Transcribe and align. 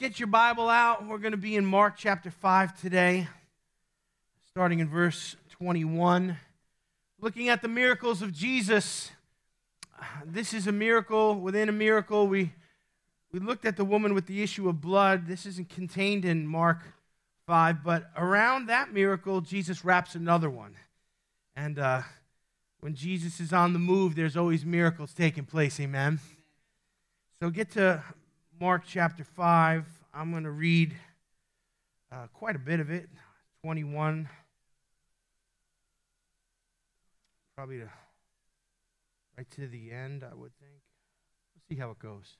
get 0.00 0.18
your 0.18 0.28
Bible 0.28 0.70
out. 0.70 1.06
We're 1.06 1.18
going 1.18 1.32
to 1.32 1.36
be 1.36 1.56
in 1.56 1.66
Mark 1.66 1.92
chapter 1.94 2.30
5 2.30 2.80
today, 2.80 3.28
starting 4.48 4.78
in 4.78 4.88
verse 4.88 5.36
21. 5.50 6.38
Looking 7.20 7.50
at 7.50 7.60
the 7.60 7.68
miracles 7.68 8.22
of 8.22 8.32
Jesus. 8.32 9.10
This 10.24 10.54
is 10.54 10.66
a 10.66 10.72
miracle 10.72 11.34
within 11.34 11.68
a 11.68 11.72
miracle. 11.72 12.26
We, 12.26 12.54
we 13.30 13.40
looked 13.40 13.66
at 13.66 13.76
the 13.76 13.84
woman 13.84 14.14
with 14.14 14.24
the 14.24 14.42
issue 14.42 14.70
of 14.70 14.80
blood. 14.80 15.26
This 15.26 15.44
isn't 15.44 15.68
contained 15.68 16.24
in 16.24 16.46
Mark 16.46 16.78
5, 17.46 17.84
but 17.84 18.10
around 18.16 18.68
that 18.68 18.94
miracle, 18.94 19.42
Jesus 19.42 19.84
wraps 19.84 20.14
another 20.14 20.48
one. 20.48 20.76
And 21.54 21.78
uh, 21.78 22.00
when 22.80 22.94
Jesus 22.94 23.38
is 23.38 23.52
on 23.52 23.74
the 23.74 23.78
move, 23.78 24.14
there's 24.14 24.38
always 24.38 24.64
miracles 24.64 25.12
taking 25.12 25.44
place. 25.44 25.78
Amen. 25.78 26.20
So 27.38 27.50
get 27.50 27.70
to 27.72 28.02
Mark 28.60 28.82
chapter 28.86 29.24
5. 29.24 29.86
I'm 30.12 30.32
going 30.32 30.44
to 30.44 30.50
read 30.50 30.94
uh, 32.12 32.26
quite 32.34 32.56
a 32.56 32.58
bit 32.58 32.78
of 32.78 32.90
it 32.90 33.08
21. 33.62 34.28
Probably 37.56 37.78
to, 37.78 37.88
right 39.38 39.50
to 39.52 39.66
the 39.66 39.90
end, 39.90 40.22
I 40.30 40.34
would 40.34 40.52
think. 40.60 40.74
Let's 41.54 41.68
see 41.70 41.76
how 41.76 41.90
it 41.92 41.98
goes. 41.98 42.36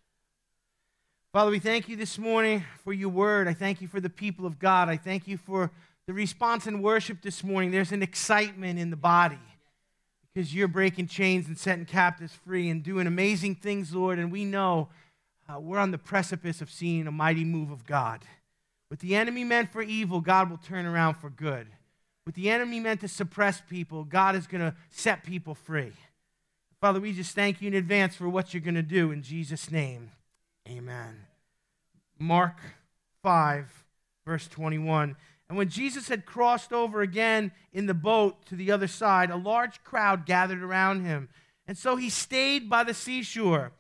Father, 1.33 1.51
we 1.51 1.59
thank 1.59 1.89
you 1.89 1.97
this 1.97 2.19
morning 2.19 2.65
for 2.85 2.93
your 2.93 3.09
word. 3.09 3.49
I 3.49 3.55
thank 3.55 3.81
you 3.81 3.89
for 3.89 3.99
the 3.99 4.11
people 4.11 4.45
of 4.45 4.59
God. 4.59 4.91
I 4.91 4.99
thank 4.99 5.27
you 5.27 5.39
for 5.39 5.71
the 6.07 6.13
response 6.13 6.67
in 6.67 6.83
worship 6.83 7.23
this 7.23 7.43
morning. 7.43 7.71
There's 7.71 7.93
an 7.93 8.03
excitement 8.03 8.79
in 8.79 8.91
the 8.91 8.97
body 8.97 9.39
because 10.35 10.55
you're 10.55 10.69
breaking 10.69 11.07
chains 11.07 11.47
and 11.47 11.57
setting 11.57 11.87
captives 11.87 12.35
free 12.45 12.69
and 12.69 12.83
doing 12.83 13.07
amazing 13.07 13.55
things, 13.55 13.95
Lord. 13.95 14.19
And 14.19 14.31
we 14.31 14.45
know 14.45 14.91
uh, 15.51 15.59
we're 15.59 15.79
on 15.79 15.91
the 15.91 15.99
precipice 15.99 16.61
of 16.61 16.71
seeing 16.71 17.07
a 17.07 17.13
mighty 17.13 17.45
move 17.45 17.71
of 17.71 17.87
God. 17.87 18.25
What 18.89 19.01
the 19.01 19.17
enemy 19.17 19.45
meant 19.45 19.73
for 19.73 19.83
evil, 19.83 20.21
God 20.21 20.51
will 20.51 20.59
turn 20.59 20.87
around 20.87 21.15
for 21.15 21.31
good. 21.31 21.67
What 22.25 22.35
the 22.35 22.51
enemy 22.51 22.81
meant 22.81 23.01
to 23.01 23.09
suppress 23.09 23.61
people, 23.69 24.05
God 24.05 24.37
is 24.37 24.47
going 24.47 24.61
to 24.61 24.75
set 24.91 25.25
people 25.25 25.55
free. 25.55 25.93
Father, 26.81 27.01
we 27.01 27.13
just 27.13 27.35
thank 27.35 27.61
you 27.61 27.69
in 27.69 27.75
advance 27.75 28.15
for 28.15 28.29
what 28.29 28.53
you're 28.53 28.61
going 28.61 28.75
to 28.75 28.83
do 28.83 29.11
in 29.11 29.23
Jesus' 29.23 29.71
name. 29.71 30.11
Amen. 30.69 31.25
Mark 32.19 32.59
5, 33.23 33.85
verse 34.27 34.47
21. 34.49 35.17
And 35.49 35.59
when 35.59 35.69
Jesus 35.69 36.09
had 36.09 36.27
crossed 36.27 36.73
over 36.73 37.01
again 37.01 37.53
in 37.73 37.87
the 37.87 37.95
boat 37.95 38.47
to 38.47 38.55
the 38.55 38.71
other 38.71 38.87
side, 38.87 39.31
a 39.31 39.37
large 39.37 39.83
crowd 39.83 40.27
gathered 40.27 40.63
around 40.63 41.05
him. 41.05 41.29
And 41.67 41.77
so 41.77 41.97
he 41.97 42.09
stayed 42.09 42.71
by 42.71 42.85
the 42.85 42.95
seashore. 42.95 43.73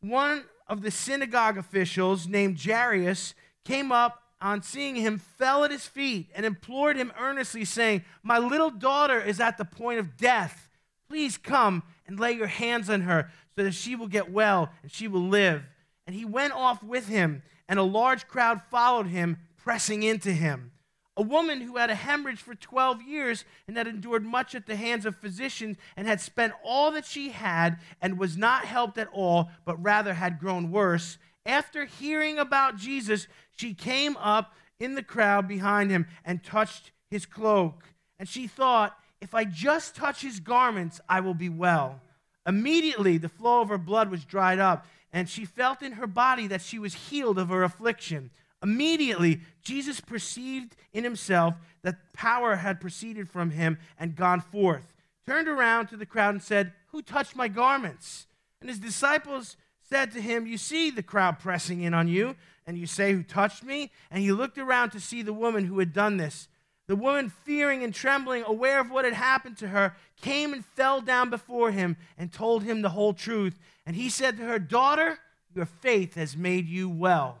One 0.00 0.44
of 0.72 0.80
the 0.80 0.90
synagogue 0.90 1.58
officials, 1.58 2.26
named 2.26 2.58
Jairus, 2.58 3.34
came 3.62 3.92
up 3.92 4.22
on 4.40 4.62
seeing 4.62 4.96
him, 4.96 5.18
fell 5.18 5.64
at 5.64 5.70
his 5.70 5.86
feet, 5.86 6.30
and 6.34 6.46
implored 6.46 6.96
him 6.96 7.12
earnestly, 7.20 7.64
saying, 7.64 8.02
My 8.22 8.38
little 8.38 8.70
daughter 8.70 9.20
is 9.20 9.38
at 9.38 9.58
the 9.58 9.66
point 9.66 10.00
of 10.00 10.16
death. 10.16 10.70
Please 11.10 11.36
come 11.36 11.82
and 12.06 12.18
lay 12.18 12.32
your 12.32 12.46
hands 12.46 12.88
on 12.88 13.02
her 13.02 13.30
so 13.54 13.64
that 13.64 13.74
she 13.74 13.94
will 13.94 14.08
get 14.08 14.32
well 14.32 14.70
and 14.82 14.90
she 14.90 15.06
will 15.06 15.28
live. 15.28 15.62
And 16.06 16.16
he 16.16 16.24
went 16.24 16.54
off 16.54 16.82
with 16.82 17.06
him, 17.06 17.42
and 17.68 17.78
a 17.78 17.84
large 17.84 18.26
crowd 18.26 18.62
followed 18.70 19.06
him, 19.06 19.36
pressing 19.58 20.02
into 20.02 20.32
him. 20.32 20.71
A 21.16 21.22
woman 21.22 21.60
who 21.60 21.76
had 21.76 21.90
a 21.90 21.94
hemorrhage 21.94 22.40
for 22.40 22.54
12 22.54 23.02
years 23.02 23.44
and 23.68 23.76
had 23.76 23.86
endured 23.86 24.24
much 24.24 24.54
at 24.54 24.66
the 24.66 24.76
hands 24.76 25.04
of 25.04 25.16
physicians 25.16 25.76
and 25.96 26.06
had 26.06 26.20
spent 26.20 26.54
all 26.64 26.90
that 26.92 27.04
she 27.04 27.30
had 27.30 27.78
and 28.00 28.18
was 28.18 28.38
not 28.38 28.64
helped 28.64 28.96
at 28.96 29.08
all, 29.12 29.50
but 29.64 29.82
rather 29.82 30.14
had 30.14 30.38
grown 30.38 30.70
worse. 30.70 31.18
After 31.44 31.84
hearing 31.84 32.38
about 32.38 32.76
Jesus, 32.76 33.26
she 33.56 33.74
came 33.74 34.16
up 34.16 34.54
in 34.80 34.94
the 34.94 35.02
crowd 35.02 35.46
behind 35.46 35.90
him 35.90 36.06
and 36.24 36.42
touched 36.42 36.92
his 37.10 37.26
cloak. 37.26 37.84
And 38.18 38.26
she 38.28 38.46
thought, 38.46 38.96
if 39.20 39.34
I 39.34 39.44
just 39.44 39.94
touch 39.94 40.22
his 40.22 40.40
garments, 40.40 41.00
I 41.08 41.20
will 41.20 41.34
be 41.34 41.48
well. 41.48 42.00
Immediately, 42.46 43.18
the 43.18 43.28
flow 43.28 43.60
of 43.60 43.68
her 43.68 43.78
blood 43.78 44.10
was 44.10 44.24
dried 44.24 44.58
up, 44.58 44.86
and 45.12 45.28
she 45.28 45.44
felt 45.44 45.82
in 45.82 45.92
her 45.92 46.06
body 46.06 46.46
that 46.48 46.62
she 46.62 46.78
was 46.78 46.94
healed 46.94 47.38
of 47.38 47.50
her 47.50 47.62
affliction. 47.62 48.30
Immediately, 48.62 49.40
Jesus 49.62 50.00
perceived 50.00 50.76
in 50.92 51.04
himself 51.04 51.56
that 51.82 52.12
power 52.12 52.56
had 52.56 52.80
proceeded 52.80 53.28
from 53.28 53.50
him 53.50 53.78
and 53.98 54.14
gone 54.14 54.40
forth, 54.40 54.94
turned 55.26 55.48
around 55.48 55.88
to 55.88 55.96
the 55.96 56.06
crowd 56.06 56.34
and 56.34 56.42
said, 56.42 56.72
Who 56.88 57.02
touched 57.02 57.34
my 57.34 57.48
garments? 57.48 58.26
And 58.60 58.70
his 58.70 58.78
disciples 58.78 59.56
said 59.88 60.12
to 60.12 60.20
him, 60.20 60.46
You 60.46 60.58
see 60.58 60.90
the 60.90 61.02
crowd 61.02 61.40
pressing 61.40 61.82
in 61.82 61.92
on 61.92 62.06
you, 62.06 62.36
and 62.66 62.78
you 62.78 62.86
say, 62.86 63.12
Who 63.12 63.22
touched 63.22 63.64
me? 63.64 63.90
And 64.10 64.22
he 64.22 64.32
looked 64.32 64.58
around 64.58 64.90
to 64.90 65.00
see 65.00 65.22
the 65.22 65.32
woman 65.32 65.64
who 65.64 65.80
had 65.80 65.92
done 65.92 66.16
this. 66.16 66.48
The 66.86 66.96
woman, 66.96 67.30
fearing 67.30 67.82
and 67.82 67.94
trembling, 67.94 68.44
aware 68.46 68.80
of 68.80 68.90
what 68.90 69.04
had 69.04 69.14
happened 69.14 69.56
to 69.58 69.68
her, 69.68 69.96
came 70.20 70.52
and 70.52 70.64
fell 70.64 71.00
down 71.00 71.30
before 71.30 71.70
him 71.70 71.96
and 72.18 72.32
told 72.32 72.62
him 72.62 72.82
the 72.82 72.90
whole 72.90 73.14
truth. 73.14 73.58
And 73.86 73.96
he 73.96 74.08
said 74.08 74.36
to 74.36 74.44
her, 74.44 74.58
Daughter, 74.58 75.18
your 75.54 75.66
faith 75.66 76.14
has 76.14 76.36
made 76.36 76.68
you 76.68 76.88
well. 76.88 77.38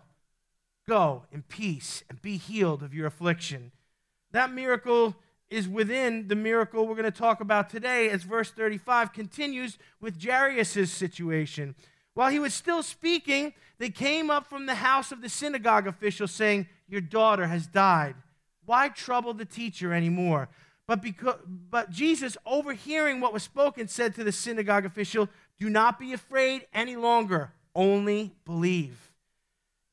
Go 0.88 1.24
in 1.30 1.42
peace 1.42 2.02
and 2.10 2.20
be 2.20 2.36
healed 2.36 2.82
of 2.82 2.92
your 2.92 3.06
affliction. 3.06 3.72
That 4.32 4.52
miracle 4.52 5.16
is 5.48 5.68
within 5.68 6.28
the 6.28 6.34
miracle 6.34 6.86
we're 6.86 6.94
going 6.94 7.04
to 7.04 7.10
talk 7.10 7.40
about 7.40 7.70
today, 7.70 8.08
as 8.08 8.22
verse 8.22 8.50
35 8.50 9.12
continues 9.12 9.78
with 10.00 10.22
Jairus' 10.22 10.90
situation. 10.90 11.74
While 12.14 12.30
he 12.30 12.38
was 12.38 12.54
still 12.54 12.82
speaking, 12.82 13.52
they 13.78 13.90
came 13.90 14.30
up 14.30 14.48
from 14.48 14.66
the 14.66 14.76
house 14.76 15.12
of 15.12 15.20
the 15.20 15.28
synagogue 15.28 15.86
official 15.86 16.26
saying, 16.26 16.68
Your 16.88 17.00
daughter 17.00 17.46
has 17.46 17.66
died. 17.66 18.14
Why 18.64 18.88
trouble 18.88 19.34
the 19.34 19.44
teacher 19.44 19.92
anymore? 19.92 20.48
But, 20.86 21.00
because, 21.00 21.38
but 21.46 21.90
Jesus, 21.90 22.36
overhearing 22.44 23.20
what 23.20 23.32
was 23.32 23.42
spoken, 23.42 23.88
said 23.88 24.14
to 24.16 24.24
the 24.24 24.32
synagogue 24.32 24.84
official, 24.84 25.28
Do 25.58 25.70
not 25.70 25.98
be 25.98 26.12
afraid 26.12 26.66
any 26.72 26.96
longer, 26.96 27.52
only 27.74 28.34
believe 28.44 29.11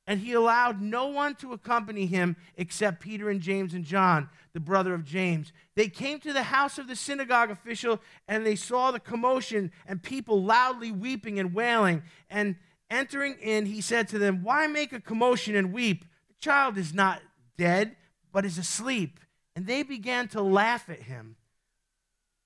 and 0.09 0.21
he 0.21 0.33
allowed 0.33 0.81
no 0.81 1.05
one 1.05 1.35
to 1.35 1.53
accompany 1.53 2.07
him 2.07 2.35
except 2.57 2.99
Peter 2.99 3.29
and 3.29 3.39
James 3.39 3.75
and 3.75 3.85
John, 3.85 4.27
the 4.53 4.59
brother 4.59 4.95
of 4.95 5.05
James. 5.05 5.53
They 5.75 5.87
came 5.87 6.19
to 6.21 6.33
the 6.33 6.41
house 6.41 6.79
of 6.79 6.87
the 6.87 6.95
synagogue 6.95 7.51
official 7.51 8.01
and 8.27 8.43
they 8.43 8.55
saw 8.55 8.89
the 8.89 8.99
commotion 8.99 9.71
and 9.85 10.01
people 10.01 10.43
loudly 10.43 10.91
weeping 10.91 11.39
and 11.39 11.53
wailing. 11.53 12.01
And 12.27 12.55
entering 12.89 13.35
in, 13.39 13.67
he 13.67 13.81
said 13.81 14.07
to 14.07 14.17
them, 14.17 14.43
Why 14.43 14.65
make 14.65 14.93
a 14.93 14.99
commotion 14.99 15.55
and 15.55 15.71
weep? 15.71 16.03
The 16.27 16.41
child 16.41 16.79
is 16.79 16.91
not 16.91 17.21
dead, 17.55 17.95
but 18.31 18.45
is 18.45 18.57
asleep. 18.57 19.19
And 19.55 19.67
they 19.67 19.83
began 19.83 20.27
to 20.29 20.41
laugh 20.41 20.89
at 20.89 21.03
him. 21.03 21.35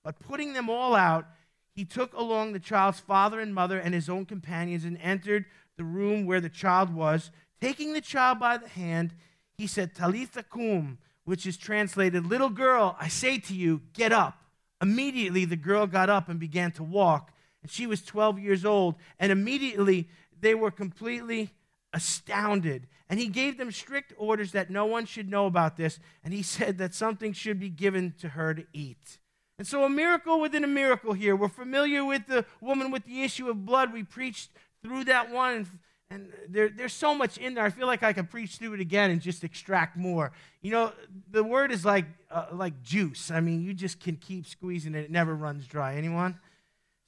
But 0.04 0.20
putting 0.20 0.52
them 0.52 0.70
all 0.70 0.96
out, 0.96 1.28
he 1.74 1.86
took 1.86 2.14
along 2.14 2.52
the 2.52 2.60
child's 2.60 3.00
father 3.00 3.40
and 3.40 3.56
mother 3.56 3.80
and 3.80 3.94
his 3.94 4.10
own 4.10 4.26
companions 4.26 4.84
and 4.84 4.98
entered 4.98 5.46
the 5.78 5.84
room 5.84 6.26
where 6.26 6.42
the 6.42 6.50
child 6.50 6.94
was. 6.94 7.32
Taking 7.64 7.94
the 7.94 8.02
child 8.02 8.40
by 8.40 8.58
the 8.58 8.68
hand, 8.68 9.14
he 9.58 9.68
said, 9.68 9.96
Talitha 9.96 10.44
kum, 10.44 10.98
which 11.24 11.46
is 11.46 11.56
translated, 11.56 12.26
Little 12.26 12.50
girl, 12.50 12.98
I 13.00 13.08
say 13.08 13.38
to 13.38 13.54
you, 13.54 13.84
get 13.94 14.12
up. 14.12 14.38
Immediately 14.82 15.46
the 15.46 15.56
girl 15.56 15.88
got 15.88 16.10
up 16.10 16.28
and 16.28 16.42
began 16.42 16.72
to 16.74 16.84
walk, 16.84 17.32
and 17.62 17.72
she 17.72 17.88
was 17.88 18.04
12 18.04 18.38
years 18.38 18.66
old. 18.66 18.96
And 19.18 19.32
immediately 19.32 20.10
they 20.42 20.54
were 20.54 20.72
completely 20.72 21.52
astounded. 21.94 22.86
And 23.10 23.18
he 23.18 23.30
gave 23.30 23.58
them 23.58 23.72
strict 23.72 24.12
orders 24.18 24.52
that 24.52 24.70
no 24.70 24.86
one 24.86 25.06
should 25.06 25.30
know 25.30 25.46
about 25.46 25.78
this, 25.78 26.00
and 26.22 26.34
he 26.34 26.44
said 26.44 26.78
that 26.80 26.94
something 26.94 27.32
should 27.32 27.62
be 27.62 27.70
given 27.70 28.14
to 28.20 28.28
her 28.28 28.54
to 28.54 28.66
eat. 28.74 29.20
And 29.58 29.66
so, 29.66 29.86
a 29.86 29.90
miracle 29.90 30.42
within 30.42 30.66
a 30.66 30.68
miracle 30.68 31.14
here. 31.14 31.34
We're 31.34 31.48
familiar 31.48 32.04
with 32.04 32.28
the 32.28 32.44
woman 32.60 32.92
with 32.92 33.06
the 33.06 33.24
issue 33.24 33.50
of 33.50 33.66
blood. 33.66 33.94
We 33.94 34.04
preached 34.04 34.50
through 34.82 35.06
that 35.06 35.32
one 35.32 35.80
and 36.14 36.32
there, 36.48 36.70
there's 36.70 36.94
so 36.94 37.16
much 37.16 37.38
in 37.38 37.56
there. 37.56 37.66
I 37.66 37.72
feel 37.72 37.88
like 37.88 38.04
I 38.04 38.14
could 38.14 38.30
preach 38.30 38.58
through 38.58 38.76
it 38.76 38.80
again 38.80 39.10
and 39.10 39.20
just 39.20 39.44
extract 39.44 39.98
more. 39.98 40.32
You 40.62 40.72
know, 40.72 40.92
the 41.32 41.44
word 41.44 41.72
is 41.72 41.84
like, 41.84 42.06
uh, 42.30 42.46
like 42.52 42.84
juice. 42.84 43.32
I 43.32 43.40
mean, 43.40 43.64
you 43.64 43.74
just 43.74 44.00
can 44.00 44.18
keep 44.18 44.46
squeezing 44.46 44.94
it, 44.94 45.06
it 45.06 45.12
never 45.12 45.36
runs 45.36 45.66
dry. 45.66 45.96
Anyone? 45.96 46.40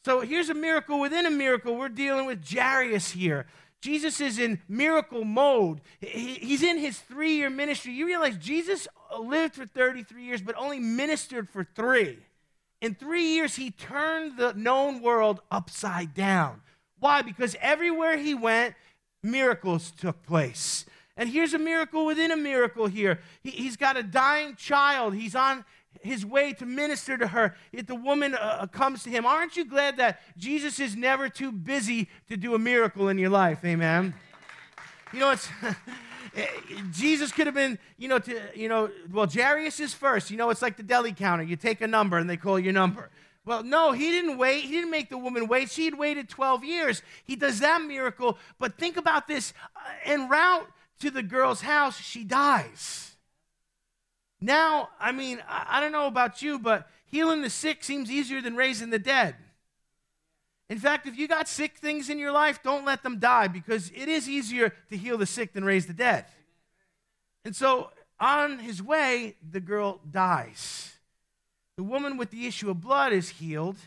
So 0.06 0.22
here's 0.22 0.50
a 0.50 0.56
miracle 0.56 1.00
within 1.00 1.26
a 1.26 1.32
miracle. 1.32 1.76
We're 1.76 1.90
dealing 1.90 2.26
with 2.26 2.48
Jairus 2.50 3.12
here. 3.12 3.46
Jesus 3.82 4.20
is 4.20 4.40
in 4.40 4.60
miracle 4.68 5.24
mode. 5.24 5.82
He's 6.00 6.64
in 6.64 6.80
his 6.80 6.98
three 6.98 7.36
year 7.36 7.52
ministry. 7.52 7.94
You 7.94 8.08
realize 8.08 8.38
Jesus 8.38 8.88
lived 9.20 9.54
for 9.54 9.68
33 9.68 10.24
years, 10.24 10.42
but 10.42 10.56
only 10.58 10.80
ministered 10.80 11.48
for 11.48 11.64
three. 11.64 12.18
In 12.82 12.96
three 12.96 13.26
years, 13.36 13.56
he 13.56 13.70
turned 13.70 14.38
the 14.38 14.54
known 14.54 15.02
world 15.02 15.42
upside 15.52 16.16
down. 16.16 16.62
Why? 17.00 17.22
Because 17.22 17.56
everywhere 17.62 18.18
he 18.18 18.34
went, 18.34 18.74
miracles 19.26 19.92
took 19.92 20.24
place. 20.24 20.86
And 21.18 21.30
here's 21.30 21.54
a 21.54 21.60
miracle 21.60 22.06
within 22.06 22.32
a 22.32 22.38
miracle 22.38 22.88
here. 22.88 23.20
He, 23.42 23.66
has 23.66 23.78
got 23.78 23.98
a 23.98 24.04
dying 24.04 24.56
child. 24.56 25.16
He's 25.16 25.36
on 25.36 25.64
his 26.02 26.26
way 26.26 26.54
to 26.54 26.66
minister 26.66 27.18
to 27.18 27.28
her. 27.28 27.56
Yet 27.72 27.88
the 27.88 27.96
woman 27.96 28.36
uh, 28.36 28.60
uh, 28.62 28.68
comes 28.68 29.04
to 29.04 29.10
him. 29.10 29.26
Aren't 29.26 29.56
you 29.56 29.66
glad 29.66 29.98
that 29.98 30.22
Jesus 30.38 30.80
is 30.80 30.96
never 30.96 31.30
too 31.30 31.52
busy 31.52 32.10
to 32.30 32.38
do 32.38 32.54
a 32.54 32.60
miracle 32.60 33.08
in 33.08 33.18
your 33.18 33.30
life? 33.30 33.64
Amen. 33.64 34.14
You 35.14 35.20
know, 35.20 35.32
it's, 35.32 35.48
eh, 36.36 36.46
Jesus 36.92 37.32
could 37.32 37.48
have 37.48 37.56
been, 37.56 37.80
you 37.98 38.10
know, 38.10 38.20
to, 38.20 38.42
you 38.54 38.68
know, 38.68 38.90
well, 39.10 39.28
Jairus 39.28 39.80
is 39.80 39.94
first. 39.94 40.30
You 40.30 40.38
know, 40.38 40.50
it's 40.50 40.62
like 40.62 40.76
the 40.76 40.84
deli 40.84 41.14
counter. 41.14 41.44
You 41.44 41.56
take 41.56 41.80
a 41.80 41.88
number 41.88 42.18
and 42.18 42.30
they 42.30 42.38
call 42.38 42.60
your 42.60 42.74
number. 42.74 43.10
Well, 43.46 43.64
no, 43.64 43.92
he 43.92 44.10
didn't 44.10 44.38
wait. 44.38 44.66
He 44.66 44.72
didn't 44.72 44.90
make 44.90 45.10
the 45.10 45.20
woman 45.20 45.48
wait. 45.48 45.70
She 45.70 45.86
had 45.86 45.98
waited 45.98 46.28
12 46.28 46.64
years. 46.64 47.04
He 47.24 47.36
does 47.36 47.60
that 47.60 47.82
miracle. 47.84 48.40
But 48.58 48.78
think 48.78 48.98
about 48.98 49.28
this. 49.28 49.54
Uh, 49.76 49.80
en 50.04 50.28
route 50.28 50.68
to 51.00 51.12
the 51.12 51.22
girl's 51.22 51.62
house, 51.62 52.00
she 52.00 52.24
dies. 52.24 53.16
Now, 54.42 54.90
I 55.00 55.12
mean, 55.12 55.42
I 55.48 55.80
don't 55.80 55.92
know 55.92 56.08
about 56.08 56.42
you, 56.42 56.58
but 56.58 56.90
healing 57.06 57.44
the 57.44 57.50
sick 57.50 57.84
seems 57.84 58.10
easier 58.10 58.42
than 58.42 58.56
raising 58.56 58.90
the 58.90 59.00
dead. 59.00 59.36
In 60.68 60.80
fact, 60.80 61.06
if 61.06 61.16
you 61.16 61.28
got 61.28 61.48
sick 61.48 61.78
things 61.78 62.10
in 62.10 62.18
your 62.18 62.32
life, 62.32 62.64
don't 62.64 62.86
let 62.86 63.04
them 63.04 63.20
die 63.20 63.48
because 63.48 63.92
it 63.96 64.08
is 64.08 64.28
easier 64.28 64.74
to 64.90 64.98
heal 64.98 65.18
the 65.18 65.28
sick 65.28 65.54
than 65.54 65.64
raise 65.64 65.86
the 65.86 65.94
dead. 65.94 66.26
And 67.44 67.56
so, 67.56 67.92
on 68.20 68.58
his 68.58 68.82
way, 68.82 69.36
the 69.48 69.60
girl 69.60 70.00
dies. 70.10 70.95
The 71.78 71.84
woman 71.84 72.18
with 72.18 72.32
the 72.32 72.48
issue 72.48 72.70
of 72.70 72.82
blood 72.82 73.14
is 73.14 73.30
healed, 73.30 73.78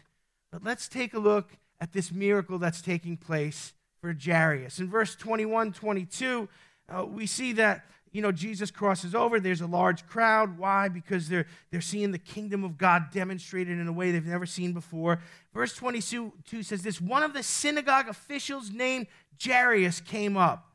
but 0.53 0.63
let's 0.63 0.89
take 0.89 1.15
a 1.15 1.19
look 1.19 1.51
at 1.81 1.93
this 1.93 2.13
miracle 2.13 2.59
that's 2.59 2.83
taking 2.83 3.17
place 3.17 3.73
for 4.01 4.15
Jairus. 4.15 4.79
In 4.79 4.89
verse 4.89 5.15
21 5.17 5.73
22, 5.73 6.49
uh, 6.89 7.05
we 7.05 7.27
see 7.27 7.53
that 7.55 7.85
you 8.13 8.23
know, 8.23 8.33
Jesus 8.33 8.71
crosses 8.71 9.15
over. 9.15 9.41
There's 9.41 9.61
a 9.61 9.67
large 9.67 10.07
crowd. 10.07 10.59
Why? 10.59 10.89
Because 10.89 11.29
they're, 11.29 11.47
they're 11.71 11.81
seeing 11.81 12.11
the 12.11 12.19
kingdom 12.19 12.65
of 12.65 12.79
God 12.79 13.11
demonstrated 13.13 13.79
in 13.79 13.87
a 13.87 13.93
way 13.93 14.11
they've 14.11 14.25
never 14.25 14.47
seen 14.47 14.73
before. 14.73 15.21
Verse 15.53 15.75
22 15.75 16.33
says 16.63 16.83
this 16.83 17.01
One 17.01 17.23
of 17.23 17.35
the 17.35 17.43
synagogue 17.43 18.09
officials 18.09 18.71
named 18.71 19.07
Jairus 19.43 20.01
came 20.01 20.37
up. 20.37 20.68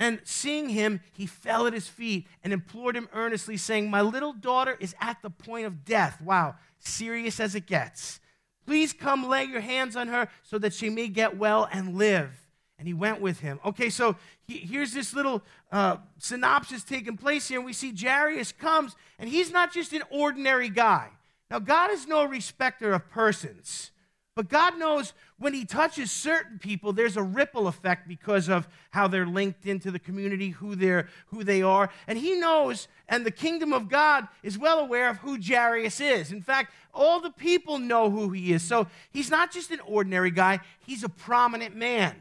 And 0.00 0.20
seeing 0.24 0.68
him, 0.68 1.00
he 1.12 1.26
fell 1.26 1.66
at 1.66 1.72
his 1.72 1.88
feet 1.88 2.26
and 2.44 2.52
implored 2.52 2.96
him 2.96 3.08
earnestly, 3.12 3.56
saying, 3.56 3.90
My 3.90 4.00
little 4.00 4.32
daughter 4.32 4.76
is 4.78 4.94
at 5.00 5.22
the 5.22 5.30
point 5.30 5.66
of 5.66 5.84
death. 5.84 6.20
Wow, 6.20 6.54
serious 6.78 7.40
as 7.40 7.54
it 7.54 7.66
gets. 7.66 8.20
Please 8.64 8.92
come 8.92 9.28
lay 9.28 9.44
your 9.44 9.60
hands 9.60 9.96
on 9.96 10.08
her 10.08 10.28
so 10.42 10.58
that 10.58 10.74
she 10.74 10.88
may 10.90 11.08
get 11.08 11.36
well 11.36 11.68
and 11.72 11.96
live 11.96 12.48
and 12.78 12.86
he 12.86 12.94
went 12.94 13.20
with 13.20 13.40
him. 13.40 13.58
Okay, 13.64 13.90
so 13.90 14.16
he, 14.46 14.58
here's 14.58 14.92
this 14.92 15.12
little 15.12 15.42
uh, 15.72 15.96
synopsis 16.18 16.84
taking 16.84 17.16
place 17.16 17.48
here, 17.48 17.58
and 17.58 17.66
we 17.66 17.72
see 17.72 17.92
Jairus 17.92 18.52
comes, 18.52 18.94
and 19.18 19.28
he's 19.28 19.50
not 19.50 19.72
just 19.72 19.92
an 19.92 20.02
ordinary 20.10 20.68
guy. 20.68 21.08
Now, 21.50 21.58
God 21.58 21.90
is 21.90 22.06
no 22.06 22.24
respecter 22.24 22.92
of 22.92 23.10
persons, 23.10 23.90
but 24.38 24.48
God 24.48 24.78
knows 24.78 25.14
when 25.40 25.52
he 25.52 25.64
touches 25.64 26.12
certain 26.12 26.60
people, 26.60 26.92
there's 26.92 27.16
a 27.16 27.22
ripple 27.24 27.66
effect 27.66 28.06
because 28.06 28.48
of 28.48 28.68
how 28.90 29.08
they're 29.08 29.26
linked 29.26 29.66
into 29.66 29.90
the 29.90 29.98
community, 29.98 30.50
who 30.50 30.76
they're 30.76 31.08
who 31.26 31.42
they 31.42 31.60
are, 31.60 31.90
and 32.06 32.16
he 32.16 32.36
knows, 32.36 32.86
and 33.08 33.26
the 33.26 33.32
kingdom 33.32 33.72
of 33.72 33.88
God 33.88 34.28
is 34.44 34.56
well 34.56 34.78
aware 34.78 35.08
of 35.08 35.16
who 35.16 35.40
Jairus 35.42 35.98
is. 35.98 36.30
In 36.30 36.40
fact, 36.40 36.72
all 36.94 37.18
the 37.18 37.32
people 37.32 37.80
know 37.80 38.10
who 38.10 38.30
he 38.30 38.52
is. 38.52 38.62
So 38.62 38.86
he's 39.10 39.28
not 39.28 39.50
just 39.50 39.72
an 39.72 39.80
ordinary 39.80 40.30
guy; 40.30 40.60
he's 40.86 41.02
a 41.02 41.08
prominent 41.08 41.74
man. 41.74 42.14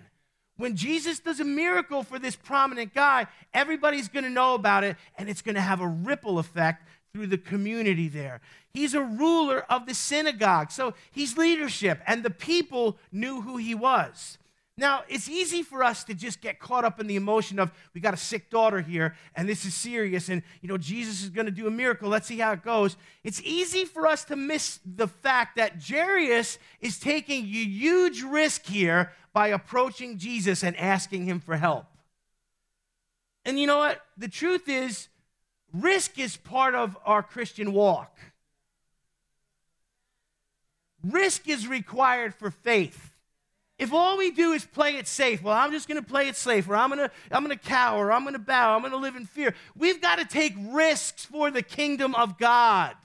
When 0.55 0.75
Jesus 0.75 1.19
does 1.19 1.39
a 1.39 1.45
miracle 1.45 2.01
for 2.01 2.17
this 2.17 2.35
prominent 2.35 2.95
guy, 2.95 3.27
everybody's 3.53 4.07
going 4.07 4.23
to 4.23 4.31
know 4.31 4.55
about 4.55 4.83
it, 4.83 4.97
and 5.19 5.29
it's 5.29 5.43
going 5.43 5.53
to 5.53 5.61
have 5.61 5.81
a 5.81 5.87
ripple 5.87 6.39
effect 6.39 6.83
through 7.17 7.25
the 7.27 7.37
community 7.37 8.07
there. 8.07 8.41
He's 8.71 8.93
a 8.93 9.01
ruler 9.01 9.65
of 9.71 9.87
the 9.87 9.95
synagogue, 9.95 10.69
so 10.69 10.93
he's 11.11 11.35
leadership, 11.35 11.99
and 12.05 12.21
the 12.21 12.29
people 12.29 12.99
knew 13.11 13.41
who 13.41 13.57
he 13.57 13.73
was. 13.73 14.37
Now, 14.77 15.01
it's 15.09 15.27
easy 15.27 15.63
for 15.63 15.83
us 15.83 16.03
to 16.03 16.13
just 16.13 16.41
get 16.41 16.59
caught 16.59 16.85
up 16.85 16.99
in 16.99 17.07
the 17.07 17.15
emotion 17.15 17.57
of 17.57 17.71
we 17.95 18.01
got 18.01 18.13
a 18.13 18.17
sick 18.17 18.51
daughter 18.51 18.79
here 18.79 19.15
and 19.35 19.49
this 19.49 19.65
is 19.65 19.73
serious 19.73 20.29
and 20.29 20.43
you 20.61 20.69
know 20.69 20.77
Jesus 20.77 21.23
is 21.23 21.29
going 21.29 21.47
to 21.47 21.51
do 21.51 21.65
a 21.65 21.71
miracle. 21.71 22.09
Let's 22.09 22.27
see 22.27 22.37
how 22.37 22.51
it 22.51 22.61
goes. 22.61 22.95
It's 23.23 23.41
easy 23.41 23.85
for 23.85 24.05
us 24.05 24.23
to 24.25 24.35
miss 24.35 24.79
the 24.85 25.07
fact 25.07 25.55
that 25.55 25.81
Jairus 25.81 26.59
is 26.79 26.99
taking 26.99 27.43
a 27.43 27.47
huge 27.47 28.21
risk 28.21 28.67
here 28.67 29.13
by 29.33 29.47
approaching 29.47 30.19
Jesus 30.19 30.63
and 30.63 30.77
asking 30.77 31.25
him 31.25 31.39
for 31.39 31.57
help. 31.57 31.87
And 33.45 33.59
you 33.59 33.65
know 33.65 33.79
what? 33.79 33.99
The 34.15 34.27
truth 34.27 34.69
is, 34.69 35.07
risk 35.73 36.19
is 36.19 36.37
part 36.37 36.75
of 36.75 36.97
our 37.05 37.23
Christian 37.23 37.73
walk. 37.73 38.17
Risk 41.03 41.47
is 41.47 41.67
required 41.67 42.33
for 42.33 42.51
faith. 42.51 43.13
If 43.77 43.93
all 43.93 44.17
we 44.17 44.31
do 44.31 44.53
is 44.53 44.65
play 44.65 44.97
it 44.97 45.07
safe, 45.07 45.43
well, 45.43 45.55
I'm 45.55 45.71
just 45.71 45.87
going 45.87 46.01
to 46.01 46.07
play 46.07 46.27
it 46.27 46.35
safe, 46.35 46.67
or 46.67 46.75
I'm 46.75 46.89
going 46.89 47.07
to 47.07 47.11
I'm 47.29 47.45
going 47.45 47.55
to 47.55 47.63
cower, 47.63 48.11
I'm 48.11 48.23
going 48.23 48.33
to 48.33 48.39
bow, 48.39 48.75
I'm 48.75 48.81
going 48.81 48.91
to 48.91 48.97
live 48.97 49.15
in 49.15 49.25
fear. 49.25 49.53
We've 49.77 50.01
got 50.01 50.17
to 50.17 50.25
take 50.25 50.53
risks 50.57 51.25
for 51.25 51.51
the 51.51 51.61
kingdom 51.61 52.15
of 52.15 52.39
God. 52.39 52.95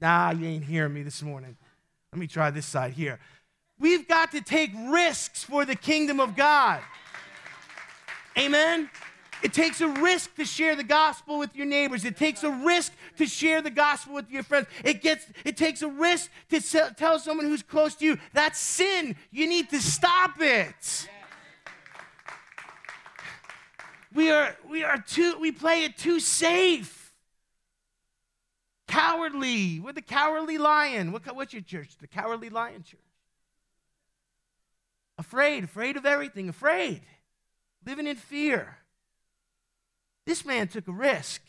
Nah, 0.00 0.30
you 0.30 0.46
ain't 0.46 0.64
hearing 0.64 0.94
me 0.94 1.02
this 1.02 1.22
morning. 1.22 1.56
Let 2.12 2.20
me 2.20 2.26
try 2.26 2.50
this 2.50 2.64
side 2.64 2.94
here. 2.94 3.18
We've 3.78 4.08
got 4.08 4.32
to 4.32 4.40
take 4.40 4.70
risks 4.88 5.44
for 5.44 5.66
the 5.66 5.76
kingdom 5.76 6.20
of 6.20 6.36
God. 6.36 6.80
Amen? 8.38 8.88
It 9.42 9.52
takes 9.52 9.80
a 9.80 9.88
risk 9.88 10.34
to 10.36 10.44
share 10.44 10.74
the 10.76 10.84
gospel 10.84 11.38
with 11.38 11.54
your 11.54 11.66
neighbors. 11.66 12.04
It 12.04 12.16
takes 12.16 12.42
a 12.42 12.50
risk 12.50 12.92
to 13.18 13.26
share 13.26 13.60
the 13.62 13.70
gospel 13.70 14.14
with 14.14 14.30
your 14.30 14.42
friends. 14.42 14.66
It, 14.84 15.02
gets, 15.02 15.26
it 15.44 15.56
takes 15.56 15.82
a 15.82 15.88
risk 15.88 16.30
to 16.50 16.60
tell 16.96 17.18
someone 17.18 17.46
who's 17.46 17.62
close 17.62 17.94
to 17.96 18.04
you 18.04 18.18
that's 18.32 18.58
sin. 18.58 19.16
You 19.30 19.46
need 19.46 19.70
to 19.70 19.80
stop 19.80 20.40
it. 20.40 21.08
We 24.14 24.30
are, 24.30 24.56
we 24.68 24.82
are 24.82 24.98
too, 24.98 25.36
we 25.38 25.52
play 25.52 25.84
it 25.84 25.98
too 25.98 26.20
safe. 26.20 27.12
Cowardly. 28.88 29.78
We're 29.80 29.92
the 29.92 30.00
cowardly 30.00 30.56
lion. 30.56 31.12
What, 31.12 31.22
what's 31.36 31.52
your 31.52 31.62
church? 31.62 31.90
The 32.00 32.06
cowardly 32.06 32.48
lion 32.48 32.82
church. 32.82 33.00
Afraid, 35.18 35.64
afraid 35.64 35.96
of 35.96 36.06
everything, 36.06 36.48
afraid, 36.48 37.02
living 37.84 38.06
in 38.06 38.16
fear. 38.16 38.78
This 40.26 40.44
man 40.44 40.68
took 40.68 40.88
a 40.88 40.92
risk. 40.92 41.40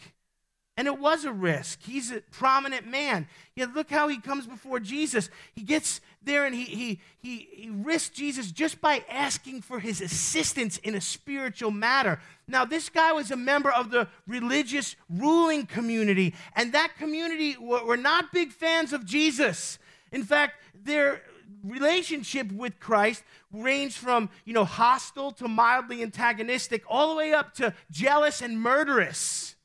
And 0.77 0.87
it 0.87 0.99
was 0.99 1.25
a 1.25 1.31
risk. 1.31 1.81
He's 1.81 2.11
a 2.11 2.21
prominent 2.29 2.85
man. 2.85 3.27
Yet 3.55 3.73
look 3.73 3.89
how 3.89 4.07
he 4.09 4.19
comes 4.19 4.45
before 4.45 4.79
Jesus. 4.79 5.27
He 5.55 5.63
gets 5.63 6.01
there 6.21 6.45
and 6.45 6.53
he, 6.53 6.65
he, 6.65 6.99
he, 7.17 7.47
he 7.51 7.69
risks 7.71 8.15
Jesus 8.15 8.51
just 8.51 8.79
by 8.79 9.03
asking 9.09 9.63
for 9.63 9.79
his 9.79 10.01
assistance 10.01 10.77
in 10.77 10.93
a 10.93 11.01
spiritual 11.01 11.71
matter. 11.71 12.19
Now, 12.47 12.63
this 12.63 12.89
guy 12.89 13.11
was 13.11 13.31
a 13.31 13.35
member 13.35 13.71
of 13.71 13.89
the 13.89 14.07
religious 14.27 14.95
ruling 15.09 15.65
community, 15.65 16.35
and 16.55 16.71
that 16.73 16.95
community 16.99 17.57
were 17.59 17.97
not 17.97 18.31
big 18.31 18.51
fans 18.51 18.93
of 18.93 19.03
Jesus. 19.03 19.79
In 20.11 20.23
fact, 20.23 20.61
their 20.75 21.23
relationship 21.63 22.51
with 22.51 22.79
Christ 22.79 23.23
ranged 23.51 23.97
from, 23.97 24.29
you 24.45 24.53
know, 24.53 24.65
hostile 24.65 25.31
to 25.33 25.47
mildly 25.47 26.01
antagonistic, 26.01 26.83
all 26.87 27.09
the 27.09 27.15
way 27.15 27.33
up 27.33 27.53
to 27.55 27.73
jealous 27.91 28.41
and 28.41 28.59
murderous. 28.59 29.55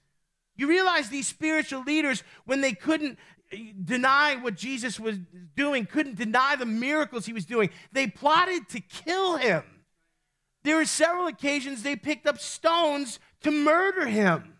You 0.57 0.69
realize 0.69 1.09
these 1.09 1.27
spiritual 1.27 1.83
leaders, 1.83 2.23
when 2.45 2.61
they 2.61 2.73
couldn't 2.73 3.19
eh, 3.51 3.73
deny 3.83 4.37
what 4.37 4.55
Jesus 4.55 5.01
was 5.01 5.19
doing, 5.57 5.87
couldn't 5.87 6.17
deny 6.17 6.57
the 6.57 6.67
miracles 6.67 7.27
he 7.27 7.33
was 7.33 7.47
doing, 7.47 7.71
they 7.93 8.07
plotted 8.07 8.69
to 8.71 8.81
kill 8.81 9.37
him. 9.37 9.62
There 10.65 10.77
were 10.77 10.85
several 10.85 11.27
occasions 11.27 11.83
they 11.83 11.97
picked 11.97 12.27
up 12.27 12.39
stones 12.39 13.19
to 13.41 13.51
murder 13.51 14.07
him. 14.07 14.55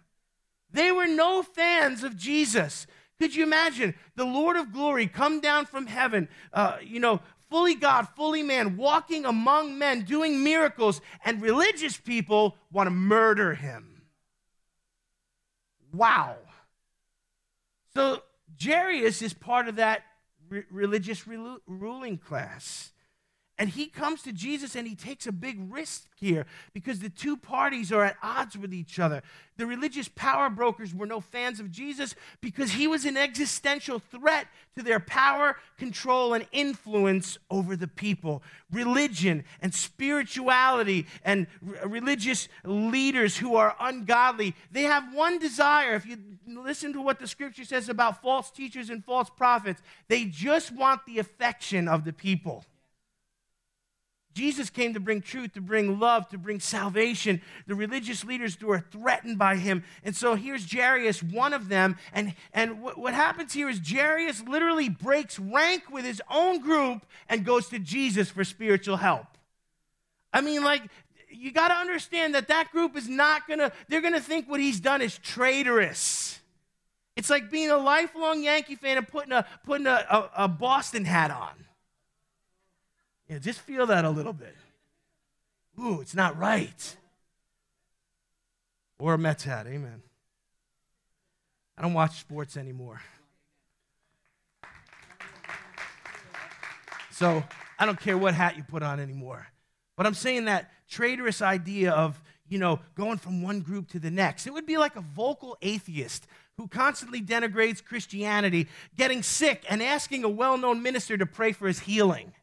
They 0.71 0.91
were 0.91 1.07
no 1.07 1.43
fans 1.43 2.03
of 2.03 2.17
Jesus. 2.17 2.87
Could 3.23 3.37
you 3.37 3.45
imagine 3.45 3.95
the 4.17 4.25
Lord 4.25 4.57
of 4.57 4.73
glory 4.73 5.07
come 5.07 5.39
down 5.39 5.67
from 5.67 5.87
heaven, 5.87 6.29
uh, 6.53 6.79
you 6.83 6.99
know, 6.99 7.21
fully 7.49 7.77
God, 7.77 8.09
fully 8.17 8.43
man, 8.43 8.77
walking 8.77 9.25
among 9.25 9.79
men, 9.79 10.01
doing 10.01 10.43
miracles, 10.43 11.01
and 11.25 11.41
religious 11.41 11.97
people 11.97 12.57
want 12.73 12.89
to 12.89 12.91
murder 12.91 13.55
him? 13.55 14.03
Wow. 15.93 16.35
So 17.95 18.25
Jairus 18.61 19.23
is 19.23 19.33
part 19.33 19.69
of 19.69 19.77
that 19.77 20.03
re- 20.49 20.65
religious 20.69 21.25
re- 21.29 21.59
ruling 21.69 22.19
class. 22.19 22.92
And 23.63 23.71
he 23.71 23.87
comes 23.87 24.23
to 24.23 24.33
Jesus 24.33 24.75
and 24.75 24.89
he 24.89 24.97
takes 24.97 25.25
a 25.29 25.31
big 25.31 25.57
risk 25.73 26.09
here 26.17 26.47
because 26.73 26.99
the 26.99 27.09
two 27.09 27.37
parties 27.37 27.93
are 27.93 28.03
at 28.03 28.17
odds 28.21 28.59
with 28.59 28.75
each 28.75 28.99
other. 28.99 29.23
The 29.57 29.67
religious 29.67 30.09
power 30.09 30.51
brokers 30.51 30.93
were 30.93 31.07
no 31.07 31.21
fans 31.21 31.61
of 31.61 31.71
Jesus 31.71 32.17
because 32.41 32.73
he 32.73 32.89
was 32.89 33.05
an 33.05 33.17
existential 33.17 34.01
threat 34.01 34.49
to 34.75 34.83
their 34.83 34.99
power, 34.99 35.59
control, 35.79 36.35
and 36.35 36.45
influence 36.51 37.39
over 37.53 37.77
the 37.77 37.87
people. 37.87 38.43
Religion 38.73 39.45
and 39.61 39.73
spirituality 39.73 41.07
and 41.25 41.47
r- 41.65 41.87
religious 41.87 42.49
leaders 42.65 43.37
who 43.37 43.55
are 43.55 43.77
ungodly, 43.79 44.57
they 44.73 44.83
have 44.83 45.15
one 45.15 45.39
desire. 45.39 45.95
If 45.95 46.05
you 46.05 46.19
listen 46.49 46.93
to 46.95 47.01
what 47.01 47.21
the 47.21 47.29
scripture 47.29 47.65
says 47.65 47.89
about 47.89 48.23
false 48.23 48.51
teachers 48.51 48.91
and 48.91 49.05
false 49.05 49.31
prophets, 49.31 49.81
they 50.09 50.25
just 50.25 50.75
want 50.75 51.07
the 51.07 51.21
affection 51.21 51.87
of 51.87 52.05
the 52.05 52.13
people. 52.13 52.65
Jesus 54.35 54.71
came 54.71 54.95
to 54.95 55.01
bring 55.01 55.21
truth, 55.21 55.53
to 55.55 55.61
bring 55.61 55.99
love, 56.01 56.29
to 56.31 56.39
bring 56.39 56.61
salvation. 56.61 57.43
The 57.67 57.75
religious 57.75 58.25
leaders 58.25 58.61
were 58.61 58.81
threatened 58.81 59.39
by 59.39 59.57
him. 59.57 59.85
And 60.03 60.17
so 60.17 60.35
here's 60.35 60.73
Jairus, 60.73 61.23
one 61.23 61.53
of 61.53 61.69
them. 61.69 61.97
And, 62.13 62.35
and 62.53 62.83
what, 62.83 62.99
what 62.99 63.15
happens 63.15 63.53
here 63.53 63.69
is 63.69 63.81
Jairus 63.87 64.43
literally 64.43 64.89
breaks 64.89 65.39
rank 65.39 65.85
with 65.91 66.05
his 66.05 66.23
own 66.31 66.61
group 66.61 67.05
and 67.29 67.45
goes 67.45 67.69
to 67.69 67.79
Jesus 67.79 68.31
for 68.31 68.45
spiritual 68.45 68.97
help. 68.97 69.27
I 70.33 70.41
mean, 70.41 70.65
like, 70.65 70.83
you 71.31 71.53
got 71.53 71.69
to 71.69 71.75
understand 71.75 72.35
that 72.35 72.49
that 72.49 72.71
group 72.73 72.97
is 72.97 73.09
not 73.09 73.47
going 73.47 73.59
to, 73.59 73.73
they're 73.89 74.01
going 74.01 74.15
to 74.15 74.21
think 74.21 74.49
what 74.49 74.61
he's 74.61 74.81
done 74.81 75.03
is 75.03 75.19
traitorous. 75.19 76.39
It's 77.17 77.29
like 77.29 77.51
being 77.51 77.71
a 77.71 77.77
lifelong 77.77 78.43
Yankee 78.43 78.77
fan 78.77 78.97
and 78.97 79.07
putting 79.07 79.33
a, 79.33 79.47
putting 79.65 79.87
a, 79.87 80.07
a, 80.11 80.45
a 80.45 80.49
Boston 80.49 81.05
hat 81.05 81.31
on. 81.31 81.53
Yeah, 83.33 83.39
just 83.39 83.61
feel 83.61 83.87
that 83.87 84.05
a 84.05 84.11
little 84.11 84.35
bit. 84.35 84.55
Ooh, 85.81 86.03
it's 86.03 86.15
not 86.15 86.37
right. 86.37 86.97
Or 88.99 89.15
a 89.15 89.19
Mets 89.19 89.45
hat, 89.45 89.67
amen. 89.67 90.03
I 91.79 91.81
don't 91.81 91.95
watch 91.95 92.21
sports 92.21 92.59
anymore. 92.59 93.01
So 97.13 97.43
I 97.79 97.87
don't 97.87 97.99
care 97.99 98.19
what 98.19 98.35
hat 98.35 98.59
you 98.59 98.65
put 98.65 98.83
on 98.83 99.01
anymore. 99.01 99.47
But 99.97 100.07
I'm 100.07 100.13
saying 100.13 100.45
that 100.45 100.71
traitorous 100.87 101.41
idea 101.41 101.93
of, 101.93 102.21
you 102.51 102.59
know, 102.59 102.81
going 102.95 103.17
from 103.17 103.41
one 103.41 103.61
group 103.61 103.89
to 103.93 103.99
the 103.99 104.11
next. 104.11 104.47
It 104.47 104.53
would 104.53 104.67
be 104.67 104.77
like 104.77 104.95
a 104.97 105.01
vocal 105.01 105.57
atheist 105.63 106.27
who 106.59 106.69
constantly 106.69 107.23
denigrates 107.23 107.83
Christianity, 107.83 108.69
getting 108.95 109.23
sick 109.23 109.65
and 109.71 109.83
asking 109.83 110.23
a 110.23 110.29
well 110.29 110.59
known 110.59 110.83
minister 110.83 111.17
to 111.17 111.25
pray 111.25 111.53
for 111.53 111.67
his 111.67 111.79
healing. 111.79 112.35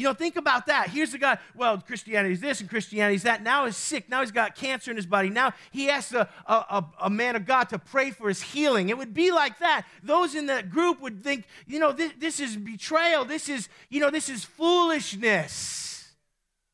You 0.00 0.06
know, 0.06 0.14
think 0.14 0.36
about 0.36 0.64
that. 0.64 0.88
Here's 0.88 1.12
the 1.12 1.18
guy, 1.18 1.36
well, 1.54 1.76
Christianity 1.76 2.32
is 2.32 2.40
this 2.40 2.62
and 2.62 2.70
Christianity 2.70 3.16
is 3.16 3.24
that. 3.24 3.42
Now 3.42 3.66
he's 3.66 3.76
sick. 3.76 4.08
Now 4.08 4.20
he's 4.20 4.30
got 4.30 4.54
cancer 4.54 4.90
in 4.90 4.96
his 4.96 5.04
body. 5.04 5.28
Now 5.28 5.52
he 5.72 5.90
asks 5.90 6.14
a, 6.14 6.26
a, 6.46 6.86
a, 7.02 7.10
man 7.10 7.36
of 7.36 7.44
God 7.44 7.64
to 7.64 7.78
pray 7.78 8.10
for 8.10 8.28
his 8.28 8.40
healing. 8.40 8.88
It 8.88 8.96
would 8.96 9.12
be 9.12 9.30
like 9.30 9.58
that. 9.58 9.84
Those 10.02 10.34
in 10.34 10.46
that 10.46 10.70
group 10.70 11.02
would 11.02 11.22
think, 11.22 11.44
you 11.66 11.78
know, 11.78 11.92
this, 11.92 12.12
this 12.18 12.40
is 12.40 12.56
betrayal. 12.56 13.26
This 13.26 13.50
is, 13.50 13.68
you 13.90 14.00
know, 14.00 14.08
this 14.08 14.30
is 14.30 14.42
foolishness. 14.42 16.14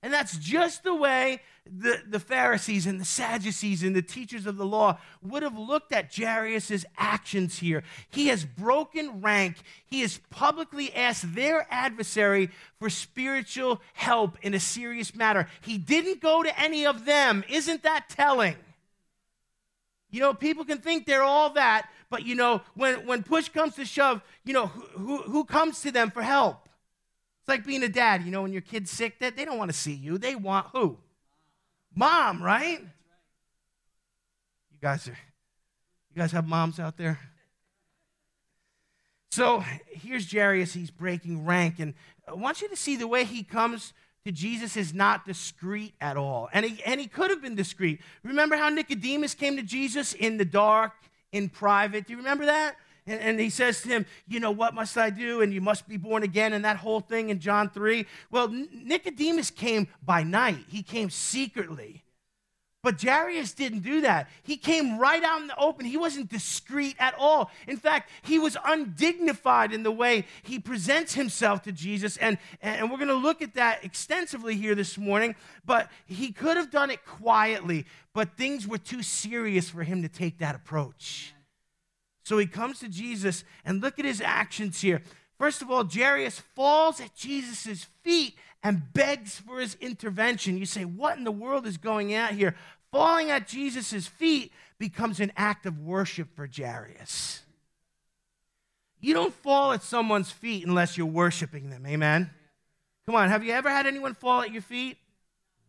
And 0.05 0.13
that's 0.13 0.39
just 0.39 0.85
the 0.85 0.95
way 0.95 1.41
the, 1.71 2.01
the 2.09 2.21
Pharisees 2.21 2.87
and 2.87 3.01
the 3.01 3.05
Sadducees 3.05 3.83
and 3.83 3.95
the 3.95 4.03
teachers 4.03 4.47
of 4.47 4.57
the 4.57 4.65
law 4.65 4.99
would 5.23 5.43
have 5.43 5.59
looked 5.59 5.93
at 5.93 6.15
Jairus' 6.15 6.85
actions 6.97 7.59
here. 7.59 7.83
He 8.11 8.29
has 8.29 8.45
broken 8.45 9.21
rank. 9.21 9.57
He 9.85 10.01
has 10.01 10.21
publicly 10.31 10.95
asked 10.95 11.35
their 11.35 11.67
adversary 11.71 12.51
for 12.79 12.91
spiritual 12.91 13.81
help 13.95 14.39
in 14.43 14.55
a 14.55 14.61
serious 14.61 15.15
matter. 15.15 15.49
He 15.61 15.79
didn't 15.79 16.21
go 16.21 16.43
to 16.43 16.61
any 16.61 16.87
of 16.87 17.05
them. 17.05 17.45
Isn't 17.49 17.83
that 17.83 18.09
telling? 18.09 18.57
You 20.11 20.21
know, 20.21 20.35
people 20.35 20.65
can 20.65 20.79
think 20.79 21.07
they're 21.07 21.23
all 21.23 21.51
that, 21.51 21.89
but 22.11 22.25
you 22.25 22.37
know, 22.37 22.63
when, 22.75 23.07
when 23.07 23.23
push 23.23 23.49
comes 23.49 23.75
to 23.75 23.85
shove, 23.85 24.23
you 24.45 24.53
know, 24.53 24.67
who, 24.67 24.83
who, 24.99 25.23
who 25.23 25.45
comes 25.45 25.81
to 25.83 25.91
them 25.91 26.11
for 26.11 26.23
help? 26.23 26.69
It's 27.41 27.49
like 27.49 27.67
being 27.67 27.83
a 27.83 27.89
dad, 27.89 28.23
you 28.25 28.31
know, 28.31 28.43
when 28.43 28.53
your 28.53 28.63
kid's 28.63 28.91
sick, 28.91 29.19
they, 29.19 29.31
they 29.31 29.45
don't 29.45 29.59
want 29.59 29.71
to 29.71 29.77
see 29.77 29.93
you. 29.93 30.19
They 30.19 30.37
want 30.37 30.69
who? 30.73 30.99
Mom, 31.97 32.43
right? 32.43 32.81
You 34.71 34.79
guys 34.81 35.09
are 35.09 35.19
you 36.15 36.23
guys 36.23 36.31
have 36.33 36.47
moms 36.47 36.79
out 36.79 36.99
there? 36.99 37.19
So 39.31 39.65
here's 39.89 40.31
Jairus, 40.31 40.75
he's 40.75 40.91
breaking 40.91 41.45
rank, 41.45 41.79
and 41.79 41.95
I 42.29 42.35
want 42.35 42.61
you 42.61 42.69
to 42.69 42.77
see 42.77 42.97
the 42.97 43.09
way 43.09 43.25
he 43.25 43.43
comes 43.43 43.93
to 44.25 44.33
Jesus 44.33 44.77
is 44.77 44.93
not 44.93 45.25
discreet 45.25 45.95
at 46.01 46.17
all. 46.17 46.49
And 46.53 46.67
he, 46.67 46.83
and 46.85 47.01
he 47.01 47.07
could 47.07 47.31
have 47.31 47.41
been 47.41 47.55
discreet. 47.55 48.01
Remember 48.23 48.57
how 48.57 48.69
Nicodemus 48.69 49.35
came 49.35 49.57
to 49.57 49.63
Jesus 49.63 50.15
in 50.15 50.37
the 50.37 50.45
dark, 50.45 50.93
in 51.33 51.49
private? 51.49 52.07
Do 52.07 52.13
you 52.13 52.19
remember 52.19 52.47
that? 52.47 52.77
And, 53.07 53.21
and, 53.21 53.41
he 53.41 53.51
says 53.51 53.83
to 53.83 53.89
him, 53.89 54.07
You 54.27 54.41
know, 54.41 54.51
what 54.51 54.75
must 54.75 54.97
I 54.99 55.11
do? 55.11 55.41
And 55.41 55.53
you 55.53 55.61
must 55.61 55.89
be 55.89 55.97
born 55.97 56.23
again, 56.23 56.53
and 56.53 56.65
that 56.65 56.77
whole 56.77 57.01
thing 57.01 57.31
in 57.31 57.39
John 57.39 57.71
3. 57.71 58.07
Well, 58.31 58.49
Nicodemus 58.49 59.51
came 59.51 59.89
by 60.05 60.23
night, 60.23 60.65
he 60.69 60.83
came 60.83 61.11
secretly. 61.11 62.03
But 62.87 63.03
Jairus 63.03 63.53
didn't 63.53 63.81
do 63.81 64.03
that. 64.03 64.29
He 64.45 64.57
came 64.57 64.97
right 65.01 65.25
out 65.25 65.41
in 65.41 65.49
the 65.49 65.57
open. 65.57 65.87
He 65.87 65.97
wasn't 65.97 66.29
discreet 66.31 66.95
at 67.01 67.17
all. 67.19 67.51
In 67.67 67.79
fact, 67.79 68.11
he 68.23 68.39
was 68.39 68.57
undignified 68.65 69.73
in 69.73 69.83
the 69.83 69.91
way 69.91 70.25
he 70.45 70.61
presents 70.61 71.13
himself 71.13 71.63
to 71.63 71.73
Jesus. 71.73 72.17
And, 72.19 72.39
and 72.63 72.89
we're 72.89 72.99
going 72.99 73.09
to 73.09 73.15
look 73.15 73.43
at 73.43 73.55
that 73.55 73.85
extensively 73.85 74.55
here 74.55 74.77
this 74.77 74.97
morning. 74.97 75.35
But 75.65 75.91
he 76.07 76.31
could 76.31 76.57
have 76.57 76.71
done 76.71 76.93
it 76.93 77.05
quietly, 77.05 77.87
but 78.13 78.37
things 78.37 78.69
were 78.69 78.79
too 78.79 79.03
serious 79.03 79.69
for 79.69 79.83
him 79.83 80.03
to 80.03 80.09
take 80.09 80.39
that 80.39 80.55
approach. 80.55 81.35
So 82.27 82.39
he 82.39 82.49
comes 82.49 82.81
to 82.81 82.89
Jesus, 82.89 83.45
and 83.65 83.81
look 83.81 84.01
at 84.01 84.05
his 84.05 84.21
actions 84.21 84.81
here. 84.81 85.01
First 85.39 85.63
of 85.63 85.71
all, 85.71 85.85
Jairus 85.85 86.41
falls 86.57 87.01
at 87.01 87.15
Jesus' 87.15 87.87
feet 88.03 88.35
and 88.65 88.93
begs 88.93 89.39
for 89.39 89.61
his 89.61 89.77
intervention. 89.81 90.59
You 90.59 90.67
say, 90.67 90.85
What 90.85 91.19
in 91.19 91.23
the 91.23 91.31
world 91.31 91.69
is 91.69 91.77
going 91.77 92.17
on 92.17 92.35
here? 92.35 92.57
Falling 92.91 93.31
at 93.31 93.47
Jesus' 93.47 94.09
feet 94.09 94.51
becomes 94.77 95.21
an 95.21 95.31
act 95.37 95.67
of 95.67 95.79
worship 95.79 96.35
for 96.35 96.49
Jairus. 96.53 97.43
You 98.99 99.15
don't 99.15 99.33
fall 99.33 99.71
at 99.71 99.85
someone's 99.85 100.33
feet 100.33 100.67
unless 100.67 100.97
you're 100.97 101.07
worshiping 101.07 101.71
them. 101.71 101.87
Amen? 101.87 102.29
Come 103.07 103.15
on, 103.15 103.29
have 103.29 103.45
you 103.45 103.53
ever 103.53 103.71
had 103.71 103.87
anyone 103.87 104.15
fall 104.15 104.43
at 104.43 104.51
your 104.51 104.63
feet? 104.63 104.99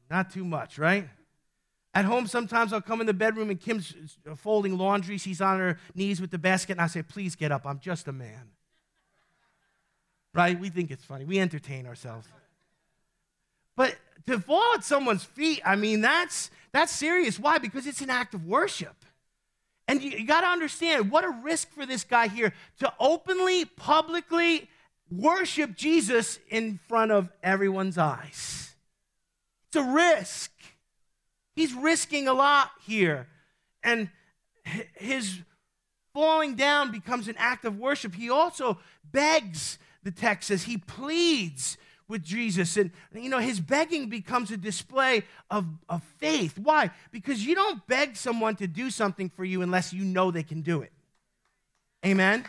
Not 0.09 0.31
too 0.31 0.43
much, 0.43 0.79
right? 0.79 1.07
At 1.97 2.05
home, 2.05 2.27
sometimes 2.27 2.73
I'll 2.73 2.79
come 2.79 3.01
in 3.01 3.07
the 3.07 3.13
bedroom 3.15 3.49
and 3.49 3.59
Kim's 3.59 3.91
folding 4.35 4.77
laundry. 4.77 5.17
She's 5.17 5.41
on 5.41 5.57
her 5.57 5.79
knees 5.95 6.21
with 6.21 6.29
the 6.29 6.37
basket, 6.37 6.73
and 6.73 6.81
I 6.81 6.85
say, 6.85 7.01
Please 7.01 7.35
get 7.35 7.51
up. 7.51 7.65
I'm 7.65 7.79
just 7.79 8.07
a 8.07 8.11
man. 8.11 8.51
Right? 10.31 10.59
We 10.59 10.69
think 10.69 10.91
it's 10.91 11.03
funny. 11.03 11.25
We 11.25 11.39
entertain 11.39 11.87
ourselves. 11.87 12.27
But 13.75 13.95
to 14.27 14.39
fall 14.39 14.75
at 14.75 14.83
someone's 14.83 15.23
feet, 15.23 15.59
I 15.65 15.75
mean, 15.75 16.01
that's, 16.01 16.51
that's 16.71 16.91
serious. 16.91 17.39
Why? 17.39 17.57
Because 17.57 17.87
it's 17.87 18.01
an 18.01 18.11
act 18.11 18.35
of 18.35 18.45
worship. 18.45 19.03
And 19.87 19.99
you, 20.03 20.11
you 20.11 20.27
got 20.27 20.41
to 20.41 20.47
understand 20.47 21.09
what 21.09 21.23
a 21.23 21.29
risk 21.29 21.71
for 21.71 21.87
this 21.87 22.03
guy 22.03 22.27
here 22.27 22.53
to 22.77 22.93
openly, 22.99 23.65
publicly 23.65 24.69
worship 25.09 25.75
Jesus 25.75 26.37
in 26.51 26.79
front 26.87 27.11
of 27.11 27.31
everyone's 27.41 27.97
eyes. 27.97 28.75
It's 29.69 29.77
a 29.77 29.83
risk. 29.83 30.51
He's 31.57 31.73
risking 31.73 32.27
a 32.27 32.33
lot 32.33 32.69
here. 32.85 33.27
And 33.83 34.11
his 34.93 35.39
falling 36.13 36.53
down 36.53 36.91
becomes 36.91 37.27
an 37.27 37.33
act 37.39 37.65
of 37.65 37.79
worship. 37.79 38.13
He 38.13 38.29
also 38.29 38.77
begs, 39.11 39.79
the 40.03 40.11
text 40.11 40.49
says, 40.49 40.63
he 40.63 40.77
pleads 40.77 41.79
with 42.07 42.23
Jesus. 42.23 42.77
And, 42.77 42.91
you 43.11 43.27
know, 43.27 43.39
his 43.39 43.59
begging 43.59 44.07
becomes 44.07 44.51
a 44.51 44.57
display 44.57 45.23
of, 45.49 45.65
of 45.89 46.03
faith. 46.19 46.59
Why? 46.59 46.91
Because 47.11 47.43
you 47.43 47.55
don't 47.55 47.85
beg 47.87 48.17
someone 48.17 48.55
to 48.57 48.67
do 48.67 48.91
something 48.91 49.27
for 49.27 49.43
you 49.43 49.63
unless 49.63 49.91
you 49.91 50.05
know 50.05 50.29
they 50.29 50.43
can 50.43 50.61
do 50.61 50.83
it. 50.83 50.91
Amen? 52.05 52.45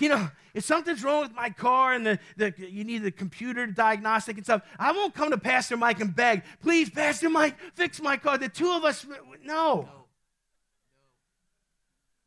You 0.00 0.08
know, 0.08 0.28
if 0.54 0.64
something's 0.64 1.02
wrong 1.02 1.22
with 1.22 1.34
my 1.34 1.50
car 1.50 1.92
and 1.94 2.04
the, 2.06 2.18
the, 2.36 2.54
you 2.58 2.84
need 2.84 2.98
the 2.98 3.10
computer 3.10 3.66
diagnostic 3.66 4.36
and 4.36 4.44
stuff, 4.44 4.62
I 4.78 4.92
won't 4.92 5.14
come 5.14 5.30
to 5.30 5.38
Pastor 5.38 5.76
Mike 5.76 6.00
and 6.00 6.14
beg, 6.14 6.42
please, 6.60 6.90
Pastor 6.90 7.30
Mike, 7.30 7.56
fix 7.74 8.00
my 8.00 8.16
car. 8.16 8.38
The 8.38 8.48
two 8.48 8.70
of 8.70 8.84
us, 8.84 9.06
no 9.44 9.88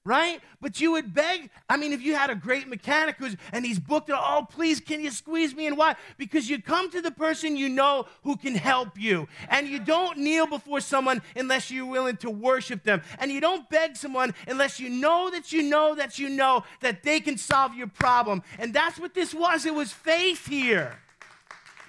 right? 0.06 0.40
But 0.62 0.80
you 0.80 0.92
would 0.92 1.14
beg. 1.14 1.50
I 1.68 1.78
mean, 1.78 1.92
if 1.92 2.02
you 2.02 2.16
had 2.16 2.30
a 2.30 2.36
great 2.36 2.68
mechanic 2.68 3.16
who's, 3.18 3.36
and 3.52 3.66
he's 3.66 3.80
booked 3.80 4.10
it, 4.10 4.16
oh, 4.18 4.48
please, 4.50 4.80
can 4.80 5.02
you 5.02 5.10
squeeze 5.10 5.56
me 5.56 5.66
in? 5.66 5.76
Why? 5.76 5.96
Because 6.18 6.48
you 6.48 6.62
come 6.62 6.92
to 6.92 7.02
the 7.02 7.12
person 7.12 7.58
you 7.58 7.68
know 7.68 8.06
who 8.24 8.38
can 8.38 8.54
help 8.54 9.00
you. 9.00 9.28
And 9.50 9.68
you 9.68 9.80
don't 9.80 10.20
kneel 10.20 10.46
before 10.46 10.80
someone 10.80 11.24
unless 11.36 11.72
you're 11.72 11.86
willing 11.88 12.18
to 12.18 12.30
worship 12.30 12.84
them. 12.84 13.02
And 13.18 13.32
you 13.32 13.42
don't 13.42 13.68
beg 13.70 13.98
someone 13.98 14.36
unless 14.48 14.80
you 14.80 14.90
know 14.90 15.32
that 15.32 15.52
you 15.52 15.64
know 15.64 15.96
that 15.96 16.20
you 16.20 16.30
know 16.30 16.64
that 16.82 17.02
they 17.02 17.20
can 17.20 17.38
solve 17.38 17.76
your 17.76 17.88
problem. 17.88 18.44
And 18.60 18.74
that's 18.74 19.00
what 19.00 19.16
this 19.16 19.34
was. 19.34 19.66
It 19.66 19.74
was 19.74 19.92
faith 19.92 20.48
here. 20.48 21.00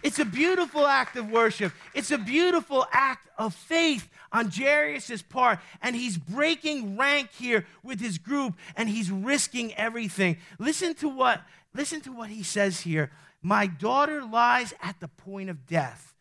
It's 0.07 0.21
a 0.21 0.25
beautiful 0.25 0.87
act 0.87 1.17
of 1.17 1.33
worship. 1.33 1.73
It's 1.93 2.13
a 2.13 2.19
beautiful 2.19 2.87
act 2.93 3.29
of 3.37 3.53
faith 3.57 4.09
on 4.31 4.53
Jairus' 4.53 5.21
part, 5.21 5.59
and 5.83 5.97
he's 5.97 6.17
breaking 6.17 6.97
rank 6.97 7.31
here 7.33 7.67
with 7.83 7.99
his 7.99 8.17
group, 8.17 8.55
and 8.77 8.89
he's 8.89 9.11
risking 9.11 9.75
everything. 9.75 10.37
Listen 10.61 10.95
to 10.95 11.09
what, 11.09 11.43
listen 11.75 12.01
to 12.03 12.13
what 12.13 12.31
he 12.31 12.45
says 12.45 12.83
here. 12.83 13.11
My 13.43 13.67
daughter 13.67 14.25
lies 14.25 14.73
at 14.81 15.01
the 15.01 15.09
point 15.09 15.51
of 15.51 15.67
death. 15.67 16.15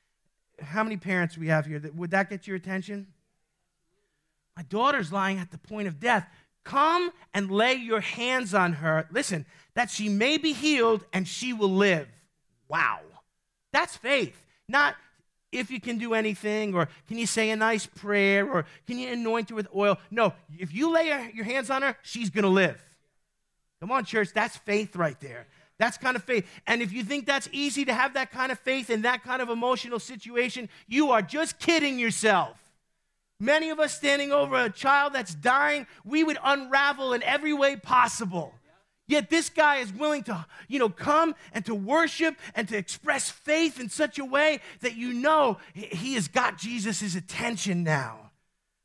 How 0.59 0.83
many 0.83 0.97
parents 0.97 1.37
we 1.37 1.49
have 1.49 1.67
here? 1.67 1.79
Would 1.95 2.09
that 2.09 2.31
get 2.31 2.47
your 2.47 2.55
attention? 2.55 3.05
My 4.57 4.63
daughter's 4.63 5.11
lying 5.11 5.37
at 5.37 5.51
the 5.51 5.59
point 5.59 5.87
of 5.87 5.99
death. 5.99 6.27
Come 6.63 7.11
and 7.35 7.51
lay 7.51 7.75
your 7.75 8.01
hands 8.01 8.55
on 8.55 8.73
her. 8.73 9.07
Listen, 9.11 9.45
that 9.75 9.91
she 9.91 10.09
may 10.09 10.39
be 10.39 10.53
healed 10.53 11.05
and 11.13 11.27
she 11.27 11.53
will 11.53 11.69
live. 11.69 12.07
Wow. 12.67 13.01
That's 13.75 13.97
faith. 13.97 14.41
Not 14.69 14.95
if 15.51 15.69
you 15.69 15.81
can 15.81 15.97
do 15.97 16.13
anything, 16.13 16.73
or 16.73 16.87
can 17.09 17.17
you 17.17 17.25
say 17.27 17.49
a 17.49 17.57
nice 17.57 17.85
prayer, 17.85 18.49
or 18.49 18.65
can 18.87 18.97
you 18.97 19.09
anoint 19.09 19.49
her 19.49 19.55
with 19.55 19.67
oil. 19.75 19.97
No, 20.09 20.31
if 20.57 20.73
you 20.73 20.93
lay 20.93 21.07
your 21.33 21.43
hands 21.43 21.69
on 21.69 21.81
her, 21.81 21.97
she's 22.01 22.29
going 22.29 22.43
to 22.43 22.49
live. 22.49 22.81
Come 23.81 23.91
on, 23.91 24.05
church, 24.05 24.29
that's 24.33 24.55
faith 24.55 24.95
right 24.95 25.19
there. 25.19 25.47
That's 25.77 25.97
kind 25.97 26.15
of 26.15 26.23
faith. 26.23 26.49
And 26.65 26.81
if 26.81 26.93
you 26.93 27.03
think 27.03 27.25
that's 27.25 27.49
easy 27.51 27.83
to 27.83 27.93
have 27.93 28.13
that 28.13 28.31
kind 28.31 28.49
of 28.49 28.59
faith 28.59 28.89
in 28.89 29.01
that 29.01 29.25
kind 29.25 29.41
of 29.41 29.49
emotional 29.49 29.99
situation, 29.99 30.69
you 30.87 31.11
are 31.11 31.21
just 31.21 31.59
kidding 31.59 31.99
yourself. 31.99 32.57
Many 33.41 33.71
of 33.71 33.81
us 33.81 33.93
standing 33.93 34.31
over 34.31 34.55
a 34.55 34.69
child 34.69 35.11
that's 35.11 35.35
dying, 35.35 35.85
we 36.05 36.23
would 36.23 36.37
unravel 36.41 37.11
in 37.11 37.21
every 37.23 37.51
way 37.51 37.75
possible. 37.75 38.53
Yet 39.07 39.29
this 39.29 39.49
guy 39.49 39.77
is 39.77 39.93
willing 39.93 40.23
to, 40.23 40.45
you 40.67 40.79
know, 40.79 40.89
come 40.89 41.35
and 41.53 41.63
to 41.65 41.75
worship 41.75 42.35
and 42.55 42.67
to 42.69 42.77
express 42.77 43.29
faith 43.29 43.79
in 43.79 43.89
such 43.89 44.17
a 44.17 44.25
way 44.25 44.61
that 44.81 44.95
you 44.95 45.13
know 45.13 45.57
he 45.73 46.15
has 46.15 46.27
got 46.27 46.57
Jesus' 46.57 47.15
attention 47.15 47.83
now. 47.83 48.31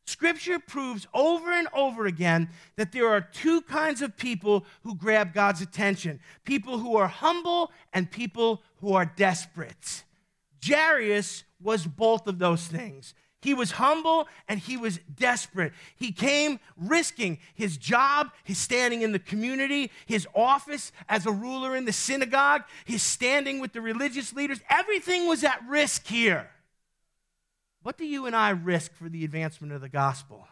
Scripture 0.05 0.59
proves 0.59 1.07
over 1.15 1.53
and 1.53 1.69
over 1.73 2.05
again 2.05 2.49
that 2.77 2.91
there 2.91 3.09
are 3.09 3.21
two 3.21 3.63
kinds 3.63 4.03
of 4.03 4.17
people 4.17 4.67
who 4.83 4.95
grab 4.95 5.33
God's 5.33 5.63
attention 5.63 6.19
people 6.45 6.79
who 6.79 6.97
are 6.97 7.07
humble 7.07 7.71
and 7.93 8.11
people 8.11 8.61
who 8.81 8.93
are 8.93 9.05
desperate. 9.05 10.03
Jairus 10.67 11.45
was 11.63 11.87
both 11.87 12.27
of 12.27 12.39
those 12.39 12.67
things. 12.67 13.15
He 13.43 13.55
was 13.55 13.73
humble 13.73 14.29
and 14.49 14.61
he 14.61 14.77
was 14.77 15.01
desperate. 15.15 15.73
He 15.97 16.13
came 16.13 16.61
risking 16.77 17.39
his 17.55 17.79
job, 17.79 18.31
his 18.45 18.59
standing 18.59 19.01
in 19.01 19.13
the 19.13 19.19
community, 19.19 19.91
his 20.05 20.29
office 20.35 20.93
as 21.09 21.25
a 21.25 21.33
ruler 21.33 21.75
in 21.75 21.87
the 21.87 21.93
synagogue, 21.93 22.65
his 22.85 23.03
standing 23.03 23.59
with 23.59 23.73
the 23.73 23.81
religious 23.81 24.35
leaders. 24.35 24.61
Everything 24.69 25.27
was 25.27 25.43
at 25.43 25.63
risk 25.67 26.07
here. 26.07 26.51
What 27.83 27.97
do 27.97 28.05
you 28.05 28.27
and 28.27 28.37
I 28.37 28.51
risk 28.51 28.95
for 28.95 29.09
the 29.09 29.25
advancement 29.25 29.73
of 29.73 29.81
the 29.81 29.89
gospel? 29.89 30.47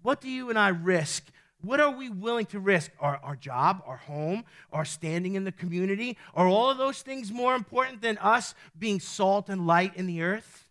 What 0.00 0.20
do 0.20 0.28
you 0.28 0.48
and 0.48 0.58
I 0.58 0.68
risk? 0.68 1.26
What 1.60 1.80
are 1.80 1.90
we 1.90 2.08
willing 2.08 2.46
to 2.46 2.60
risk? 2.60 2.92
Our, 3.00 3.18
our 3.22 3.34
job, 3.34 3.82
our 3.84 3.96
home, 3.96 4.44
our 4.72 4.84
standing 4.84 5.34
in 5.34 5.42
the 5.42 5.52
community? 5.52 6.16
Are 6.34 6.46
all 6.46 6.70
of 6.70 6.78
those 6.78 7.02
things 7.02 7.32
more 7.32 7.56
important 7.56 8.00
than 8.00 8.16
us 8.18 8.54
being 8.78 9.00
salt 9.00 9.48
and 9.48 9.66
light 9.66 9.96
in 9.96 10.06
the 10.06 10.22
earth? 10.22 10.69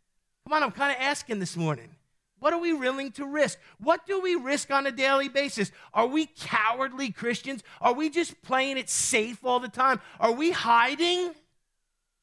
Come 0.50 0.56
on, 0.56 0.63
I'm 0.63 0.72
kind 0.72 0.91
of 0.91 0.98
asking 1.00 1.38
this 1.38 1.56
morning. 1.56 1.91
What 2.39 2.53
are 2.53 2.60
we 2.60 2.74
willing 2.74 3.12
to 3.12 3.25
risk? 3.25 3.60
What 3.79 4.08
do 4.08 4.20
we 4.20 4.34
risk 4.34 4.72
on 4.72 4.88
a 4.88 4.91
daily 4.91 5.29
basis? 5.29 5.72
Are 5.94 6.08
we 6.08 6.25
cowardly 6.25 7.12
Christians? 7.12 7.62
Are 7.79 7.94
we 7.94 8.10
just 8.10 8.41
playing 8.41 8.79
it 8.79 8.89
safe 8.89 9.46
all 9.46 9.60
the 9.60 9.68
time? 9.68 10.01
Are 10.20 10.32
we 10.32 10.50
hiding 10.50 11.36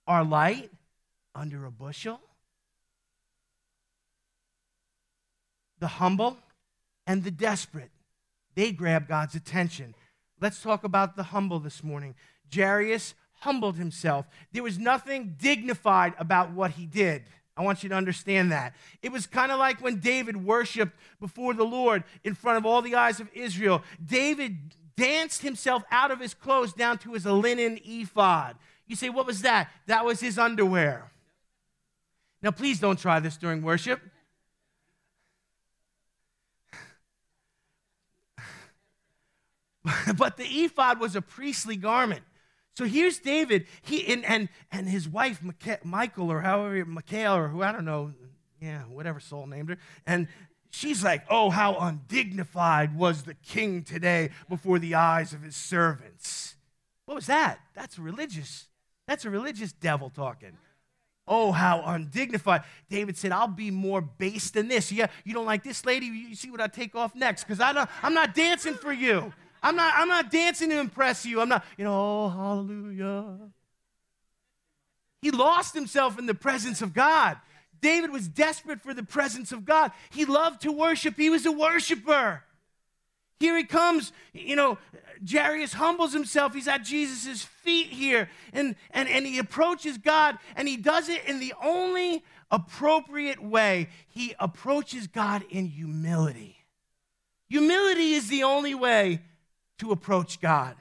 our 0.08 0.24
light 0.24 0.72
under 1.36 1.66
a 1.66 1.70
bushel? 1.70 2.20
the 5.78 5.86
humble, 5.86 6.36
and 7.06 7.22
the 7.22 7.30
desperate. 7.30 7.90
They 8.54 8.72
grab 8.72 9.08
God's 9.08 9.34
attention. 9.34 9.94
Let's 10.40 10.62
talk 10.62 10.84
about 10.84 11.16
the 11.16 11.24
humble 11.24 11.60
this 11.60 11.84
morning. 11.84 12.14
Jairus 12.54 13.14
humbled 13.40 13.76
himself. 13.76 14.26
There 14.52 14.62
was 14.62 14.78
nothing 14.78 15.36
dignified 15.38 16.14
about 16.18 16.52
what 16.52 16.72
he 16.72 16.86
did. 16.86 17.24
I 17.56 17.62
want 17.62 17.82
you 17.82 17.88
to 17.88 17.94
understand 17.94 18.52
that. 18.52 18.74
It 19.02 19.10
was 19.10 19.26
kind 19.26 19.50
of 19.50 19.58
like 19.58 19.80
when 19.80 19.98
David 19.98 20.44
worshiped 20.44 20.94
before 21.20 21.54
the 21.54 21.64
Lord 21.64 22.04
in 22.22 22.34
front 22.34 22.58
of 22.58 22.66
all 22.66 22.82
the 22.82 22.94
eyes 22.94 23.18
of 23.18 23.30
Israel. 23.32 23.82
David 24.04 24.58
danced 24.96 25.42
himself 25.42 25.82
out 25.90 26.10
of 26.10 26.20
his 26.20 26.34
clothes 26.34 26.74
down 26.74 26.98
to 26.98 27.12
his 27.14 27.24
linen 27.24 27.78
ephod. 27.84 28.56
You 28.86 28.94
say, 28.94 29.08
what 29.08 29.26
was 29.26 29.42
that? 29.42 29.70
That 29.86 30.04
was 30.04 30.20
his 30.20 30.38
underwear. 30.38 31.10
Now, 32.42 32.50
please 32.50 32.78
don't 32.78 32.98
try 32.98 33.20
this 33.20 33.36
during 33.38 33.62
worship. 33.62 34.00
but 40.16 40.36
the 40.36 40.44
ephod 40.44 41.00
was 41.00 41.16
a 41.16 41.22
priestly 41.22 41.76
garment. 41.76 42.22
So 42.76 42.84
here's 42.84 43.18
David, 43.18 43.66
he 43.82 44.06
and 44.12 44.24
and, 44.24 44.48
and 44.70 44.88
his 44.88 45.08
wife 45.08 45.40
Michael 45.82 46.30
or 46.30 46.42
however 46.42 46.84
Michael 46.84 47.34
or 47.34 47.48
who 47.48 47.62
I 47.62 47.72
don't 47.72 47.86
know, 47.86 48.12
yeah, 48.60 48.82
whatever 48.82 49.18
Saul 49.18 49.46
named 49.46 49.70
her, 49.70 49.78
and 50.06 50.28
she's 50.70 51.02
like, 51.02 51.24
"Oh, 51.30 51.48
how 51.48 51.76
undignified 51.76 52.94
was 52.94 53.22
the 53.22 53.34
king 53.34 53.82
today 53.82 54.30
before 54.48 54.78
the 54.78 54.94
eyes 54.94 55.32
of 55.32 55.42
his 55.42 55.56
servants." 55.56 56.56
What 57.06 57.14
was 57.14 57.26
that? 57.26 57.60
That's 57.74 57.98
religious. 57.98 58.66
That's 59.06 59.24
a 59.24 59.30
religious 59.30 59.72
devil 59.72 60.10
talking. 60.10 60.58
Oh, 61.28 61.52
how 61.52 61.82
undignified. 61.84 62.62
David 62.88 63.16
said, 63.16 63.32
I'll 63.32 63.48
be 63.48 63.70
more 63.70 64.00
base 64.00 64.50
than 64.50 64.68
this. 64.68 64.92
Yeah, 64.92 65.06
you 65.24 65.34
don't 65.34 65.46
like 65.46 65.64
this 65.64 65.84
lady? 65.84 66.06
You 66.06 66.34
see 66.34 66.50
what 66.50 66.60
I 66.60 66.68
take 66.68 66.94
off 66.94 67.14
next? 67.14 67.44
Because 67.44 67.60
I'm 67.60 68.14
not 68.14 68.34
dancing 68.34 68.74
for 68.74 68.92
you. 68.92 69.32
I'm 69.62 69.76
not, 69.76 69.94
I'm 69.96 70.08
not 70.08 70.30
dancing 70.30 70.70
to 70.70 70.78
impress 70.78 71.26
you. 71.26 71.40
I'm 71.40 71.48
not, 71.48 71.64
you 71.76 71.84
know, 71.84 71.94
oh, 71.94 72.28
hallelujah. 72.28 73.38
He 75.22 75.30
lost 75.30 75.74
himself 75.74 76.18
in 76.18 76.26
the 76.26 76.34
presence 76.34 76.82
of 76.82 76.92
God. 76.92 77.38
David 77.80 78.10
was 78.10 78.28
desperate 78.28 78.80
for 78.80 78.94
the 78.94 79.02
presence 79.02 79.52
of 79.52 79.64
God. 79.64 79.92
He 80.10 80.24
loved 80.24 80.62
to 80.62 80.72
worship, 80.72 81.16
he 81.16 81.30
was 81.30 81.46
a 81.46 81.52
worshiper. 81.52 82.42
Here 83.38 83.56
he 83.56 83.64
comes, 83.64 84.12
you 84.32 84.56
know, 84.56 84.78
Jairus 85.30 85.74
humbles 85.74 86.14
himself. 86.14 86.54
He's 86.54 86.68
at 86.68 86.84
Jesus' 86.84 87.42
feet 87.42 87.88
here, 87.88 88.30
and, 88.54 88.76
and, 88.92 89.08
and 89.10 89.26
he 89.26 89.38
approaches 89.38 89.98
God, 89.98 90.38
and 90.54 90.66
he 90.66 90.78
does 90.78 91.10
it 91.10 91.22
in 91.26 91.38
the 91.38 91.52
only 91.62 92.24
appropriate 92.50 93.42
way. 93.42 93.88
He 94.08 94.34
approaches 94.38 95.06
God 95.06 95.44
in 95.50 95.66
humility. 95.66 96.64
Humility 97.48 98.14
is 98.14 98.28
the 98.28 98.42
only 98.42 98.74
way 98.74 99.20
to 99.78 99.92
approach 99.92 100.40
God. 100.40 100.76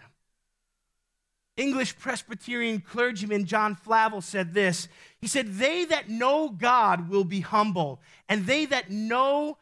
English 1.58 1.98
Presbyterian 1.98 2.82
clergyman 2.82 3.46
John 3.46 3.76
Flavel 3.76 4.22
said 4.22 4.54
this. 4.54 4.90
He 5.20 5.28
said, 5.28 5.54
They 5.54 5.86
that 5.86 6.10
know 6.10 6.50
God 6.50 7.10
will 7.10 7.24
be 7.24 7.40
humble, 7.40 8.02
and 8.28 8.46
they 8.46 8.66
that 8.66 8.92
know 8.92 9.58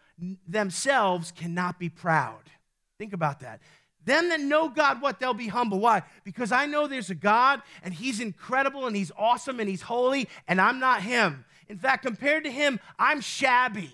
themselves 0.47 1.31
cannot 1.31 1.79
be 1.79 1.89
proud. 1.89 2.41
Think 2.97 3.13
about 3.13 3.41
that. 3.41 3.61
Them 4.05 4.29
that 4.29 4.39
know 4.39 4.69
God, 4.69 5.01
what? 5.01 5.19
They'll 5.19 5.33
be 5.33 5.47
humble. 5.47 5.79
Why? 5.79 6.03
Because 6.23 6.51
I 6.51 6.65
know 6.65 6.87
there's 6.87 7.09
a 7.09 7.15
God, 7.15 7.61
and 7.83 7.93
He's 7.93 8.19
incredible, 8.19 8.87
and 8.87 8.95
He's 8.95 9.11
awesome, 9.17 9.59
and 9.59 9.69
He's 9.69 9.83
holy, 9.83 10.27
and 10.47 10.59
I'm 10.59 10.79
not 10.79 11.03
Him. 11.03 11.45
In 11.69 11.77
fact, 11.77 12.05
compared 12.05 12.43
to 12.43 12.51
Him, 12.51 12.79
I'm 12.99 13.21
shabby. 13.21 13.91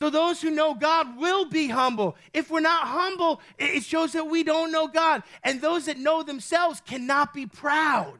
So 0.00 0.10
those 0.10 0.42
who 0.42 0.50
know 0.50 0.74
God 0.74 1.16
will 1.16 1.46
be 1.46 1.68
humble. 1.68 2.16
If 2.34 2.50
we're 2.50 2.60
not 2.60 2.86
humble, 2.86 3.40
it 3.58 3.82
shows 3.82 4.12
that 4.12 4.28
we 4.28 4.44
don't 4.44 4.70
know 4.70 4.88
God. 4.88 5.22
And 5.42 5.60
those 5.60 5.86
that 5.86 5.98
know 5.98 6.22
themselves 6.22 6.82
cannot 6.84 7.32
be 7.32 7.46
proud. 7.46 8.18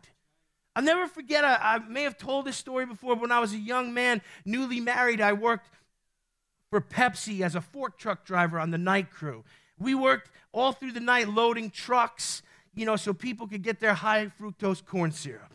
I'll 0.75 0.83
never 0.83 1.07
forget, 1.07 1.45
I, 1.45 1.59
I 1.61 1.79
may 1.79 2.03
have 2.03 2.19
told 2.19 2.47
this 2.47 2.57
story 2.57 2.87
before, 2.87 3.15
but 3.15 3.23
when 3.23 3.33
I 3.33 3.41
was 3.41 3.53
a 3.53 3.59
young 3.59 3.93
man, 3.93 4.23
newly 4.45 4.81
married, 4.81 5.21
I 5.21 5.33
worked 5.35 5.69
for 6.71 6.81
Pepsi 6.81 7.43
as 7.43 7.55
a 7.55 7.61
fork 7.61 7.99
truck 7.99 8.25
driver 8.25 8.59
on 8.59 8.71
the 8.71 8.79
night 8.79 9.11
crew. 9.11 9.45
We 9.79 9.95
worked 9.95 10.31
all 10.53 10.73
through 10.73 10.93
the 10.93 11.01
night 11.01 11.29
loading 11.29 11.71
trucks, 11.71 12.43
you 12.75 12.87
know, 12.87 12.97
so 12.97 13.12
people 13.12 13.47
could 13.47 13.62
get 13.62 13.81
their 13.81 13.95
high 13.95 14.31
fructose 14.41 14.85
corn 14.85 15.12
syrup. 15.12 15.53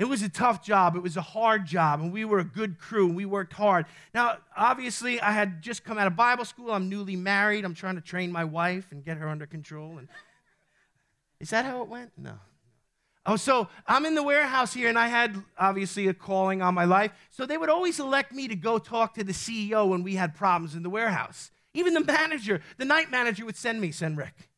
It 0.00 0.08
was 0.08 0.22
a 0.22 0.30
tough 0.30 0.64
job. 0.64 0.96
It 0.96 1.02
was 1.02 1.18
a 1.18 1.20
hard 1.20 1.66
job, 1.66 2.00
and 2.00 2.10
we 2.10 2.24
were 2.24 2.38
a 2.38 2.44
good 2.44 2.78
crew. 2.78 3.08
And 3.08 3.14
We 3.14 3.26
worked 3.26 3.52
hard. 3.52 3.84
Now, 4.14 4.38
obviously, 4.56 5.20
I 5.20 5.30
had 5.30 5.60
just 5.60 5.84
come 5.84 5.98
out 5.98 6.06
of 6.06 6.16
Bible 6.16 6.46
school. 6.46 6.70
I'm 6.70 6.88
newly 6.88 7.16
married. 7.16 7.66
I'm 7.66 7.74
trying 7.74 7.96
to 7.96 8.00
train 8.00 8.32
my 8.32 8.44
wife 8.44 8.86
and 8.92 9.04
get 9.04 9.18
her 9.18 9.28
under 9.28 9.44
control. 9.44 9.98
And 9.98 10.08
is 11.40 11.50
that 11.50 11.66
how 11.66 11.82
it 11.82 11.88
went? 11.88 12.12
No. 12.16 12.32
Oh, 13.26 13.36
so 13.36 13.68
I'm 13.86 14.06
in 14.06 14.14
the 14.14 14.22
warehouse 14.22 14.72
here, 14.72 14.88
and 14.88 14.98
I 14.98 15.08
had 15.08 15.36
obviously 15.58 16.08
a 16.08 16.14
calling 16.14 16.62
on 16.62 16.72
my 16.74 16.86
life. 16.86 17.12
So 17.28 17.44
they 17.44 17.58
would 17.58 17.68
always 17.68 18.00
elect 18.00 18.32
me 18.32 18.48
to 18.48 18.56
go 18.56 18.78
talk 18.78 19.12
to 19.16 19.22
the 19.22 19.34
CEO 19.34 19.86
when 19.86 20.02
we 20.02 20.14
had 20.14 20.34
problems 20.34 20.74
in 20.74 20.82
the 20.82 20.88
warehouse. 20.88 21.50
Even 21.74 21.92
the 21.92 22.02
manager, 22.02 22.62
the 22.78 22.86
night 22.86 23.10
manager, 23.10 23.44
would 23.44 23.54
send 23.54 23.82
me, 23.82 23.92
send 23.92 24.16
Rick. 24.16 24.49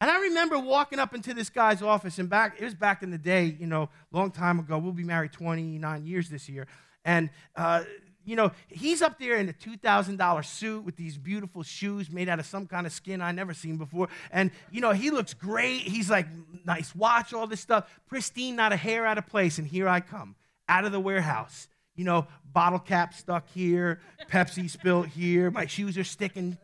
And 0.00 0.10
I 0.10 0.18
remember 0.20 0.58
walking 0.58 0.98
up 0.98 1.14
into 1.14 1.34
this 1.34 1.50
guy's 1.50 1.82
office, 1.82 2.18
and 2.18 2.28
back, 2.28 2.56
it 2.58 2.64
was 2.64 2.74
back 2.74 3.02
in 3.02 3.10
the 3.10 3.18
day, 3.18 3.56
you 3.60 3.66
know, 3.66 3.90
long 4.12 4.30
time 4.30 4.58
ago. 4.58 4.78
We'll 4.78 4.92
be 4.92 5.04
married 5.04 5.32
29 5.32 6.06
years 6.06 6.30
this 6.30 6.48
year. 6.48 6.66
And, 7.04 7.28
uh, 7.54 7.84
you 8.24 8.34
know, 8.34 8.52
he's 8.68 9.02
up 9.02 9.18
there 9.18 9.36
in 9.36 9.50
a 9.50 9.52
$2,000 9.52 10.44
suit 10.44 10.84
with 10.84 10.96
these 10.96 11.18
beautiful 11.18 11.62
shoes 11.62 12.10
made 12.10 12.30
out 12.30 12.38
of 12.38 12.46
some 12.46 12.66
kind 12.66 12.86
of 12.86 12.92
skin 12.92 13.20
I 13.20 13.32
never 13.32 13.52
seen 13.52 13.76
before. 13.76 14.08
And, 14.30 14.50
you 14.70 14.80
know, 14.80 14.92
he 14.92 15.10
looks 15.10 15.34
great. 15.34 15.82
He's 15.82 16.08
like, 16.08 16.26
nice 16.64 16.94
watch, 16.94 17.34
all 17.34 17.46
this 17.46 17.60
stuff, 17.60 17.90
pristine, 18.06 18.56
not 18.56 18.72
a 18.72 18.76
hair 18.76 19.04
out 19.04 19.18
of 19.18 19.26
place. 19.26 19.58
And 19.58 19.66
here 19.66 19.86
I 19.86 20.00
come, 20.00 20.34
out 20.66 20.86
of 20.86 20.92
the 20.92 21.00
warehouse. 21.00 21.68
You 21.94 22.04
know, 22.04 22.26
bottle 22.50 22.78
cap 22.78 23.12
stuck 23.12 23.50
here, 23.50 24.00
Pepsi 24.30 24.70
spilt 24.70 25.08
here, 25.08 25.50
my 25.50 25.66
shoes 25.66 25.98
are 25.98 26.04
sticking. 26.04 26.56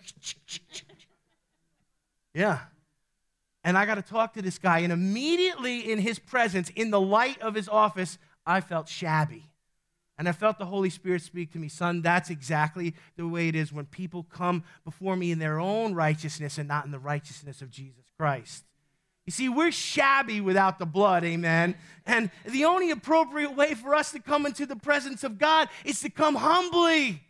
Yeah. 2.32 2.60
And 3.66 3.76
I 3.76 3.84
got 3.84 3.96
to 3.96 4.02
talk 4.02 4.34
to 4.34 4.42
this 4.42 4.58
guy. 4.58 4.78
And 4.78 4.92
immediately 4.92 5.90
in 5.90 5.98
his 5.98 6.20
presence, 6.20 6.70
in 6.76 6.90
the 6.90 7.00
light 7.00 7.42
of 7.42 7.56
his 7.56 7.68
office, 7.68 8.16
I 8.46 8.60
felt 8.60 8.88
shabby. 8.88 9.42
And 10.16 10.28
I 10.28 10.32
felt 10.32 10.58
the 10.58 10.66
Holy 10.66 10.88
Spirit 10.88 11.20
speak 11.22 11.52
to 11.52 11.58
me, 11.58 11.68
son, 11.68 12.00
that's 12.00 12.30
exactly 12.30 12.94
the 13.16 13.26
way 13.26 13.48
it 13.48 13.56
is 13.56 13.72
when 13.72 13.86
people 13.86 14.22
come 14.22 14.62
before 14.84 15.16
me 15.16 15.32
in 15.32 15.40
their 15.40 15.58
own 15.58 15.94
righteousness 15.94 16.58
and 16.58 16.68
not 16.68 16.86
in 16.86 16.92
the 16.92 17.00
righteousness 17.00 17.60
of 17.60 17.68
Jesus 17.68 18.04
Christ. 18.16 18.64
You 19.26 19.32
see, 19.32 19.48
we're 19.48 19.72
shabby 19.72 20.40
without 20.40 20.78
the 20.78 20.86
blood, 20.86 21.24
amen. 21.24 21.74
And 22.06 22.30
the 22.44 22.66
only 22.66 22.92
appropriate 22.92 23.56
way 23.56 23.74
for 23.74 23.96
us 23.96 24.12
to 24.12 24.20
come 24.20 24.46
into 24.46 24.64
the 24.64 24.76
presence 24.76 25.24
of 25.24 25.38
God 25.38 25.68
is 25.84 26.00
to 26.02 26.08
come 26.08 26.36
humbly. 26.36 27.20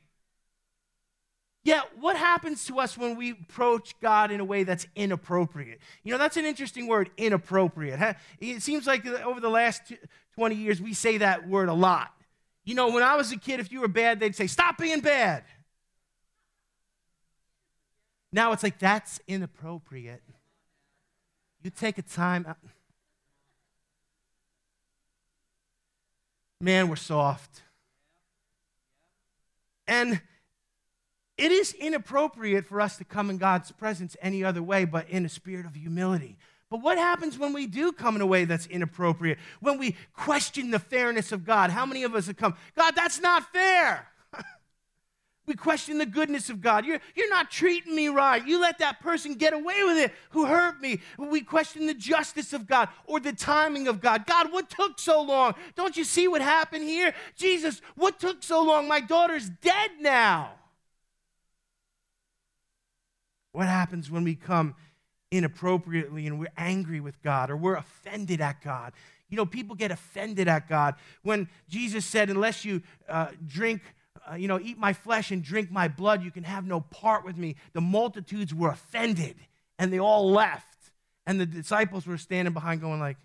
Yet, 1.66 1.98
what 1.98 2.16
happens 2.16 2.64
to 2.66 2.78
us 2.78 2.96
when 2.96 3.16
we 3.16 3.32
approach 3.32 3.98
God 4.00 4.30
in 4.30 4.38
a 4.38 4.44
way 4.44 4.62
that's 4.62 4.86
inappropriate? 4.94 5.80
You 6.04 6.12
know, 6.12 6.18
that's 6.18 6.36
an 6.36 6.44
interesting 6.44 6.86
word, 6.86 7.10
inappropriate. 7.16 8.16
It 8.38 8.62
seems 8.62 8.86
like 8.86 9.04
over 9.04 9.40
the 9.40 9.48
last 9.48 9.92
20 10.36 10.54
years, 10.54 10.80
we 10.80 10.94
say 10.94 11.18
that 11.18 11.48
word 11.48 11.68
a 11.68 11.72
lot. 11.72 12.12
You 12.62 12.76
know, 12.76 12.92
when 12.92 13.02
I 13.02 13.16
was 13.16 13.32
a 13.32 13.36
kid, 13.36 13.58
if 13.58 13.72
you 13.72 13.80
were 13.80 13.88
bad, 13.88 14.20
they'd 14.20 14.36
say, 14.36 14.46
Stop 14.46 14.78
being 14.78 15.00
bad. 15.00 15.42
Now 18.30 18.52
it's 18.52 18.62
like, 18.62 18.78
That's 18.78 19.18
inappropriate. 19.26 20.22
You 21.64 21.70
take 21.70 21.98
a 21.98 22.02
time 22.02 22.46
out. 22.48 22.58
Man, 26.60 26.86
we're 26.86 26.94
soft. 26.94 27.62
And 29.88 30.20
it 31.38 31.52
is 31.52 31.72
inappropriate 31.74 32.66
for 32.66 32.80
us 32.80 32.96
to 32.96 33.04
come 33.04 33.28
in 33.28 33.36
God's 33.36 33.70
presence 33.72 34.16
any 34.22 34.42
other 34.42 34.62
way 34.62 34.84
but 34.84 35.08
in 35.10 35.24
a 35.26 35.28
spirit 35.28 35.66
of 35.66 35.74
humility. 35.74 36.36
But 36.70 36.82
what 36.82 36.98
happens 36.98 37.38
when 37.38 37.52
we 37.52 37.66
do 37.66 37.92
come 37.92 38.16
in 38.16 38.22
a 38.22 38.26
way 38.26 38.44
that's 38.44 38.66
inappropriate? 38.66 39.38
When 39.60 39.78
we 39.78 39.96
question 40.14 40.70
the 40.70 40.78
fairness 40.78 41.30
of 41.30 41.44
God? 41.44 41.70
How 41.70 41.86
many 41.86 42.02
of 42.02 42.14
us 42.14 42.26
have 42.26 42.36
come, 42.36 42.56
God, 42.74 42.92
that's 42.96 43.20
not 43.20 43.52
fair? 43.52 44.08
we 45.46 45.54
question 45.54 45.98
the 45.98 46.06
goodness 46.06 46.50
of 46.50 46.60
God. 46.60 46.84
You're, 46.84 46.98
you're 47.14 47.30
not 47.30 47.52
treating 47.52 47.94
me 47.94 48.08
right. 48.08 48.44
You 48.44 48.60
let 48.60 48.78
that 48.78 49.00
person 49.00 49.34
get 49.34 49.52
away 49.52 49.84
with 49.84 49.98
it 49.98 50.12
who 50.30 50.46
hurt 50.46 50.80
me. 50.80 51.00
We 51.18 51.42
question 51.42 51.86
the 51.86 51.94
justice 51.94 52.52
of 52.52 52.66
God 52.66 52.88
or 53.04 53.20
the 53.20 53.32
timing 53.32 53.86
of 53.86 54.00
God. 54.00 54.26
God, 54.26 54.52
what 54.52 54.68
took 54.68 54.98
so 54.98 55.22
long? 55.22 55.54
Don't 55.76 55.96
you 55.96 56.02
see 56.02 56.26
what 56.26 56.42
happened 56.42 56.82
here? 56.82 57.14
Jesus, 57.36 57.80
what 57.94 58.18
took 58.18 58.42
so 58.42 58.60
long? 58.64 58.88
My 58.88 59.00
daughter's 59.00 59.48
dead 59.48 59.90
now. 60.00 60.54
What 63.56 63.68
happens 63.68 64.10
when 64.10 64.22
we 64.22 64.34
come 64.34 64.74
inappropriately 65.30 66.26
and 66.26 66.38
we're 66.38 66.52
angry 66.58 67.00
with 67.00 67.22
God 67.22 67.50
or 67.50 67.56
we're 67.56 67.76
offended 67.76 68.42
at 68.42 68.62
God. 68.62 68.92
You 69.30 69.38
know, 69.38 69.46
people 69.46 69.74
get 69.74 69.90
offended 69.90 70.46
at 70.46 70.68
God. 70.68 70.94
When 71.22 71.48
Jesus 71.66 72.04
said, 72.04 72.28
Unless 72.28 72.66
you 72.66 72.82
uh, 73.08 73.28
drink, 73.46 73.80
uh, 74.30 74.34
you 74.34 74.46
know, 74.46 74.60
eat 74.60 74.76
my 74.76 74.92
flesh 74.92 75.30
and 75.30 75.42
drink 75.42 75.70
my 75.70 75.88
blood, 75.88 76.22
you 76.22 76.30
can 76.30 76.44
have 76.44 76.66
no 76.66 76.80
part 76.80 77.24
with 77.24 77.38
me. 77.38 77.56
The 77.72 77.80
multitudes 77.80 78.52
were 78.52 78.68
offended 78.68 79.36
and 79.78 79.90
they 79.90 80.00
all 80.00 80.30
left. 80.30 80.92
And 81.26 81.40
the 81.40 81.46
disciples 81.46 82.06
were 82.06 82.18
standing 82.18 82.52
behind 82.52 82.82
going, 82.82 83.00
like, 83.00 83.16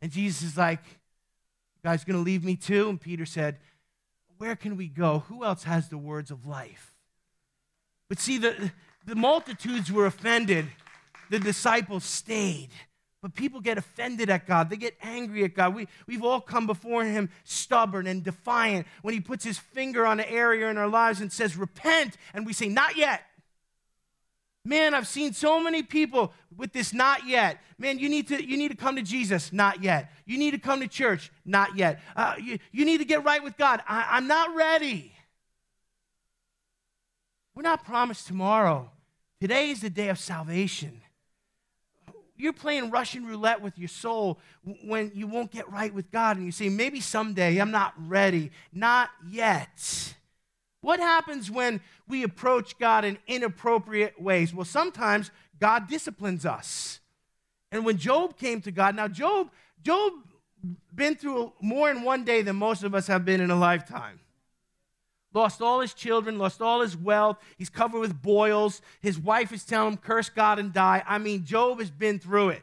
and 0.00 0.10
Jesus 0.10 0.42
is 0.42 0.56
like, 0.56 0.80
You 0.82 1.90
guys 1.90 2.04
gonna 2.04 2.20
leave 2.20 2.42
me 2.42 2.56
too? 2.56 2.88
And 2.88 2.98
Peter 2.98 3.26
said, 3.26 3.58
Where 4.38 4.56
can 4.56 4.78
we 4.78 4.88
go? 4.88 5.24
Who 5.28 5.44
else 5.44 5.64
has 5.64 5.90
the 5.90 5.98
words 5.98 6.30
of 6.30 6.46
life? 6.46 6.94
But 8.08 8.18
see, 8.18 8.38
the, 8.38 8.72
the 9.06 9.14
multitudes 9.14 9.92
were 9.92 10.06
offended, 10.06 10.66
the 11.30 11.38
disciples 11.38 12.04
stayed. 12.04 12.70
But 13.22 13.34
people 13.34 13.60
get 13.60 13.78
offended 13.78 14.28
at 14.28 14.46
God. 14.46 14.68
They 14.68 14.76
get 14.76 14.96
angry 15.02 15.44
at 15.44 15.54
God. 15.54 15.74
We, 15.74 15.88
we've 16.06 16.22
all 16.22 16.42
come 16.42 16.66
before 16.66 17.04
Him 17.04 17.30
stubborn 17.44 18.06
and 18.06 18.22
defiant 18.22 18.86
when 19.00 19.14
He 19.14 19.20
puts 19.20 19.44
His 19.44 19.58
finger 19.58 20.04
on 20.04 20.20
an 20.20 20.26
area 20.28 20.68
in 20.68 20.76
our 20.76 20.88
lives 20.88 21.22
and 21.22 21.32
says, 21.32 21.56
Repent. 21.56 22.18
And 22.34 22.44
we 22.44 22.52
say, 22.52 22.68
Not 22.68 22.96
yet. 22.96 23.22
Man, 24.66 24.94
I've 24.94 25.06
seen 25.06 25.34
so 25.34 25.62
many 25.62 25.82
people 25.82 26.32
with 26.56 26.72
this 26.72 26.94
not 26.94 27.26
yet. 27.26 27.60
Man, 27.76 27.98
you 27.98 28.08
need 28.08 28.28
to, 28.28 28.42
you 28.42 28.56
need 28.56 28.70
to 28.70 28.76
come 28.76 28.96
to 28.96 29.02
Jesus, 29.02 29.52
not 29.52 29.82
yet. 29.82 30.10
You 30.24 30.38
need 30.38 30.52
to 30.52 30.58
come 30.58 30.80
to 30.80 30.88
church, 30.88 31.30
not 31.44 31.76
yet. 31.76 32.00
Uh, 32.16 32.34
you, 32.42 32.58
you 32.72 32.86
need 32.86 32.98
to 32.98 33.04
get 33.04 33.24
right 33.24 33.44
with 33.44 33.58
God. 33.58 33.82
I, 33.86 34.06
I'm 34.12 34.26
not 34.26 34.54
ready. 34.54 35.12
We're 37.54 37.62
not 37.62 37.84
promised 37.84 38.26
tomorrow. 38.26 38.90
Today 39.44 39.68
is 39.68 39.82
the 39.82 39.90
day 39.90 40.08
of 40.08 40.18
salvation. 40.18 41.02
You're 42.34 42.54
playing 42.54 42.90
Russian 42.90 43.26
roulette 43.26 43.60
with 43.60 43.78
your 43.78 43.88
soul 43.88 44.38
when 44.82 45.12
you 45.14 45.26
won't 45.26 45.50
get 45.50 45.70
right 45.70 45.92
with 45.92 46.10
God 46.10 46.38
and 46.38 46.46
you 46.46 46.50
say, 46.50 46.70
maybe 46.70 46.98
someday 46.98 47.58
I'm 47.58 47.70
not 47.70 47.92
ready. 47.98 48.52
Not 48.72 49.10
yet. 49.28 50.14
What 50.80 50.98
happens 50.98 51.50
when 51.50 51.82
we 52.08 52.22
approach 52.22 52.78
God 52.78 53.04
in 53.04 53.18
inappropriate 53.26 54.18
ways? 54.18 54.54
Well, 54.54 54.64
sometimes 54.64 55.30
God 55.60 55.88
disciplines 55.88 56.46
us. 56.46 57.00
And 57.70 57.84
when 57.84 57.98
Job 57.98 58.38
came 58.38 58.62
to 58.62 58.70
God, 58.70 58.96
now 58.96 59.08
Job, 59.08 59.50
Job 59.82 60.14
been 60.94 61.16
through 61.16 61.52
more 61.60 61.90
in 61.90 62.02
one 62.02 62.24
day 62.24 62.40
than 62.40 62.56
most 62.56 62.82
of 62.82 62.94
us 62.94 63.08
have 63.08 63.26
been 63.26 63.42
in 63.42 63.50
a 63.50 63.56
lifetime 63.56 64.20
lost 65.34 65.60
all 65.60 65.80
his 65.80 65.92
children, 65.92 66.38
lost 66.38 66.62
all 66.62 66.80
his 66.80 66.96
wealth. 66.96 67.38
He's 67.58 67.68
covered 67.68 67.98
with 67.98 68.22
boils. 68.22 68.80
His 69.00 69.18
wife 69.18 69.52
is 69.52 69.64
telling 69.64 69.92
him, 69.92 69.98
curse 69.98 70.28
God 70.28 70.58
and 70.58 70.72
die. 70.72 71.02
I 71.06 71.18
mean, 71.18 71.44
Job 71.44 71.80
has 71.80 71.90
been 71.90 72.18
through 72.18 72.50
it. 72.50 72.62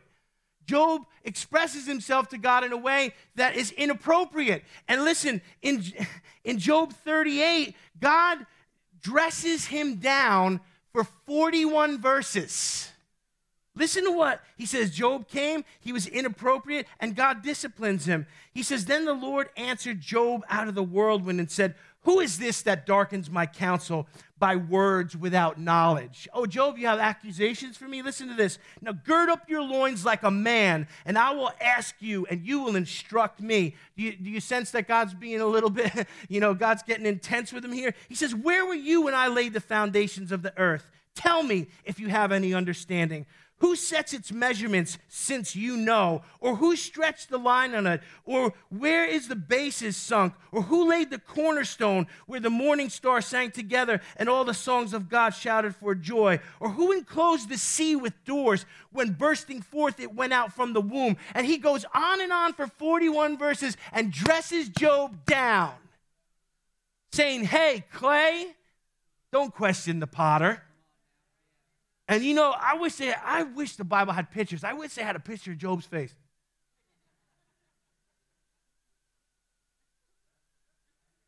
Job 0.65 1.05
expresses 1.23 1.85
himself 1.85 2.29
to 2.29 2.37
God 2.37 2.63
in 2.63 2.71
a 2.71 2.77
way 2.77 3.13
that 3.35 3.55
is 3.55 3.71
inappropriate. 3.71 4.63
And 4.87 5.03
listen, 5.03 5.41
in, 5.61 5.83
in 6.43 6.59
Job 6.59 6.93
38, 6.93 7.75
God 7.99 8.45
dresses 9.01 9.65
him 9.65 9.95
down 9.95 10.61
for 10.93 11.03
41 11.25 11.99
verses. 11.99 12.89
Listen 13.75 14.03
to 14.03 14.11
what 14.11 14.41
he 14.57 14.65
says. 14.65 14.91
Job 14.91 15.29
came, 15.29 15.63
he 15.79 15.93
was 15.93 16.05
inappropriate, 16.05 16.87
and 16.99 17.15
God 17.15 17.41
disciplines 17.41 18.05
him. 18.05 18.27
He 18.53 18.63
says, 18.63 18.85
Then 18.85 19.05
the 19.05 19.13
Lord 19.13 19.49
answered 19.55 20.01
Job 20.01 20.43
out 20.49 20.67
of 20.67 20.75
the 20.75 20.83
whirlwind 20.83 21.39
and 21.39 21.49
said, 21.49 21.75
who 22.03 22.19
is 22.19 22.39
this 22.39 22.63
that 22.63 22.87
darkens 22.87 23.29
my 23.29 23.45
counsel 23.45 24.07
by 24.39 24.55
words 24.55 25.15
without 25.15 25.59
knowledge? 25.59 26.27
Oh, 26.33 26.47
Job, 26.47 26.79
you 26.79 26.87
have 26.87 26.97
accusations 26.97 27.77
for 27.77 27.87
me? 27.87 28.01
Listen 28.01 28.27
to 28.27 28.33
this. 28.33 28.57
Now, 28.81 28.91
gird 28.91 29.29
up 29.29 29.47
your 29.47 29.61
loins 29.61 30.03
like 30.03 30.23
a 30.23 30.31
man, 30.31 30.87
and 31.05 31.15
I 31.15 31.31
will 31.31 31.51
ask 31.61 31.95
you, 31.99 32.25
and 32.25 32.43
you 32.43 32.61
will 32.61 32.75
instruct 32.75 33.39
me. 33.39 33.75
Do 33.95 34.03
you, 34.03 34.15
do 34.15 34.29
you 34.31 34.39
sense 34.39 34.71
that 34.71 34.87
God's 34.87 35.13
being 35.13 35.41
a 35.41 35.45
little 35.45 35.69
bit, 35.81 36.07
you 36.27 36.39
know, 36.39 36.55
God's 36.55 36.81
getting 36.81 37.05
intense 37.05 37.53
with 37.53 37.63
him 37.63 37.71
here? 37.71 37.93
He 38.09 38.15
says, 38.15 38.33
Where 38.33 38.65
were 38.65 38.73
you 38.73 39.03
when 39.03 39.13
I 39.13 39.27
laid 39.27 39.53
the 39.53 39.61
foundations 39.61 40.31
of 40.31 40.41
the 40.41 40.57
earth? 40.57 40.89
Tell 41.13 41.43
me 41.43 41.67
if 41.83 41.99
you 41.99 42.07
have 42.07 42.31
any 42.31 42.53
understanding. 42.53 43.27
Who 43.61 43.75
sets 43.75 44.11
its 44.11 44.31
measurements 44.31 44.97
since 45.07 45.55
you 45.55 45.77
know? 45.77 46.23
Or 46.39 46.55
who 46.55 46.75
stretched 46.75 47.29
the 47.29 47.37
line 47.37 47.75
on 47.75 47.85
it? 47.85 48.01
Or 48.25 48.55
where 48.69 49.05
is 49.05 49.27
the 49.27 49.35
basis 49.35 49.95
sunk? 49.95 50.33
Or 50.51 50.63
who 50.63 50.89
laid 50.89 51.11
the 51.11 51.19
cornerstone 51.19 52.07
where 52.25 52.39
the 52.39 52.49
morning 52.49 52.89
star 52.89 53.21
sang 53.21 53.51
together 53.51 54.01
and 54.17 54.27
all 54.27 54.45
the 54.45 54.55
songs 54.55 54.95
of 54.95 55.09
God 55.09 55.35
shouted 55.35 55.75
for 55.75 55.93
joy? 55.93 56.39
Or 56.59 56.69
who 56.69 56.91
enclosed 56.91 57.49
the 57.49 57.57
sea 57.59 57.95
with 57.95 58.25
doors 58.25 58.65
when 58.91 59.11
bursting 59.11 59.61
forth 59.61 59.99
it 59.99 60.15
went 60.15 60.33
out 60.33 60.51
from 60.51 60.73
the 60.73 60.81
womb? 60.81 61.17
And 61.35 61.45
he 61.45 61.59
goes 61.59 61.85
on 61.93 62.19
and 62.19 62.33
on 62.33 62.53
for 62.53 62.65
41 62.65 63.37
verses 63.37 63.77
and 63.93 64.11
dresses 64.11 64.69
Job 64.69 65.23
down, 65.27 65.75
saying, 67.11 67.43
Hey, 67.43 67.85
clay, 67.93 68.55
don't 69.31 69.53
question 69.53 69.99
the 69.99 70.07
potter. 70.07 70.63
And 72.11 72.25
you 72.25 72.33
know, 72.33 72.53
I 72.59 72.75
wish 72.75 72.95
they, 72.95 73.13
I 73.13 73.43
wish 73.43 73.77
the 73.77 73.85
Bible 73.85 74.11
had 74.11 74.31
pictures. 74.31 74.65
I 74.65 74.73
wish 74.73 74.95
they 74.95 75.01
had 75.01 75.15
a 75.15 75.19
picture 75.19 75.53
of 75.53 75.57
Job's 75.57 75.85
face. 75.85 76.13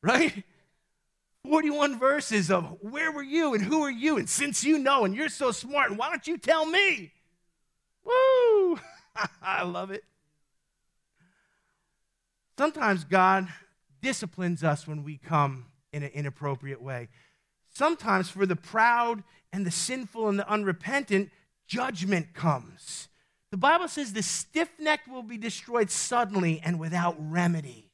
Right? 0.01 0.43
41 1.45 1.97
verses 1.97 2.51
of 2.51 2.79
where 2.81 3.13
were 3.13 3.23
you 3.23 3.53
and 3.53 3.63
who 3.63 3.81
are 3.83 3.89
you? 3.89 4.17
And 4.17 4.27
since 4.27 4.65
you 4.65 4.77
know 4.77 5.05
and 5.05 5.15
you're 5.15 5.29
so 5.29 5.51
smart, 5.51 5.89
and 5.89 5.97
why 5.97 6.09
don't 6.09 6.27
you 6.27 6.37
tell 6.37 6.65
me? 6.65 7.13
Woo! 8.03 8.77
I 9.41 9.63
love 9.63 9.89
it. 9.89 10.03
Sometimes 12.57 13.05
God 13.05 13.47
disciplines 14.01 14.65
us 14.65 14.85
when 14.85 15.05
we 15.05 15.17
come 15.17 15.67
in 15.93 16.03
an 16.03 16.11
inappropriate 16.13 16.81
way. 16.81 17.07
Sometimes 17.73 18.29
for 18.29 18.45
the 18.45 18.55
proud 18.55 19.23
and 19.51 19.65
the 19.65 19.71
sinful 19.71 20.29
and 20.29 20.39
the 20.39 20.49
unrepentant, 20.49 21.31
judgment 21.67 22.33
comes. 22.33 23.07
The 23.51 23.57
Bible 23.57 23.87
says 23.87 24.13
the 24.13 24.23
stiff 24.23 24.69
necked 24.79 25.07
will 25.07 25.23
be 25.23 25.37
destroyed 25.37 25.91
suddenly 25.91 26.61
and 26.63 26.79
without 26.79 27.15
remedy. 27.19 27.91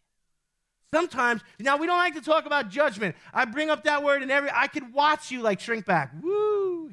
Sometimes, 0.92 1.42
now 1.60 1.78
we 1.78 1.86
don't 1.86 1.98
like 1.98 2.16
to 2.16 2.22
talk 2.22 2.46
about 2.46 2.70
judgment. 2.70 3.16
I 3.34 3.46
bring 3.46 3.70
up 3.70 3.84
that 3.84 4.04
word 4.04 4.22
and 4.22 4.32
every 4.32 4.50
I 4.54 4.68
could 4.68 4.94
watch 4.94 5.32
you 5.32 5.42
like 5.42 5.60
shrink 5.60 5.86
back. 5.86 6.14
Woo! 6.22 6.92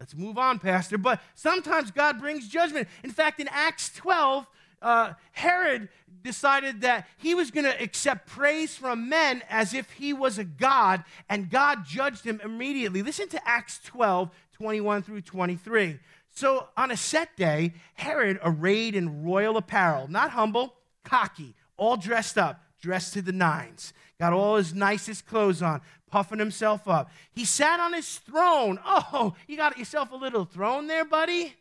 Let's 0.00 0.16
move 0.16 0.38
on, 0.38 0.58
Pastor. 0.58 0.98
But 0.98 1.20
sometimes 1.34 1.90
God 1.90 2.18
brings 2.18 2.48
judgment. 2.48 2.88
In 3.04 3.10
fact, 3.10 3.38
in 3.38 3.48
Acts 3.48 3.92
12, 3.94 4.46
uh, 4.82 5.14
Herod 5.32 5.88
decided 6.22 6.82
that 6.82 7.06
he 7.16 7.34
was 7.34 7.50
going 7.50 7.64
to 7.64 7.82
accept 7.82 8.26
praise 8.26 8.76
from 8.76 9.08
men 9.08 9.42
as 9.48 9.74
if 9.74 9.90
he 9.92 10.12
was 10.12 10.38
a 10.38 10.44
god, 10.44 11.04
and 11.28 11.50
God 11.50 11.84
judged 11.84 12.24
him 12.24 12.40
immediately. 12.44 13.02
Listen 13.02 13.28
to 13.28 13.48
Acts 13.48 13.80
12, 13.84 14.30
21 14.52 15.02
through 15.02 15.22
23. 15.22 15.98
So 16.34 16.68
on 16.76 16.90
a 16.90 16.96
set 16.96 17.36
day, 17.36 17.74
Herod, 17.94 18.38
arrayed 18.42 18.94
in 18.94 19.24
royal 19.24 19.56
apparel, 19.56 20.08
not 20.08 20.30
humble, 20.30 20.74
cocky, 21.04 21.54
all 21.76 21.96
dressed 21.96 22.38
up, 22.38 22.62
dressed 22.80 23.12
to 23.14 23.22
the 23.22 23.32
nines, 23.32 23.92
got 24.18 24.32
all 24.32 24.56
his 24.56 24.72
nicest 24.74 25.26
clothes 25.26 25.62
on, 25.62 25.80
puffing 26.10 26.38
himself 26.38 26.88
up. 26.88 27.10
He 27.32 27.44
sat 27.44 27.80
on 27.80 27.92
his 27.92 28.18
throne. 28.18 28.78
Oh, 28.84 29.34
you 29.46 29.56
got 29.56 29.78
yourself 29.78 30.12
a 30.12 30.16
little 30.16 30.44
throne 30.44 30.86
there, 30.86 31.04
buddy? 31.04 31.54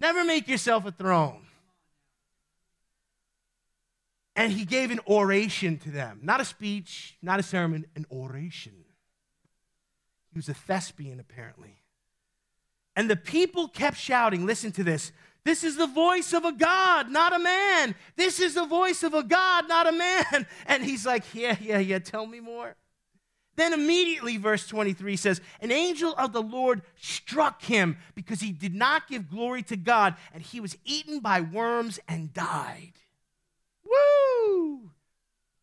Never 0.00 0.24
make 0.24 0.48
yourself 0.48 0.84
a 0.86 0.92
throne. 0.92 1.42
And 4.36 4.52
he 4.52 4.64
gave 4.64 4.90
an 4.90 5.00
oration 5.06 5.78
to 5.78 5.90
them. 5.90 6.20
Not 6.22 6.40
a 6.40 6.44
speech, 6.44 7.16
not 7.22 7.38
a 7.38 7.42
sermon, 7.42 7.86
an 7.94 8.04
oration. 8.10 8.72
He 10.32 10.38
was 10.38 10.48
a 10.48 10.54
thespian, 10.54 11.20
apparently. 11.20 11.76
And 12.96 13.08
the 13.08 13.16
people 13.16 13.68
kept 13.68 13.96
shouting, 13.96 14.44
listen 14.44 14.72
to 14.72 14.84
this. 14.84 15.12
This 15.44 15.62
is 15.62 15.76
the 15.76 15.86
voice 15.86 16.32
of 16.32 16.44
a 16.44 16.52
God, 16.52 17.10
not 17.10 17.34
a 17.34 17.38
man. 17.38 17.94
This 18.16 18.40
is 18.40 18.54
the 18.54 18.64
voice 18.64 19.02
of 19.02 19.14
a 19.14 19.22
God, 19.22 19.68
not 19.68 19.86
a 19.86 19.92
man. 19.92 20.46
And 20.66 20.82
he's 20.82 21.04
like, 21.04 21.22
Yeah, 21.34 21.56
yeah, 21.60 21.78
yeah, 21.78 21.98
tell 21.98 22.26
me 22.26 22.40
more. 22.40 22.74
Then 23.56 23.72
immediately, 23.72 24.36
verse 24.36 24.66
23 24.66 25.16
says, 25.16 25.40
An 25.60 25.70
angel 25.70 26.14
of 26.18 26.32
the 26.32 26.42
Lord 26.42 26.82
struck 27.00 27.62
him 27.62 27.96
because 28.14 28.40
he 28.40 28.50
did 28.50 28.74
not 28.74 29.08
give 29.08 29.30
glory 29.30 29.62
to 29.64 29.76
God, 29.76 30.16
and 30.32 30.42
he 30.42 30.60
was 30.60 30.76
eaten 30.84 31.20
by 31.20 31.40
worms 31.40 32.00
and 32.08 32.32
died. 32.32 32.92
Woo! 33.84 34.90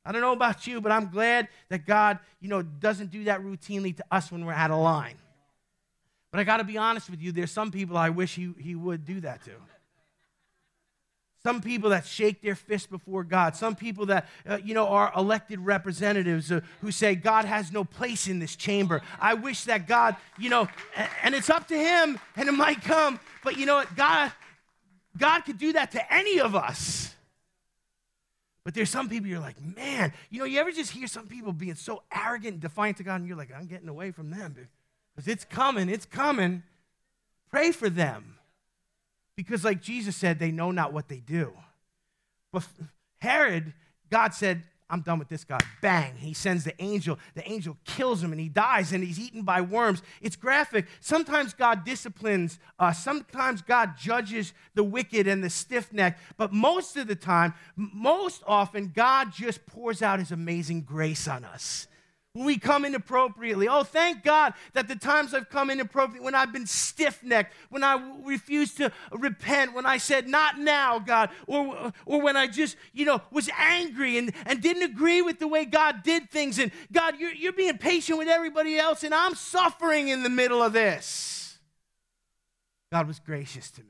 I 0.05 0.11
don't 0.11 0.21
know 0.21 0.31
about 0.31 0.65
you, 0.65 0.81
but 0.81 0.91
I'm 0.91 1.09
glad 1.09 1.47
that 1.69 1.85
God, 1.85 2.19
you 2.39 2.47
know, 2.47 2.61
doesn't 2.61 3.11
do 3.11 3.25
that 3.25 3.41
routinely 3.41 3.95
to 3.97 4.05
us 4.09 4.31
when 4.31 4.45
we're 4.45 4.53
out 4.53 4.71
of 4.71 4.79
line. 4.79 5.17
But 6.31 6.39
I 6.39 6.43
got 6.45 6.57
to 6.57 6.63
be 6.63 6.77
honest 6.77 7.09
with 7.09 7.21
you, 7.21 7.31
there's 7.31 7.51
some 7.51 7.71
people 7.71 7.97
I 7.97 8.09
wish 8.09 8.35
he, 8.35 8.53
he 8.57 8.73
would 8.73 9.05
do 9.05 9.19
that 9.21 9.43
to. 9.45 9.51
Some 11.43 11.61
people 11.61 11.89
that 11.89 12.05
shake 12.05 12.41
their 12.41 12.53
fist 12.53 12.91
before 12.91 13.23
God. 13.23 13.55
Some 13.55 13.75
people 13.75 14.05
that, 14.07 14.27
uh, 14.47 14.59
you 14.63 14.75
know, 14.75 14.87
are 14.87 15.11
elected 15.17 15.59
representatives 15.59 16.51
uh, 16.51 16.61
who 16.81 16.91
say, 16.91 17.15
God 17.15 17.45
has 17.45 17.71
no 17.71 17.83
place 17.83 18.27
in 18.27 18.37
this 18.37 18.55
chamber. 18.55 19.01
I 19.19 19.33
wish 19.33 19.63
that 19.63 19.87
God, 19.87 20.15
you 20.37 20.49
know, 20.49 20.67
and, 21.23 21.33
it's 21.33 21.49
up 21.49 21.67
to 21.69 21.77
him 21.77 22.19
and 22.35 22.47
it 22.47 22.51
might 22.51 22.83
come. 22.83 23.19
But 23.43 23.57
you 23.57 23.65
know 23.65 23.75
what? 23.75 23.95
God, 23.95 24.31
God 25.17 25.41
could 25.41 25.57
do 25.57 25.73
that 25.73 25.91
to 25.93 26.13
any 26.13 26.39
of 26.39 26.55
us. 26.55 27.15
But 28.63 28.75
there's 28.75 28.91
some 28.91 29.09
people 29.09 29.27
you're 29.27 29.39
like, 29.39 29.59
man, 29.75 30.13
you 30.29 30.37
know, 30.37 30.45
you 30.45 30.59
ever 30.59 30.71
just 30.71 30.91
hear 30.91 31.07
some 31.07 31.25
people 31.25 31.51
being 31.51 31.73
so 31.73 32.03
arrogant 32.13 32.53
and 32.53 32.61
defiant 32.61 32.97
to 32.97 33.03
God, 33.03 33.15
and 33.15 33.27
you're 33.27 33.37
like, 33.37 33.49
I'm 33.55 33.65
getting 33.65 33.89
away 33.89 34.11
from 34.11 34.29
them 34.29 34.55
because 35.15 35.27
it's 35.27 35.43
coming, 35.43 35.89
it's 35.89 36.05
coming. 36.05 36.61
Pray 37.49 37.71
for 37.71 37.89
them. 37.89 38.37
Because, 39.35 39.63
like 39.63 39.81
Jesus 39.81 40.15
said, 40.15 40.39
they 40.39 40.51
know 40.51 40.71
not 40.71 40.93
what 40.93 41.07
they 41.07 41.19
do. 41.19 41.53
But 42.51 42.67
Herod, 43.19 43.73
God 44.09 44.33
said, 44.33 44.63
I'm 44.91 44.99
done 44.99 45.19
with 45.19 45.29
this 45.29 45.45
guy. 45.45 45.59
Bang. 45.81 46.15
He 46.17 46.33
sends 46.33 46.65
the 46.65 46.79
angel. 46.83 47.17
The 47.33 47.49
angel 47.49 47.77
kills 47.85 48.21
him 48.21 48.33
and 48.33 48.41
he 48.41 48.49
dies 48.49 48.91
and 48.91 49.01
he's 49.01 49.19
eaten 49.19 49.43
by 49.43 49.61
worms. 49.61 50.03
It's 50.21 50.35
graphic. 50.35 50.85
Sometimes 50.99 51.53
God 51.53 51.85
disciplines 51.85 52.59
us. 52.77 53.01
Sometimes 53.01 53.61
God 53.61 53.97
judges 53.97 54.53
the 54.75 54.83
wicked 54.83 55.27
and 55.27 55.41
the 55.41 55.49
stiff 55.49 55.93
necked. 55.93 56.19
But 56.35 56.51
most 56.51 56.97
of 56.97 57.07
the 57.07 57.15
time, 57.15 57.53
most 57.77 58.43
often, 58.45 58.91
God 58.93 59.31
just 59.31 59.65
pours 59.65 60.01
out 60.01 60.19
his 60.19 60.33
amazing 60.33 60.81
grace 60.81 61.25
on 61.25 61.45
us 61.45 61.87
we 62.33 62.57
come 62.57 62.85
inappropriately. 62.85 63.67
Oh, 63.67 63.83
thank 63.83 64.23
God 64.23 64.53
that 64.73 64.87
the 64.87 64.95
times 64.95 65.33
I've 65.33 65.49
come 65.49 65.69
inappropriately, 65.69 66.23
when 66.23 66.35
I've 66.35 66.53
been 66.53 66.65
stiff 66.65 67.21
necked, 67.23 67.53
when 67.69 67.83
I 67.83 68.01
refused 68.23 68.77
to 68.77 68.91
repent, 69.11 69.73
when 69.73 69.85
I 69.85 69.97
said, 69.97 70.29
not 70.29 70.57
now, 70.57 70.97
God, 70.99 71.29
or, 71.45 71.91
or 72.05 72.21
when 72.21 72.37
I 72.37 72.47
just, 72.47 72.77
you 72.93 73.03
know, 73.03 73.21
was 73.31 73.49
angry 73.57 74.17
and, 74.17 74.33
and 74.45 74.61
didn't 74.61 74.83
agree 74.83 75.21
with 75.21 75.39
the 75.39 75.47
way 75.47 75.65
God 75.65 76.03
did 76.03 76.29
things. 76.31 76.57
And 76.57 76.71
God, 76.91 77.19
you're, 77.19 77.33
you're 77.33 77.51
being 77.51 77.77
patient 77.77 78.17
with 78.17 78.29
everybody 78.29 78.77
else, 78.77 79.03
and 79.03 79.13
I'm 79.13 79.35
suffering 79.35 80.07
in 80.07 80.23
the 80.23 80.29
middle 80.29 80.63
of 80.63 80.71
this. 80.71 81.57
God 82.93 83.07
was 83.07 83.19
gracious 83.19 83.71
to 83.71 83.81
me. 83.81 83.87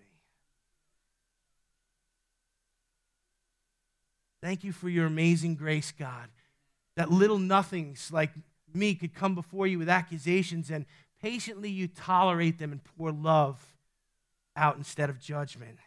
Thank 4.41 4.63
you 4.63 4.71
for 4.71 4.89
your 4.89 5.06
amazing 5.06 5.54
grace, 5.54 5.91
God 5.91 6.30
that 6.95 7.12
little 7.12 7.39
nothings 7.39 8.12
like 8.12 8.32
me 8.73 8.95
could 8.95 9.13
come 9.13 9.36
before 9.36 9.67
you 9.67 9.80
with 9.80 9.89
accusations 9.89 10.69
and 10.69 10.86
patiently 11.21 11.69
you 11.69 11.88
tolerate 11.88 12.58
them 12.58 12.71
and 12.71 12.82
pour 12.84 13.12
love 13.12 13.75
out 14.56 14.77
instead 14.77 15.10
of 15.10 15.19
judgment. 15.19 15.77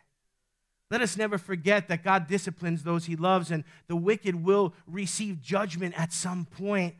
Let 0.90 1.01
us 1.01 1.17
never 1.17 1.38
forget 1.38 1.88
that 1.88 2.05
God 2.05 2.29
disciplines 2.29 2.83
those 2.83 3.07
he 3.07 3.17
loves 3.17 3.51
and 3.51 3.64
the 3.88 3.97
wicked 3.97 4.45
will 4.45 4.75
receive 4.87 5.43
judgment 5.43 5.99
at 5.99 6.12
some 6.12 6.45
point. 6.45 6.95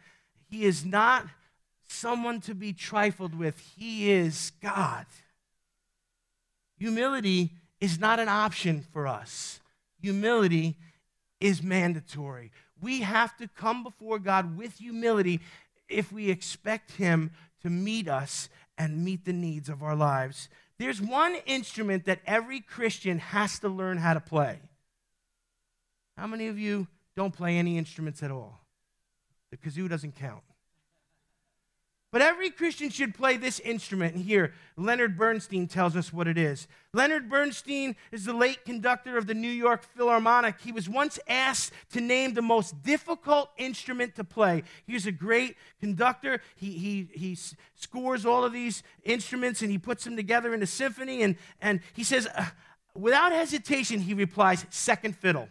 He 0.49 0.65
is 0.65 0.85
not 0.85 1.27
someone 1.87 2.41
to 2.43 2.55
be 2.55 2.73
trifled 2.73 3.35
with, 3.35 3.59
he 3.77 4.11
is 4.11 4.53
God. 4.63 5.07
Humility 6.79 7.53
is 7.81 8.01
not 8.01 8.19
an 8.19 8.29
option 8.29 8.85
for 8.93 9.07
us, 9.07 9.61
humility 10.01 10.77
is 11.41 11.63
mandatory. 11.63 12.51
We 12.85 13.01
have 13.01 13.35
to 13.39 13.49
come 13.49 13.83
before 13.83 14.19
God 14.19 14.59
with 14.59 14.75
humility 14.75 15.41
if 15.89 16.13
we 16.13 16.29
expect 16.29 16.93
Him 16.93 17.31
to 17.63 17.71
meet 17.71 18.09
us 18.09 18.51
and 18.77 19.03
meet 19.03 19.25
the 19.25 19.33
needs 19.33 19.71
of 19.71 19.83
our 19.83 19.97
lives. 19.97 20.51
There's 20.79 21.01
one 21.01 21.37
instrument 21.47 22.05
that 22.05 22.21
every 22.27 22.61
Christian 22.61 23.19
has 23.19 23.59
to 23.61 23.71
learn 23.71 23.97
how 23.97 24.13
to 24.13 24.21
play. 24.21 24.59
How 26.19 26.27
many 26.27 26.49
of 26.49 26.59
you 26.59 26.87
don't 27.17 27.35
play 27.35 27.57
any 27.57 27.79
instruments 27.79 28.23
at 28.23 28.31
all? 28.31 28.61
The 29.51 29.57
kazoo 29.57 29.89
doesn't 29.89 30.17
count. 30.17 30.43
But 32.15 32.23
every 32.23 32.51
Christian 32.51 32.91
should 32.91 33.13
play 33.13 33.37
this 33.37 33.59
instrument. 33.59 34.15
And 34.15 34.23
here, 34.23 34.55
Leonard 34.77 35.19
Bernstein 35.19 35.67
tells 35.67 35.97
us 35.97 36.13
what 36.13 36.29
it 36.29 36.39
is. 36.39 36.69
Leonard 36.93 37.29
Bernstein 37.29 37.97
is 38.13 38.25
the 38.25 38.33
late 38.33 38.65
conductor 38.65 39.19
of 39.19 39.27
the 39.27 39.35
New 39.35 39.51
York 39.51 39.83
Philharmonic. 39.83 40.61
He 40.61 40.71
was 40.71 40.89
once 40.89 41.19
asked 41.27 41.73
to 41.91 42.01
name 42.01 42.35
the 42.35 42.41
most 42.41 42.85
difficult 42.85 43.51
instrument 43.59 44.15
to 44.15 44.23
play. 44.23 44.63
He's 44.87 45.09
a 45.09 45.11
great 45.11 45.57
conductor. 45.81 46.41
He, 46.55 46.71
he, 46.79 47.09
he 47.13 47.37
scores 47.75 48.25
all 48.25 48.45
of 48.45 48.53
these 48.53 48.85
instruments 49.03 49.61
and 49.61 49.73
he 49.73 49.79
puts 49.79 50.05
them 50.05 50.15
together 50.15 50.55
in 50.55 50.63
a 50.63 50.67
symphony. 50.67 51.25
And, 51.25 51.35
and 51.61 51.81
he 51.95 52.05
says, 52.05 52.29
uh, 52.37 52.47
without 52.95 53.33
hesitation, 53.33 53.99
he 53.99 54.15
replies, 54.15 54.65
second 54.71 55.17
fiddle. 55.17 55.49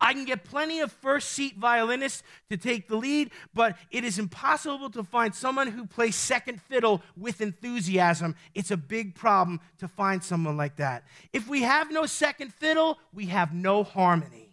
I 0.00 0.12
can 0.12 0.24
get 0.24 0.44
plenty 0.44 0.80
of 0.80 0.92
first 0.92 1.30
seat 1.30 1.56
violinists 1.56 2.22
to 2.50 2.56
take 2.56 2.88
the 2.88 2.96
lead, 2.96 3.30
but 3.52 3.76
it 3.90 4.04
is 4.04 4.18
impossible 4.18 4.90
to 4.90 5.02
find 5.02 5.34
someone 5.34 5.68
who 5.68 5.86
plays 5.86 6.16
second 6.16 6.60
fiddle 6.60 7.02
with 7.16 7.40
enthusiasm. 7.40 8.36
It's 8.54 8.70
a 8.70 8.76
big 8.76 9.14
problem 9.14 9.60
to 9.78 9.88
find 9.88 10.22
someone 10.22 10.56
like 10.56 10.76
that. 10.76 11.04
If 11.32 11.48
we 11.48 11.62
have 11.62 11.90
no 11.90 12.06
second 12.06 12.52
fiddle, 12.52 12.98
we 13.12 13.26
have 13.26 13.54
no 13.54 13.82
harmony. 13.82 14.43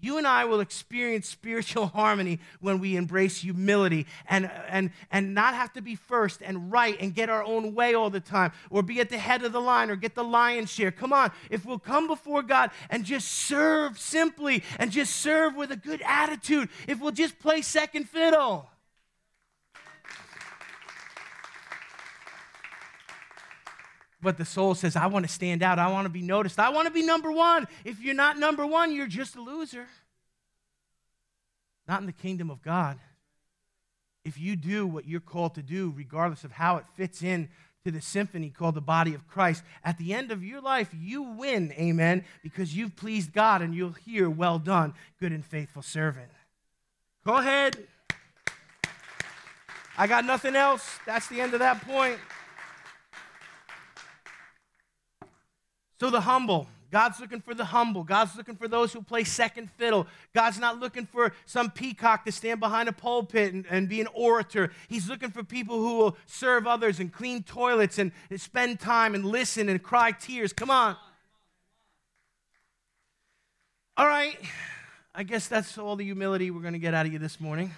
You 0.00 0.18
and 0.18 0.26
I 0.26 0.44
will 0.44 0.60
experience 0.60 1.28
spiritual 1.28 1.86
harmony 1.94 2.40
when 2.60 2.78
we 2.78 2.96
embrace 2.96 3.38
humility 3.38 4.06
and, 4.28 4.50
and, 4.68 4.90
and 5.10 5.34
not 5.34 5.54
have 5.54 5.72
to 5.74 5.82
be 5.82 5.94
first 5.94 6.40
and 6.42 6.72
right 6.72 6.96
and 7.00 7.14
get 7.14 7.28
our 7.28 7.42
own 7.42 7.74
way 7.74 7.94
all 7.94 8.10
the 8.10 8.20
time 8.20 8.52
or 8.70 8.82
be 8.82 9.00
at 9.00 9.10
the 9.10 9.18
head 9.18 9.44
of 9.44 9.52
the 9.52 9.60
line 9.60 9.90
or 9.90 9.96
get 9.96 10.14
the 10.14 10.24
lion's 10.24 10.70
share. 10.70 10.90
Come 10.90 11.12
on, 11.12 11.30
if 11.50 11.64
we'll 11.64 11.78
come 11.78 12.06
before 12.06 12.42
God 12.42 12.70
and 12.88 13.04
just 13.04 13.28
serve 13.28 13.98
simply 13.98 14.62
and 14.78 14.90
just 14.90 15.16
serve 15.16 15.54
with 15.54 15.70
a 15.70 15.76
good 15.76 16.02
attitude, 16.04 16.68
if 16.88 17.00
we'll 17.00 17.12
just 17.12 17.38
play 17.38 17.62
second 17.62 18.08
fiddle. 18.08 18.68
But 24.22 24.36
the 24.36 24.44
soul 24.44 24.74
says, 24.74 24.96
I 24.96 25.06
want 25.06 25.26
to 25.26 25.32
stand 25.32 25.62
out. 25.62 25.78
I 25.78 25.90
want 25.90 26.04
to 26.04 26.10
be 26.10 26.22
noticed. 26.22 26.58
I 26.58 26.70
want 26.70 26.86
to 26.86 26.92
be 26.92 27.02
number 27.02 27.32
one. 27.32 27.66
If 27.84 28.00
you're 28.00 28.14
not 28.14 28.38
number 28.38 28.66
one, 28.66 28.92
you're 28.94 29.06
just 29.06 29.36
a 29.36 29.40
loser. 29.40 29.86
Not 31.88 32.00
in 32.00 32.06
the 32.06 32.12
kingdom 32.12 32.50
of 32.50 32.62
God. 32.62 32.98
If 34.24 34.38
you 34.38 34.56
do 34.56 34.86
what 34.86 35.06
you're 35.08 35.20
called 35.20 35.54
to 35.54 35.62
do, 35.62 35.92
regardless 35.96 36.44
of 36.44 36.52
how 36.52 36.76
it 36.76 36.84
fits 36.94 37.22
in 37.22 37.48
to 37.84 37.90
the 37.90 38.02
symphony 38.02 38.50
called 38.50 38.74
the 38.74 38.82
body 38.82 39.14
of 39.14 39.26
Christ, 39.26 39.62
at 39.82 39.96
the 39.96 40.12
end 40.12 40.30
of 40.30 40.44
your 40.44 40.60
life, 40.60 40.90
you 40.94 41.22
win, 41.22 41.72
amen, 41.72 42.24
because 42.42 42.76
you've 42.76 42.94
pleased 42.96 43.32
God 43.32 43.62
and 43.62 43.74
you'll 43.74 43.92
hear, 43.92 44.28
Well 44.28 44.58
done, 44.58 44.92
good 45.18 45.32
and 45.32 45.44
faithful 45.44 45.80
servant. 45.80 46.30
Go 47.24 47.38
ahead. 47.38 47.78
I 49.96 50.06
got 50.06 50.24
nothing 50.24 50.56
else. 50.56 50.98
That's 51.06 51.26
the 51.28 51.40
end 51.40 51.54
of 51.54 51.60
that 51.60 51.80
point. 51.86 52.18
So 56.00 56.08
the 56.08 56.22
humble. 56.22 56.66
God's 56.90 57.20
looking 57.20 57.42
for 57.42 57.54
the 57.54 57.66
humble. 57.66 58.02
God's 58.02 58.34
looking 58.34 58.56
for 58.56 58.66
those 58.66 58.92
who 58.92 59.02
play 59.02 59.22
second 59.22 59.70
fiddle. 59.70 60.06
God's 60.34 60.58
not 60.58 60.80
looking 60.80 61.06
for 61.06 61.32
some 61.44 61.70
peacock 61.70 62.24
to 62.24 62.32
stand 62.32 62.58
behind 62.58 62.88
a 62.88 62.92
pulpit 62.92 63.52
and, 63.52 63.66
and 63.70 63.88
be 63.88 64.00
an 64.00 64.08
orator. 64.14 64.72
He's 64.88 65.08
looking 65.08 65.30
for 65.30 65.44
people 65.44 65.76
who 65.76 65.98
will 65.98 66.16
serve 66.26 66.66
others 66.66 66.98
and 66.98 67.12
clean 67.12 67.42
toilets 67.42 67.98
and, 67.98 68.10
and 68.30 68.40
spend 68.40 68.80
time 68.80 69.14
and 69.14 69.26
listen 69.26 69.68
and 69.68 69.80
cry 69.80 70.10
tears. 70.10 70.52
Come 70.52 70.70
on. 70.70 70.96
All 73.96 74.06
right. 74.06 74.38
I 75.14 75.22
guess 75.22 75.48
that's 75.48 75.76
all 75.76 75.96
the 75.96 76.04
humility 76.04 76.50
we're 76.50 76.62
going 76.62 76.72
to 76.72 76.80
get 76.80 76.94
out 76.94 77.04
of 77.04 77.12
you 77.12 77.18
this 77.18 77.38
morning. 77.38 77.72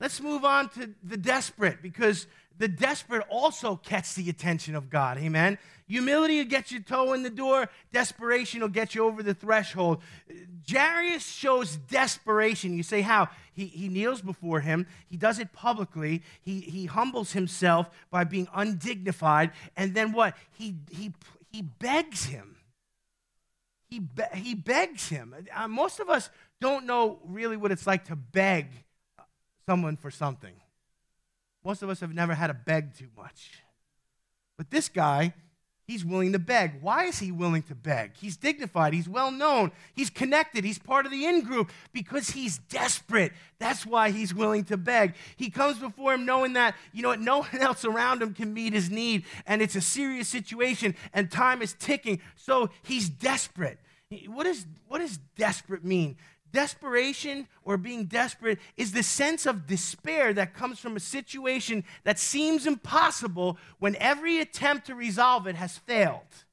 Let's 0.00 0.20
move 0.20 0.44
on 0.44 0.70
to 0.70 0.90
the 1.04 1.16
desperate 1.16 1.82
because 1.82 2.26
the 2.60 2.68
desperate 2.68 3.26
also 3.30 3.74
catch 3.74 4.14
the 4.14 4.28
attention 4.28 4.74
of 4.74 4.90
God. 4.90 5.16
Amen. 5.16 5.56
Humility 5.88 6.38
will 6.38 6.44
get 6.44 6.70
your 6.70 6.82
toe 6.82 7.14
in 7.14 7.22
the 7.22 7.30
door, 7.30 7.70
desperation 7.90 8.60
will 8.60 8.68
get 8.68 8.94
you 8.94 9.04
over 9.06 9.22
the 9.22 9.32
threshold. 9.32 10.02
Jairus 10.70 11.26
shows 11.26 11.76
desperation. 11.76 12.76
You 12.76 12.82
say, 12.82 13.00
How? 13.00 13.28
He, 13.54 13.64
he 13.64 13.88
kneels 13.88 14.20
before 14.20 14.60
him, 14.60 14.86
he 15.08 15.16
does 15.16 15.38
it 15.38 15.54
publicly, 15.54 16.22
he, 16.42 16.60
he 16.60 16.84
humbles 16.84 17.32
himself 17.32 17.88
by 18.10 18.24
being 18.24 18.46
undignified, 18.54 19.52
and 19.74 19.94
then 19.94 20.12
what? 20.12 20.36
He, 20.52 20.76
he, 20.90 21.12
he 21.50 21.62
begs 21.62 22.26
him. 22.26 22.56
He, 23.88 24.00
be, 24.00 24.22
he 24.34 24.54
begs 24.54 25.08
him. 25.08 25.34
Uh, 25.52 25.66
most 25.66 25.98
of 25.98 26.10
us 26.10 26.28
don't 26.60 26.84
know 26.84 27.20
really 27.24 27.56
what 27.56 27.72
it's 27.72 27.86
like 27.86 28.04
to 28.04 28.16
beg 28.16 28.66
someone 29.66 29.96
for 29.96 30.10
something. 30.10 30.52
Most 31.64 31.82
of 31.82 31.90
us 31.90 32.00
have 32.00 32.14
never 32.14 32.34
had 32.34 32.46
to 32.48 32.54
beg 32.54 32.94
too 32.96 33.08
much. 33.16 33.62
But 34.56 34.70
this 34.70 34.88
guy, 34.88 35.34
he's 35.86 36.04
willing 36.04 36.32
to 36.32 36.38
beg. 36.38 36.80
Why 36.80 37.04
is 37.04 37.18
he 37.18 37.32
willing 37.32 37.62
to 37.64 37.74
beg? 37.74 38.12
He's 38.16 38.36
dignified, 38.36 38.94
he's 38.94 39.08
well 39.08 39.30
known, 39.30 39.72
he's 39.94 40.08
connected, 40.08 40.64
he's 40.64 40.78
part 40.78 41.04
of 41.04 41.12
the 41.12 41.26
in 41.26 41.42
group 41.42 41.70
because 41.92 42.30
he's 42.30 42.58
desperate. 42.58 43.32
That's 43.58 43.84
why 43.84 44.10
he's 44.10 44.32
willing 44.32 44.64
to 44.64 44.76
beg. 44.76 45.14
He 45.36 45.50
comes 45.50 45.78
before 45.78 46.14
him 46.14 46.24
knowing 46.24 46.54
that, 46.54 46.74
you 46.92 47.02
know, 47.02 47.08
what, 47.08 47.20
no 47.20 47.38
one 47.42 47.60
else 47.60 47.84
around 47.84 48.22
him 48.22 48.34
can 48.34 48.54
meet 48.54 48.72
his 48.72 48.90
need, 48.90 49.24
and 49.46 49.60
it's 49.60 49.76
a 49.76 49.80
serious 49.80 50.28
situation, 50.28 50.94
and 51.12 51.30
time 51.30 51.60
is 51.60 51.74
ticking. 51.78 52.20
So 52.36 52.70
he's 52.82 53.08
desperate. 53.08 53.78
What, 54.26 54.46
is, 54.46 54.66
what 54.88 54.98
does 54.98 55.18
desperate 55.36 55.84
mean? 55.84 56.16
Desperation 56.52 57.46
or 57.64 57.76
being 57.76 58.06
desperate 58.06 58.58
is 58.76 58.92
the 58.92 59.02
sense 59.02 59.46
of 59.46 59.66
despair 59.66 60.32
that 60.32 60.54
comes 60.54 60.78
from 60.78 60.96
a 60.96 61.00
situation 61.00 61.84
that 62.04 62.18
seems 62.18 62.66
impossible 62.66 63.56
when 63.78 63.96
every 63.96 64.40
attempt 64.40 64.86
to 64.86 64.94
resolve 64.94 65.46
it 65.46 65.54
has 65.54 65.78
failed. 65.78 66.44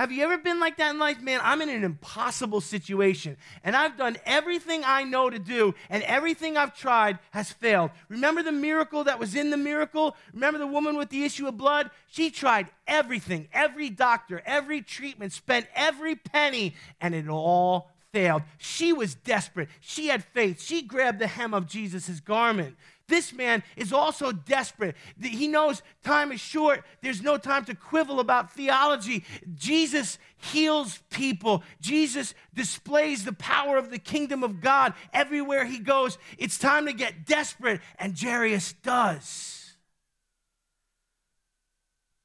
Have 0.00 0.12
you 0.12 0.24
ever 0.24 0.38
been 0.38 0.60
like 0.60 0.78
that 0.78 0.92
in 0.92 0.98
life? 0.98 1.20
Man, 1.20 1.40
I'm 1.42 1.60
in 1.60 1.68
an 1.68 1.84
impossible 1.84 2.62
situation 2.62 3.36
and 3.62 3.76
I've 3.76 3.98
done 3.98 4.16
everything 4.24 4.82
I 4.82 5.02
know 5.04 5.28
to 5.28 5.38
do 5.38 5.74
and 5.90 6.02
everything 6.04 6.56
I've 6.56 6.74
tried 6.74 7.18
has 7.32 7.52
failed. 7.52 7.90
Remember 8.08 8.42
the 8.42 8.50
miracle 8.50 9.04
that 9.04 9.18
was 9.18 9.34
in 9.34 9.50
the 9.50 9.58
miracle? 9.58 10.16
Remember 10.32 10.58
the 10.58 10.66
woman 10.66 10.96
with 10.96 11.10
the 11.10 11.24
issue 11.24 11.46
of 11.48 11.58
blood? 11.58 11.90
She 12.06 12.30
tried 12.30 12.68
everything, 12.86 13.48
every 13.52 13.90
doctor, 13.90 14.40
every 14.46 14.80
treatment, 14.80 15.34
spent 15.34 15.66
every 15.74 16.14
penny, 16.14 16.76
and 17.02 17.14
it 17.14 17.28
all 17.28 17.90
failed. 18.12 18.42
She 18.58 18.92
was 18.92 19.14
desperate. 19.14 19.68
She 19.80 20.08
had 20.08 20.24
faith. 20.24 20.60
She 20.60 20.82
grabbed 20.82 21.18
the 21.18 21.26
hem 21.26 21.54
of 21.54 21.66
Jesus' 21.66 22.20
garment. 22.20 22.76
This 23.08 23.32
man 23.32 23.64
is 23.76 23.92
also 23.92 24.30
desperate. 24.30 24.94
He 25.20 25.48
knows 25.48 25.82
time 26.04 26.30
is 26.30 26.40
short. 26.40 26.84
There's 27.02 27.22
no 27.22 27.38
time 27.38 27.64
to 27.64 27.74
quibble 27.74 28.20
about 28.20 28.52
theology. 28.52 29.24
Jesus 29.56 30.18
heals 30.36 31.00
people. 31.10 31.64
Jesus 31.80 32.34
displays 32.54 33.24
the 33.24 33.32
power 33.32 33.76
of 33.76 33.90
the 33.90 33.98
kingdom 33.98 34.44
of 34.44 34.60
God 34.60 34.94
everywhere 35.12 35.64
he 35.64 35.80
goes. 35.80 36.18
It's 36.38 36.56
time 36.56 36.86
to 36.86 36.92
get 36.92 37.26
desperate, 37.26 37.80
and 37.98 38.18
Jairus 38.18 38.74
does. 38.84 39.74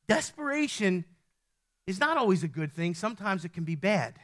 Desperation 0.07 1.03
is 1.87 1.99
not 1.99 2.15
always 2.15 2.43
a 2.43 2.47
good 2.47 2.71
thing, 2.71 2.93
sometimes 2.93 3.43
it 3.43 3.53
can 3.53 3.63
be 3.63 3.75
bad. 3.75 4.19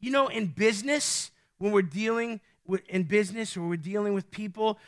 You 0.00 0.10
know, 0.10 0.28
in 0.28 0.46
business, 0.46 1.30
when 1.58 1.72
we're 1.72 1.82
dealing 1.82 2.40
with, 2.66 2.82
in 2.88 3.04
business 3.04 3.56
or 3.56 3.66
we're 3.66 3.76
dealing 3.76 4.14
with 4.14 4.30
people, 4.30 4.78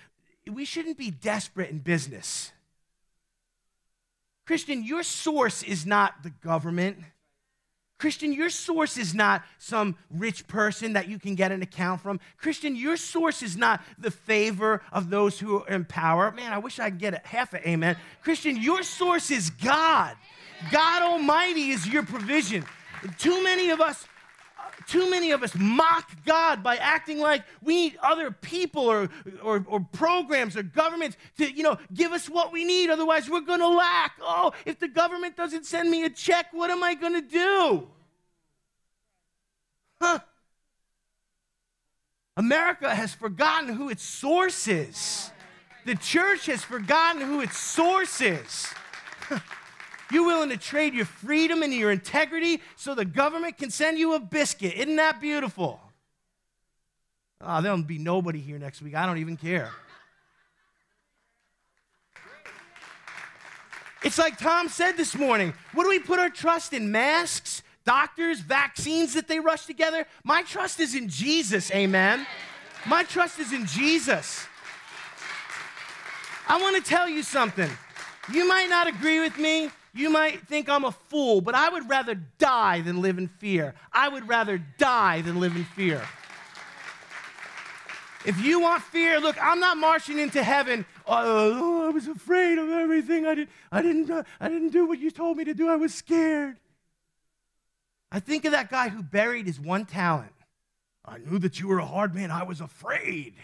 we 0.51 0.65
shouldn't 0.65 0.99
be 0.99 1.11
desperate 1.11 1.71
in 1.71 1.79
business. 1.79 2.53
Christian, 4.47 4.85
your 4.85 5.03
source 5.03 5.63
is 5.63 5.87
not 5.87 6.23
the 6.23 6.31
government. 6.31 6.99
Christian, 7.99 8.33
your 8.33 8.51
source 8.51 8.97
is 8.97 9.15
not 9.15 9.45
some 9.59 9.95
rich 10.11 10.49
person 10.49 10.95
that 10.95 11.07
you 11.07 11.19
can 11.19 11.35
get 11.35 11.53
an 11.53 11.63
account 11.63 12.01
from. 12.01 12.19
Christian, 12.39 12.75
your 12.75 12.97
source 12.97 13.43
is 13.43 13.57
not 13.57 13.83
the 13.99 14.11
favor 14.11 14.83
of 14.91 15.11
those 15.11 15.39
who 15.39 15.63
are 15.63 15.69
in 15.69 15.85
power. 15.85 16.33
Man, 16.33 16.53
I 16.53 16.59
wish 16.59 16.81
I 16.81 16.91
could 16.91 16.99
get 16.99 17.15
a 17.15 17.29
half 17.29 17.53
an 17.53 17.61
amen. 17.67 17.97
Christian, 18.23 18.57
your 18.57 18.83
source 18.83 19.31
is 19.31 19.51
God. 19.51 20.17
God 20.73 21.03
Almighty 21.03 21.71
is 21.71 21.87
your 21.87 22.03
provision. 22.03 22.65
Too 23.19 23.45
many 23.45 23.71
of 23.71 23.81
us 23.81 24.05
too 24.91 25.09
many 25.09 25.31
of 25.31 25.43
us 25.45 25.55
mock 25.55 26.11
God 26.27 26.65
by 26.65 26.77
acting 26.77 27.21
like 27.21 27.45
we 27.63 27.77
need 27.77 27.99
other 28.03 28.33
people 28.33 28.83
or, 28.83 29.09
or, 29.41 29.65
or 29.69 29.81
programs 29.93 30.57
or 30.57 30.65
governments 30.65 31.17
to, 31.39 31.49
you 31.49 31.63
know, 31.63 31.79
give 31.95 32.11
us 32.11 32.29
what 32.29 32.53
we 32.53 32.65
need. 32.65 32.91
Otherwise, 32.91 33.31
we're 33.31 33.41
going 33.41 33.61
to 33.61 33.69
lack. 33.69 34.17
Oh, 34.21 34.53
if 34.67 34.81
the 34.81 34.89
government 34.89 35.37
doesn't 35.37 35.65
send 35.65 35.91
me 35.91 36.05
a 36.05 36.11
check, 36.11 36.47
what 36.51 36.71
am 36.71 36.83
I 36.83 36.95
going 36.95 37.15
to 37.15 37.21
do? 37.21 37.89
Huh? 40.03 40.19
America 42.37 42.93
has 42.93 43.15
forgotten 43.15 43.75
who 43.75 43.91
its 43.91 44.03
source 44.03 44.67
is. 44.67 45.31
The 45.87 45.95
church 45.95 46.47
has 46.47 46.65
forgotten 46.65 47.23
who 47.23 47.41
its 47.41 47.57
source 47.57 48.21
is. 48.21 48.67
You're 50.11 50.27
willing 50.27 50.51
to 50.51 50.57
trade 50.57 50.95
your 50.95 51.05
freedom 51.05 51.63
and 51.63 51.73
your 51.73 51.91
integrity 51.91 52.61
so 52.77 52.95
the 52.95 53.05
government 53.05 53.59
can 53.59 53.71
send 53.71 53.99
you 53.99 54.15
a 54.15 54.21
biscuit. 54.21 54.75
Isn't 54.75 54.97
that 54.97 55.21
beautiful? 55.21 55.81
Ah, 57.41 57.59
oh, 57.59 57.63
there'll 57.63 57.83
be 57.83 57.99
nobody 57.99 58.41
here 58.41 58.59
next 58.59 58.83
week. 58.83 58.95
I 58.95 59.07
don't 59.07 59.19
even 59.19 59.37
care. 59.37 59.71
It's 64.03 64.19
like 64.19 64.39
Tom 64.39 64.69
said 64.69 64.97
this 64.97 65.15
morning. 65.15 65.53
What 65.75 65.85
do 65.85 65.91
we 65.91 65.99
put 65.99 66.19
our 66.19 66.31
trust 66.31 66.73
in? 66.73 66.91
Masks, 66.91 67.63
doctors, 67.85 68.41
vaccines 68.41 69.15
that 69.15 69.29
they 69.29 69.41
rush 69.41 69.67
together? 69.67 70.07
My 70.25 70.43
trust 70.43 70.81
is 70.81 70.95
in 70.95 71.09
Jesus, 71.09 71.71
amen. 71.71 72.27
My 72.87 73.05
trust 73.05 73.39
is 73.39 73.53
in 73.53 73.67
Jesus. 73.67 74.47
I 76.49 76.61
want 76.61 76.77
to 76.77 76.83
tell 76.83 77.09
you 77.09 77.23
something. 77.23 77.71
You 78.33 78.49
might 78.49 78.69
not 78.69 78.87
agree 78.87 79.21
with 79.21 79.39
me, 79.39 79.71
you 79.93 80.11
might 80.11 80.47
think 80.47 80.69
I'm 80.69 80.85
a 80.85 80.93
fool, 80.93 81.41
but 81.41 81.55
I 81.55 81.69
would 81.69 81.89
rather 81.89 82.15
die 82.15 82.81
than 82.81 83.03
live 83.03 83.19
in 83.19 83.29
fear. 83.29 83.75
I 83.93 84.09
would 84.09 84.29
rather 84.29 84.59
die 84.59 85.23
than 85.23 85.41
live 85.41 85.57
in 85.57 85.65
fear. 85.65 86.03
If 88.25 88.41
you 88.45 88.61
want 88.61 88.83
fear, 88.83 89.19
look, 89.19 89.37
I'm 89.41 89.61
not 89.61 89.79
marching 89.79 90.19
into 90.19 90.43
heaven. 90.43 90.85
Oh, 91.07 91.87
I 91.87 91.91
was 91.91 92.07
afraid 92.07 92.59
of 92.59 92.69
everything. 92.69 93.27
I, 93.27 93.35
did, 93.35 93.49
I, 93.73 93.81
didn't, 93.81 94.11
uh, 94.11 94.23
I 94.39 94.49
didn't 94.49 94.71
do 94.71 94.87
what 94.87 94.99
you 94.99 95.11
told 95.11 95.39
me 95.39 95.45
to 95.45 95.55
do. 95.55 95.69
I 95.69 95.77
was 95.77 95.95
scared. 95.95 96.59
I 98.13 98.21
think 98.21 98.45
of 98.45 98.53
that 98.53 98.71
guy 98.71 98.91
who 98.91 99.03
buried 99.03 99.47
his 99.47 99.59
one 99.59 99.87
talent. 99.87 100.33
I 101.05 101.19
knew 101.19 101.39
that 101.39 101.59
you 101.61 101.69
were 101.69 101.79
a 101.79 101.87
hard 101.87 102.15
man. 102.15 102.31
I 102.31 102.43
was 102.43 102.61
afraid. 102.61 103.35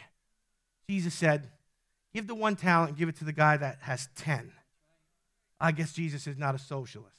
Jesus 0.89 1.15
said, 1.15 1.49
Give 2.15 2.27
the 2.27 2.35
one 2.35 2.57
talent, 2.57 2.97
give 2.97 3.09
it 3.09 3.17
to 3.17 3.25
the 3.25 3.33
guy 3.33 3.57
that 3.57 3.79
has 3.83 4.09
10. 4.17 4.53
I 5.61 5.73
guess 5.73 5.93
Jesus 5.93 6.27
is 6.27 6.37
not 6.37 6.55
a 6.55 6.59
socialist. 6.59 7.17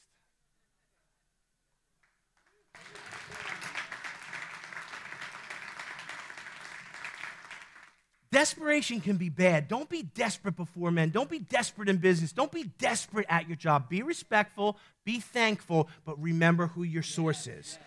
Desperation 8.29 9.01
can 9.01 9.17
be 9.17 9.29
bad. 9.29 9.67
Don't 9.67 9.89
be 9.89 10.03
desperate 10.03 10.55
before 10.55 10.91
men. 10.91 11.09
Don't 11.09 11.29
be 11.29 11.39
desperate 11.39 11.89
in 11.89 11.97
business. 11.97 12.31
Don't 12.31 12.51
be 12.51 12.65
desperate 12.77 13.25
at 13.29 13.47
your 13.47 13.55
job. 13.55 13.89
Be 13.89 14.03
respectful, 14.03 14.77
be 15.03 15.19
thankful, 15.19 15.89
but 16.05 16.21
remember 16.21 16.67
who 16.67 16.83
your 16.83 17.01
source 17.01 17.47
is. 17.47 17.79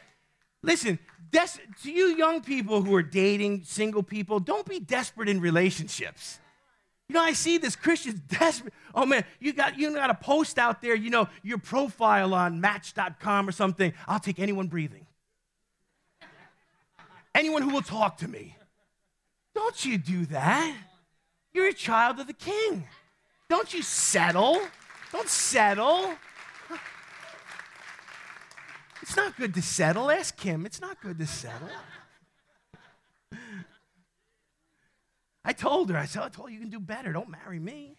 Listen, 0.63 0.99
des- 1.31 1.61
to 1.85 1.93
you 1.93 2.17
young 2.17 2.43
people 2.43 2.83
who 2.83 2.93
are 2.97 3.03
dating, 3.03 3.63
single 3.63 4.03
people, 4.03 4.41
don't 4.41 4.67
be 4.67 4.81
desperate 4.81 5.29
in 5.29 5.41
relationships. 5.41 6.40
You 7.11 7.15
know, 7.15 7.23
I 7.23 7.33
see 7.33 7.59
this 7.59 7.75
Christians 7.75 8.21
desperate. 8.29 8.73
Oh 8.95 9.05
man, 9.05 9.25
you 9.41 9.53
got 9.53 9.77
you 9.77 9.93
got 9.93 10.11
a 10.11 10.15
post 10.15 10.61
out 10.61 10.81
there, 10.81 10.95
you 10.95 11.11
know, 11.11 11.29
your 11.43 11.59
profile 11.59 12.35
on 12.35 12.61
match.com 12.61 13.49
or 13.49 13.51
something. 13.51 13.93
I'll 14.07 14.21
take 14.21 14.39
anyone 14.39 14.69
breathing. 14.69 15.09
anyone 17.35 17.63
who 17.63 17.71
will 17.71 17.83
talk 17.83 18.19
to 18.19 18.29
me. 18.29 18.57
Don't 19.57 19.85
you 19.85 19.99
do 19.99 20.25
that. 20.27 20.73
You're 21.53 21.67
a 21.67 21.73
child 21.73 22.21
of 22.21 22.29
the 22.29 22.33
king. 22.33 22.87
Don't 23.49 23.75
you 23.75 23.83
settle. 23.83 24.61
Don't 25.11 25.29
settle. 25.29 26.15
It's 29.03 29.17
not 29.17 29.37
good 29.37 29.53
to 29.55 29.63
settle. 29.63 30.13
Ask 30.13 30.37
Kim. 30.37 30.65
It's 30.65 30.81
not 30.81 31.01
good 31.01 31.19
to 31.19 31.27
settle. 31.27 31.71
I 35.45 35.53
told 35.53 35.91
her, 35.91 35.97
I 35.97 36.05
said, 36.05 36.23
I 36.23 36.29
told 36.29 36.51
you 36.51 36.55
you 36.55 36.61
can 36.61 36.71
do 36.71 36.81
better. 36.81 37.13
Don't 37.13 37.31
marry 37.31 37.59
me. 37.59 37.97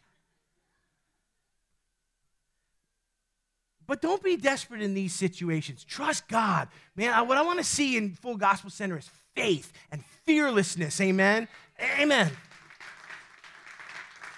But 3.87 4.01
don't 4.01 4.23
be 4.23 4.37
desperate 4.37 4.81
in 4.81 4.93
these 4.93 5.13
situations. 5.13 5.83
Trust 5.83 6.27
God. 6.27 6.69
Man, 6.95 7.27
what 7.27 7.37
I 7.37 7.41
want 7.41 7.59
to 7.59 7.63
see 7.65 7.97
in 7.97 8.13
Full 8.13 8.37
Gospel 8.37 8.69
Center 8.69 8.97
is 8.97 9.09
faith 9.35 9.73
and 9.91 10.03
fearlessness. 10.25 11.01
Amen. 11.01 11.47
Amen. 11.99 12.31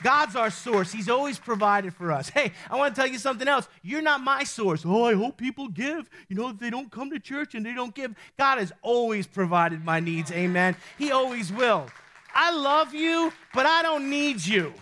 God's 0.02 0.36
our 0.36 0.50
source. 0.50 0.92
He's 0.92 1.10
always 1.10 1.40
provided 1.40 1.94
for 1.94 2.12
us. 2.12 2.30
Hey, 2.30 2.52
I 2.70 2.76
want 2.76 2.94
to 2.94 3.02
tell 3.02 3.10
you 3.10 3.18
something 3.18 3.48
else. 3.48 3.68
You're 3.82 4.02
not 4.02 4.22
my 4.22 4.44
source. 4.44 4.84
Oh, 4.86 5.06
I 5.06 5.14
hope 5.14 5.38
people 5.38 5.68
give. 5.70 6.10
You 6.28 6.36
know, 6.36 6.50
if 6.50 6.60
they 6.60 6.70
don't 6.70 6.92
come 6.92 7.10
to 7.12 7.20
church 7.20 7.56
and 7.56 7.66
they 7.66 7.74
don't 7.74 7.96
give, 7.96 8.14
God 8.38 8.58
has 8.58 8.74
always 8.82 9.28
provided 9.28 9.86
my 9.86 10.00
needs. 10.00 10.32
Amen. 10.32 10.76
He 10.98 11.12
always 11.12 11.54
will. 11.54 11.88
I 12.34 12.52
love 12.56 12.94
you, 12.94 13.32
but 13.54 13.66
I 13.66 13.82
don't 13.84 14.10
need 14.10 14.46
you. 14.46 14.74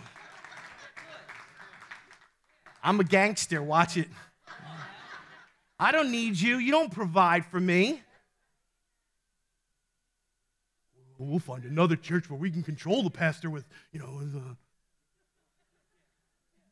I'm 2.82 2.98
a 2.98 3.04
gangster. 3.04 3.62
Watch 3.62 3.96
it. 3.96 4.08
I 5.78 5.92
don't 5.92 6.10
need 6.10 6.40
you. 6.40 6.58
You 6.58 6.70
don't 6.70 6.92
provide 6.92 7.44
for 7.46 7.60
me. 7.60 8.02
We'll 11.18 11.38
find 11.38 11.64
another 11.64 11.94
church 11.94 12.28
where 12.28 12.38
we 12.38 12.50
can 12.50 12.64
control 12.64 13.02
the 13.02 13.10
pastor 13.10 13.48
with, 13.48 13.64
you 13.92 14.00
know, 14.00 14.24
the 14.24 14.38
uh, 14.38 14.54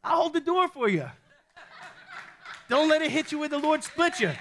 I'll 0.03 0.23
hold 0.23 0.33
the 0.33 0.41
door 0.41 0.67
for 0.69 0.89
you. 0.89 1.09
Don't 2.69 2.89
let 2.89 3.03
it 3.03 3.11
hit 3.11 3.33
you 3.33 3.39
where 3.39 3.49
the 3.49 3.59
Lord 3.59 3.85
split 3.85 4.19
you. 4.19 4.33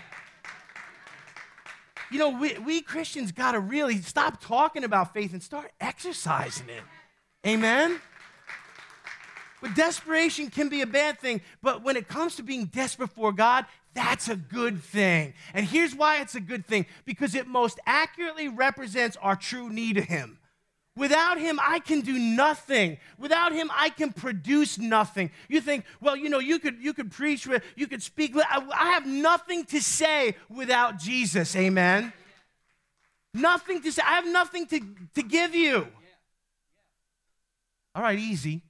You 2.11 2.19
know, 2.19 2.29
we, 2.29 2.57
we 2.59 2.81
Christians 2.81 3.31
got 3.31 3.51
to 3.51 3.59
really 3.59 4.01
stop 4.01 4.41
talking 4.41 4.83
about 4.83 5.13
faith 5.13 5.33
and 5.33 5.43
start 5.43 5.71
exercising 5.79 6.69
it. 6.69 6.83
Amen? 7.47 8.01
But 9.61 9.75
desperation 9.75 10.49
can 10.49 10.69
be 10.69 10.81
a 10.81 10.87
bad 10.87 11.19
thing, 11.19 11.41
but 11.61 11.83
when 11.83 11.97
it 11.97 12.07
comes 12.07 12.35
to 12.37 12.43
being 12.43 12.65
desperate 12.65 13.09
for 13.09 13.31
God, 13.31 13.65
that's 13.93 14.29
a 14.29 14.35
good 14.35 14.81
thing. 14.81 15.33
And 15.53 15.65
here's 15.65 15.93
why 15.93 16.21
it's 16.21 16.35
a 16.35 16.39
good 16.39 16.65
thing 16.65 16.85
because 17.05 17.35
it 17.35 17.47
most 17.47 17.79
accurately 17.85 18.47
represents 18.47 19.17
our 19.17 19.35
true 19.35 19.69
need 19.69 19.97
of 19.97 20.05
Him. 20.05 20.39
Without 20.99 21.39
him, 21.39 21.61
I 21.63 21.79
can 21.79 22.01
do 22.01 22.19
nothing. 22.19 22.97
Without 23.17 23.53
him, 23.53 23.71
I 23.73 23.87
can 23.89 24.11
produce 24.11 24.77
nothing. 24.77 25.31
You 25.47 25.61
think, 25.61 25.85
well, 26.01 26.17
you 26.17 26.29
know, 26.29 26.39
you 26.39 26.59
could, 26.59 26.75
you 26.81 26.93
could 26.93 27.09
preach, 27.09 27.47
with, 27.47 27.63
you 27.77 27.87
could 27.87 28.03
speak. 28.03 28.35
I 28.35 28.91
have 28.91 29.07
nothing 29.07 29.63
to 29.67 29.81
say 29.81 30.35
without 30.49 30.99
Jesus. 30.99 31.55
Amen. 31.55 32.11
Nothing 33.33 33.81
to 33.81 33.93
say. 33.93 34.01
I 34.05 34.15
have 34.15 34.27
nothing 34.27 34.65
to, 34.67 34.81
to 35.15 35.23
give 35.23 35.55
you. 35.55 35.87
All 37.95 38.03
right, 38.03 38.19
easy. 38.19 38.61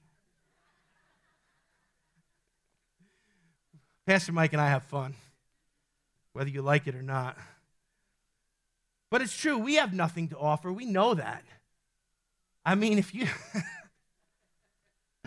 Pastor 4.06 4.30
Mike 4.30 4.52
and 4.52 4.62
I 4.62 4.68
have 4.68 4.84
fun, 4.84 5.16
whether 6.32 6.48
you 6.48 6.62
like 6.62 6.86
it 6.86 6.94
or 6.94 7.02
not. 7.02 7.36
But 9.10 9.20
it's 9.20 9.36
true, 9.36 9.58
we 9.58 9.74
have 9.74 9.92
nothing 9.92 10.28
to 10.28 10.38
offer. 10.38 10.72
We 10.72 10.84
know 10.84 11.14
that. 11.14 11.42
I 12.64 12.74
mean, 12.74 12.98
if 12.98 13.14
you 13.14 13.26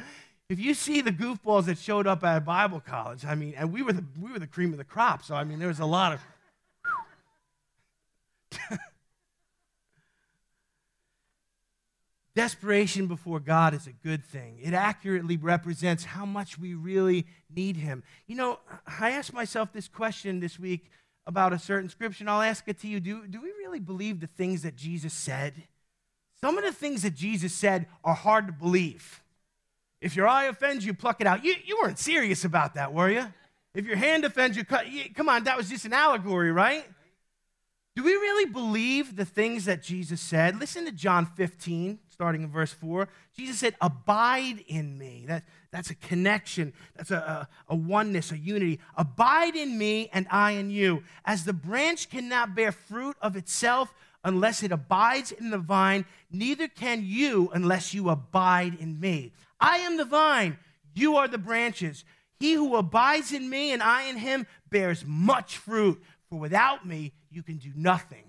if 0.49 0.59
you 0.59 0.73
see 0.73 1.01
the 1.01 1.11
goofballs 1.11 1.65
that 1.65 1.77
showed 1.77 2.07
up 2.07 2.23
at 2.23 2.45
Bible 2.45 2.79
college, 2.79 3.25
I 3.25 3.35
mean, 3.35 3.53
and 3.57 3.71
we 3.73 3.81
were 3.81 3.93
the 3.93 4.05
we 4.19 4.31
were 4.31 4.39
the 4.39 4.47
cream 4.47 4.71
of 4.71 4.77
the 4.77 4.83
crop, 4.83 5.23
so 5.23 5.35
I 5.35 5.43
mean, 5.43 5.59
there 5.59 5.67
was 5.67 5.79
a 5.79 5.85
lot 5.85 6.13
of 6.13 6.21
Desperation 12.35 13.05
before 13.05 13.39
God 13.39 13.75
is 13.75 13.85
a 13.85 13.91
good 13.91 14.25
thing. 14.25 14.57
It 14.61 14.73
accurately 14.73 15.37
represents 15.37 16.03
how 16.03 16.25
much 16.25 16.57
we 16.57 16.73
really 16.73 17.27
need 17.53 17.77
Him. 17.77 18.01
You 18.25 18.35
know, 18.35 18.59
I 18.87 19.11
asked 19.11 19.33
myself 19.33 19.71
this 19.71 19.87
question 19.87 20.39
this 20.39 20.57
week 20.57 20.89
about 21.27 21.53
a 21.53 21.59
certain 21.59 21.89
scripture, 21.89 22.23
and 22.23 22.29
I'll 22.29 22.41
ask 22.41 22.67
it 22.67 22.79
to 22.81 22.87
you. 22.87 22.99
Do, 22.99 23.27
do 23.27 23.39
we 23.39 23.49
really 23.59 23.79
believe 23.79 24.19
the 24.19 24.27
things 24.27 24.63
that 24.63 24.75
Jesus 24.75 25.13
said? 25.13 25.53
Some 26.43 26.57
of 26.57 26.65
the 26.65 26.73
things 26.73 27.03
that 27.03 27.15
Jesus 27.15 27.53
said 27.53 27.87
are 28.03 28.13
hard 28.13 28.47
to 28.47 28.51
believe. 28.51 29.23
If 30.01 30.13
your 30.13 30.27
eye 30.27 30.43
offends 30.43 30.85
you, 30.85 30.93
pluck 30.93 31.21
it 31.21 31.25
out. 31.25 31.45
You, 31.45 31.55
you 31.63 31.79
weren't 31.81 31.97
serious 31.97 32.43
about 32.43 32.73
that, 32.73 32.91
were 32.93 33.09
you? 33.09 33.27
If 33.73 33.85
your 33.85 33.95
hand 33.95 34.25
offends 34.25 34.57
you, 34.57 34.65
cut. 34.65 34.91
You, 34.91 35.05
come 35.13 35.29
on, 35.29 35.45
that 35.45 35.55
was 35.55 35.69
just 35.69 35.85
an 35.85 35.93
allegory, 35.93 36.51
right? 36.51 36.85
Do 37.95 38.03
we 38.03 38.11
really 38.11 38.51
believe 38.51 39.15
the 39.15 39.23
things 39.23 39.63
that 39.65 39.81
Jesus 39.81 40.19
said? 40.19 40.59
Listen 40.59 40.83
to 40.83 40.91
John 40.91 41.27
15, 41.27 41.99
starting 42.09 42.43
in 42.43 42.49
verse 42.49 42.73
4. 42.73 43.07
Jesus 43.37 43.57
said, 43.57 43.77
Abide 43.79 44.65
in 44.67 44.97
me. 44.97 45.23
That, 45.25 45.45
that's 45.71 45.91
a 45.91 45.95
connection, 45.95 46.73
that's 46.97 47.11
a, 47.11 47.47
a, 47.69 47.73
a 47.73 47.75
oneness, 47.77 48.33
a 48.33 48.37
unity. 48.37 48.81
Abide 48.97 49.55
in 49.55 49.77
me, 49.77 50.09
and 50.11 50.27
I 50.29 50.51
in 50.51 50.71
you. 50.71 51.03
As 51.23 51.45
the 51.45 51.53
branch 51.53 52.09
cannot 52.09 52.53
bear 52.53 52.73
fruit 52.73 53.15
of 53.21 53.37
itself 53.37 53.93
unless 54.23 54.63
it 54.63 54.71
abides 54.71 55.31
in 55.31 55.49
the 55.49 55.57
vine, 55.57 56.05
neither 56.31 56.67
can 56.67 57.01
you 57.03 57.49
unless 57.53 57.93
you 57.93 58.09
abide 58.09 58.75
in 58.79 58.99
me. 58.99 59.33
I 59.59 59.77
am 59.77 59.97
the 59.97 60.05
vine, 60.05 60.57
you 60.93 61.15
are 61.15 61.27
the 61.27 61.37
branches. 61.37 62.03
He 62.39 62.53
who 62.53 62.75
abides 62.75 63.31
in 63.31 63.49
me 63.49 63.71
and 63.71 63.81
I 63.81 64.03
in 64.03 64.17
him 64.17 64.47
bears 64.69 65.05
much 65.05 65.57
fruit, 65.57 66.01
for 66.29 66.39
without 66.39 66.85
me 66.85 67.13
you 67.29 67.43
can 67.43 67.57
do 67.57 67.71
nothing. 67.75 68.23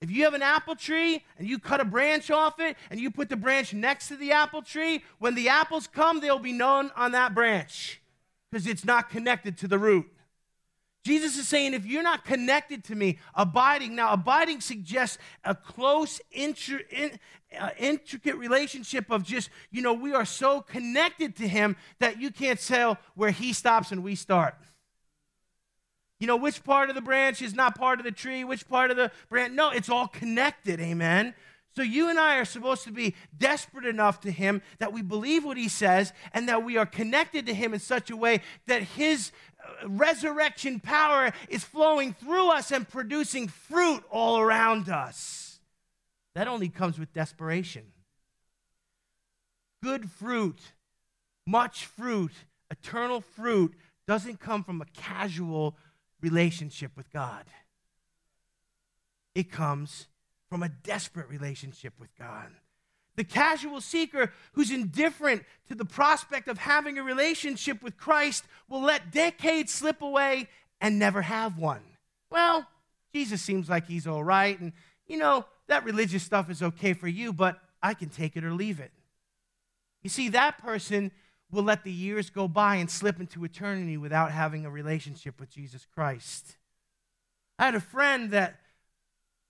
If 0.00 0.10
you 0.10 0.24
have 0.24 0.34
an 0.34 0.42
apple 0.42 0.76
tree 0.76 1.24
and 1.38 1.48
you 1.48 1.58
cut 1.58 1.80
a 1.80 1.84
branch 1.84 2.30
off 2.30 2.60
it 2.60 2.76
and 2.90 3.00
you 3.00 3.10
put 3.10 3.28
the 3.28 3.36
branch 3.36 3.72
next 3.72 4.08
to 4.08 4.16
the 4.16 4.32
apple 4.32 4.62
tree, 4.62 5.02
when 5.18 5.34
the 5.34 5.48
apples 5.48 5.86
come, 5.86 6.20
they'll 6.20 6.38
be 6.38 6.52
none 6.52 6.90
on 6.94 7.12
that 7.12 7.34
branch 7.34 8.00
because 8.50 8.66
it's 8.66 8.84
not 8.84 9.08
connected 9.08 9.56
to 9.58 9.68
the 9.68 9.78
root. 9.78 10.06
Jesus 11.06 11.38
is 11.38 11.46
saying, 11.46 11.72
if 11.72 11.86
you're 11.86 12.02
not 12.02 12.24
connected 12.24 12.82
to 12.84 12.96
me, 12.96 13.20
abiding, 13.32 13.94
now 13.94 14.12
abiding 14.12 14.60
suggests 14.60 15.18
a 15.44 15.54
close, 15.54 16.20
intri- 16.36 16.82
in, 16.90 17.20
uh, 17.56 17.70
intricate 17.78 18.34
relationship 18.34 19.08
of 19.08 19.22
just, 19.22 19.48
you 19.70 19.82
know, 19.82 19.92
we 19.92 20.14
are 20.14 20.24
so 20.24 20.60
connected 20.60 21.36
to 21.36 21.46
Him 21.46 21.76
that 22.00 22.20
you 22.20 22.32
can't 22.32 22.60
tell 22.60 22.98
where 23.14 23.30
He 23.30 23.52
stops 23.52 23.92
and 23.92 24.02
we 24.02 24.16
start. 24.16 24.56
You 26.18 26.26
know, 26.26 26.36
which 26.36 26.64
part 26.64 26.88
of 26.88 26.96
the 26.96 27.02
branch 27.02 27.40
is 27.40 27.54
not 27.54 27.78
part 27.78 28.00
of 28.00 28.04
the 28.04 28.10
tree, 28.10 28.42
which 28.42 28.66
part 28.66 28.90
of 28.90 28.96
the 28.96 29.12
branch. 29.28 29.52
No, 29.52 29.70
it's 29.70 29.88
all 29.88 30.08
connected, 30.08 30.80
amen. 30.80 31.34
So 31.76 31.82
you 31.82 32.08
and 32.08 32.18
I 32.18 32.38
are 32.38 32.46
supposed 32.46 32.84
to 32.84 32.90
be 32.90 33.14
desperate 33.36 33.84
enough 33.84 34.22
to 34.22 34.30
Him 34.32 34.60
that 34.78 34.92
we 34.92 35.02
believe 35.02 35.44
what 35.44 35.56
He 35.56 35.68
says 35.68 36.12
and 36.32 36.48
that 36.48 36.64
we 36.64 36.78
are 36.78 36.86
connected 36.86 37.46
to 37.46 37.54
Him 37.54 37.74
in 37.74 37.80
such 37.80 38.10
a 38.10 38.16
way 38.16 38.40
that 38.66 38.82
His 38.82 39.30
resurrection 39.84 40.80
power 40.80 41.32
is 41.48 41.64
flowing 41.64 42.14
through 42.14 42.48
us 42.50 42.70
and 42.70 42.88
producing 42.88 43.48
fruit 43.48 44.02
all 44.10 44.38
around 44.38 44.88
us. 44.88 45.60
That 46.34 46.48
only 46.48 46.68
comes 46.68 46.98
with 46.98 47.12
desperation. 47.12 47.84
Good 49.82 50.10
fruit, 50.10 50.58
much 51.46 51.86
fruit, 51.86 52.32
eternal 52.70 53.20
fruit 53.20 53.74
doesn't 54.06 54.40
come 54.40 54.64
from 54.64 54.80
a 54.80 54.86
casual 54.94 55.76
relationship 56.20 56.92
with 56.96 57.12
God. 57.12 57.44
It 59.34 59.50
comes 59.50 60.06
from 60.48 60.62
a 60.62 60.68
desperate 60.68 61.28
relationship 61.28 61.94
with 61.98 62.16
God. 62.18 62.48
The 63.16 63.24
casual 63.24 63.80
seeker 63.80 64.32
who's 64.52 64.70
indifferent 64.70 65.44
to 65.68 65.74
the 65.74 65.84
prospect 65.84 66.48
of 66.48 66.58
having 66.58 66.98
a 66.98 67.02
relationship 67.02 67.82
with 67.82 67.96
Christ 67.96 68.44
will 68.68 68.82
let 68.82 69.10
decades 69.10 69.72
slip 69.72 70.02
away 70.02 70.48
and 70.80 70.98
never 70.98 71.22
have 71.22 71.58
one. 71.58 71.80
Well, 72.30 72.66
Jesus 73.14 73.40
seems 73.40 73.68
like 73.70 73.86
he's 73.86 74.06
all 74.06 74.22
right, 74.22 74.58
and 74.60 74.72
you 75.06 75.16
know, 75.16 75.46
that 75.68 75.84
religious 75.84 76.22
stuff 76.22 76.50
is 76.50 76.62
okay 76.62 76.92
for 76.92 77.08
you, 77.08 77.32
but 77.32 77.58
I 77.82 77.94
can 77.94 78.10
take 78.10 78.36
it 78.36 78.44
or 78.44 78.52
leave 78.52 78.80
it. 78.80 78.92
You 80.02 80.10
see, 80.10 80.28
that 80.30 80.58
person 80.58 81.10
will 81.50 81.62
let 81.62 81.84
the 81.84 81.92
years 81.92 82.28
go 82.28 82.48
by 82.48 82.76
and 82.76 82.90
slip 82.90 83.20
into 83.20 83.44
eternity 83.44 83.96
without 83.96 84.32
having 84.32 84.66
a 84.66 84.70
relationship 84.70 85.40
with 85.40 85.50
Jesus 85.50 85.86
Christ. 85.94 86.56
I 87.58 87.66
had 87.66 87.74
a 87.74 87.80
friend 87.80 88.30
that 88.32 88.60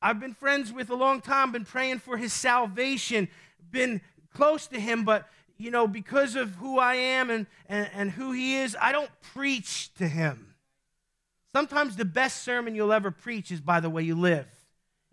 I've 0.01 0.21
been 0.21 0.35
friends 0.35 0.73
with 0.73 0.91
a 0.91 0.95
long 0.95 1.21
time, 1.21 1.53
been 1.53 1.65
praying 1.65 1.99
for 1.99 2.17
his 2.17 2.33
salvation, 2.33 3.29
been 3.71 4.01
close 4.33 4.67
to 4.69 4.81
him, 4.81 5.05
but 5.05 5.29
you 5.59 5.71
know, 5.71 5.87
because 5.87 6.37
of 6.37 6.55
who 6.57 6.79
I 6.79 6.95
am 6.95 7.31
and, 7.31 7.47
and, 7.69 7.89
and 7.95 8.11
who 8.11 8.33
he 8.33 8.57
is, 8.57 8.77
I 8.81 8.93
don't 8.93 9.11
preach 9.35 9.93
to 9.95 10.07
him. 10.07 10.55
Sometimes 11.53 11.97
the 11.97 12.05
best 12.05 12.43
sermon 12.43 12.75
you'll 12.75 12.93
ever 12.93 13.11
preach 13.11 13.51
is 13.51 13.61
by 13.61 13.81
the 13.81 13.89
way 13.89 14.03
you 14.03 14.15
live. 14.15 14.47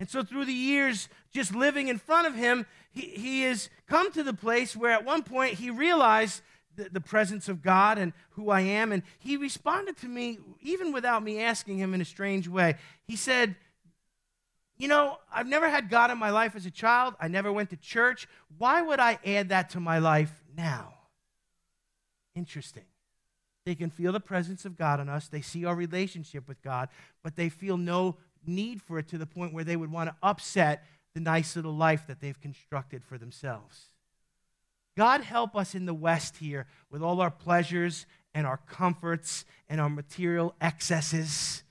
And 0.00 0.10
so, 0.10 0.22
through 0.22 0.44
the 0.44 0.52
years, 0.52 1.08
just 1.32 1.54
living 1.54 1.88
in 1.88 1.98
front 1.98 2.26
of 2.26 2.34
him, 2.34 2.66
he, 2.90 3.02
he 3.02 3.42
has 3.42 3.70
come 3.88 4.12
to 4.12 4.22
the 4.22 4.34
place 4.34 4.76
where 4.76 4.90
at 4.90 5.04
one 5.04 5.22
point 5.22 5.54
he 5.54 5.70
realized 5.70 6.42
the, 6.76 6.88
the 6.90 7.00
presence 7.00 7.48
of 7.48 7.62
God 7.62 7.96
and 7.96 8.12
who 8.30 8.50
I 8.50 8.60
am. 8.60 8.92
And 8.92 9.02
he 9.18 9.36
responded 9.36 9.96
to 9.98 10.06
me, 10.06 10.38
even 10.60 10.92
without 10.92 11.22
me 11.22 11.40
asking 11.40 11.78
him 11.78 11.94
in 11.94 12.00
a 12.00 12.04
strange 12.04 12.48
way. 12.48 12.74
He 13.06 13.16
said, 13.16 13.56
You 14.76 14.88
know, 14.88 15.18
I've 15.32 15.46
never 15.46 15.68
had 15.68 15.88
God 15.88 16.10
in 16.10 16.18
my 16.18 16.30
life 16.30 16.56
as 16.56 16.66
a 16.66 16.70
child. 16.70 17.14
I 17.20 17.28
never 17.28 17.52
went 17.52 17.70
to 17.70 17.76
church. 17.76 18.26
Why 18.58 18.82
would 18.82 18.98
I 18.98 19.18
add 19.24 19.50
that 19.50 19.70
to 19.70 19.80
my 19.80 19.98
life 19.98 20.32
now? 20.56 20.94
Interesting. 22.34 22.84
They 23.64 23.74
can 23.74 23.90
feel 23.90 24.12
the 24.12 24.20
presence 24.20 24.64
of 24.64 24.76
God 24.76 25.00
in 25.00 25.08
us, 25.08 25.28
they 25.28 25.40
see 25.40 25.64
our 25.64 25.74
relationship 25.74 26.46
with 26.46 26.60
God, 26.62 26.88
but 27.22 27.36
they 27.36 27.48
feel 27.48 27.76
no 27.76 28.16
need 28.46 28.82
for 28.82 28.98
it 28.98 29.08
to 29.08 29.18
the 29.18 29.26
point 29.26 29.54
where 29.54 29.64
they 29.64 29.76
would 29.76 29.90
want 29.90 30.10
to 30.10 30.16
upset 30.22 30.84
the 31.14 31.20
nice 31.20 31.56
little 31.56 31.74
life 31.74 32.06
that 32.06 32.20
they've 32.20 32.40
constructed 32.40 33.02
for 33.02 33.16
themselves. 33.16 33.88
God 34.96 35.22
help 35.22 35.56
us 35.56 35.74
in 35.74 35.86
the 35.86 35.94
West 35.94 36.36
here 36.36 36.66
with 36.90 37.02
all 37.02 37.20
our 37.20 37.30
pleasures 37.30 38.06
and 38.34 38.46
our 38.46 38.58
comforts 38.58 39.44
and 39.68 39.80
our 39.80 39.88
material 39.88 40.54
excesses, 40.60 41.63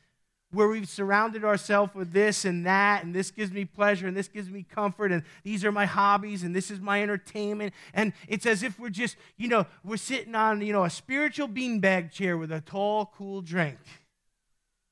where 0.53 0.67
we've 0.67 0.87
surrounded 0.87 1.43
ourselves 1.43 1.95
with 1.95 2.13
this 2.13 2.45
and 2.45 2.65
that, 2.65 3.03
and 3.03 3.13
this 3.13 3.31
gives 3.31 3.51
me 3.51 3.65
pleasure 3.65 4.07
and 4.07 4.15
this 4.15 4.27
gives 4.27 4.49
me 4.49 4.63
comfort, 4.63 5.11
and 5.11 5.23
these 5.43 5.65
are 5.65 5.71
my 5.71 5.85
hobbies 5.85 6.43
and 6.43 6.55
this 6.55 6.69
is 6.69 6.79
my 6.79 7.01
entertainment. 7.01 7.73
And 7.93 8.13
it's 8.27 8.45
as 8.45 8.61
if 8.63 8.79
we're 8.79 8.89
just, 8.89 9.17
you 9.35 9.47
know, 9.47 9.65
we're 9.83 9.97
sitting 9.97 10.35
on, 10.35 10.61
you 10.61 10.71
know, 10.71 10.83
a 10.83 10.89
spiritual 10.89 11.49
beanbag 11.49 12.11
chair 12.11 12.37
with 12.37 12.51
a 12.51 12.61
tall, 12.61 13.11
cool 13.17 13.41
drink. 13.41 13.79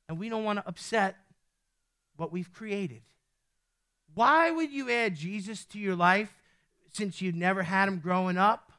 And 0.09 0.19
we 0.19 0.29
don't 0.29 0.43
want 0.43 0.59
to 0.59 0.67
upset 0.67 1.15
what 2.17 2.31
we've 2.31 2.51
created. 2.51 3.03
Why 4.13 4.51
would 4.51 4.71
you 4.71 4.89
add 4.89 5.15
Jesus 5.15 5.63
to 5.65 5.79
your 5.79 5.95
life 5.95 6.33
since 6.91 7.21
you 7.21 7.31
never 7.31 7.63
had 7.63 7.87
him 7.87 7.99
growing 7.99 8.37
up? 8.37 8.73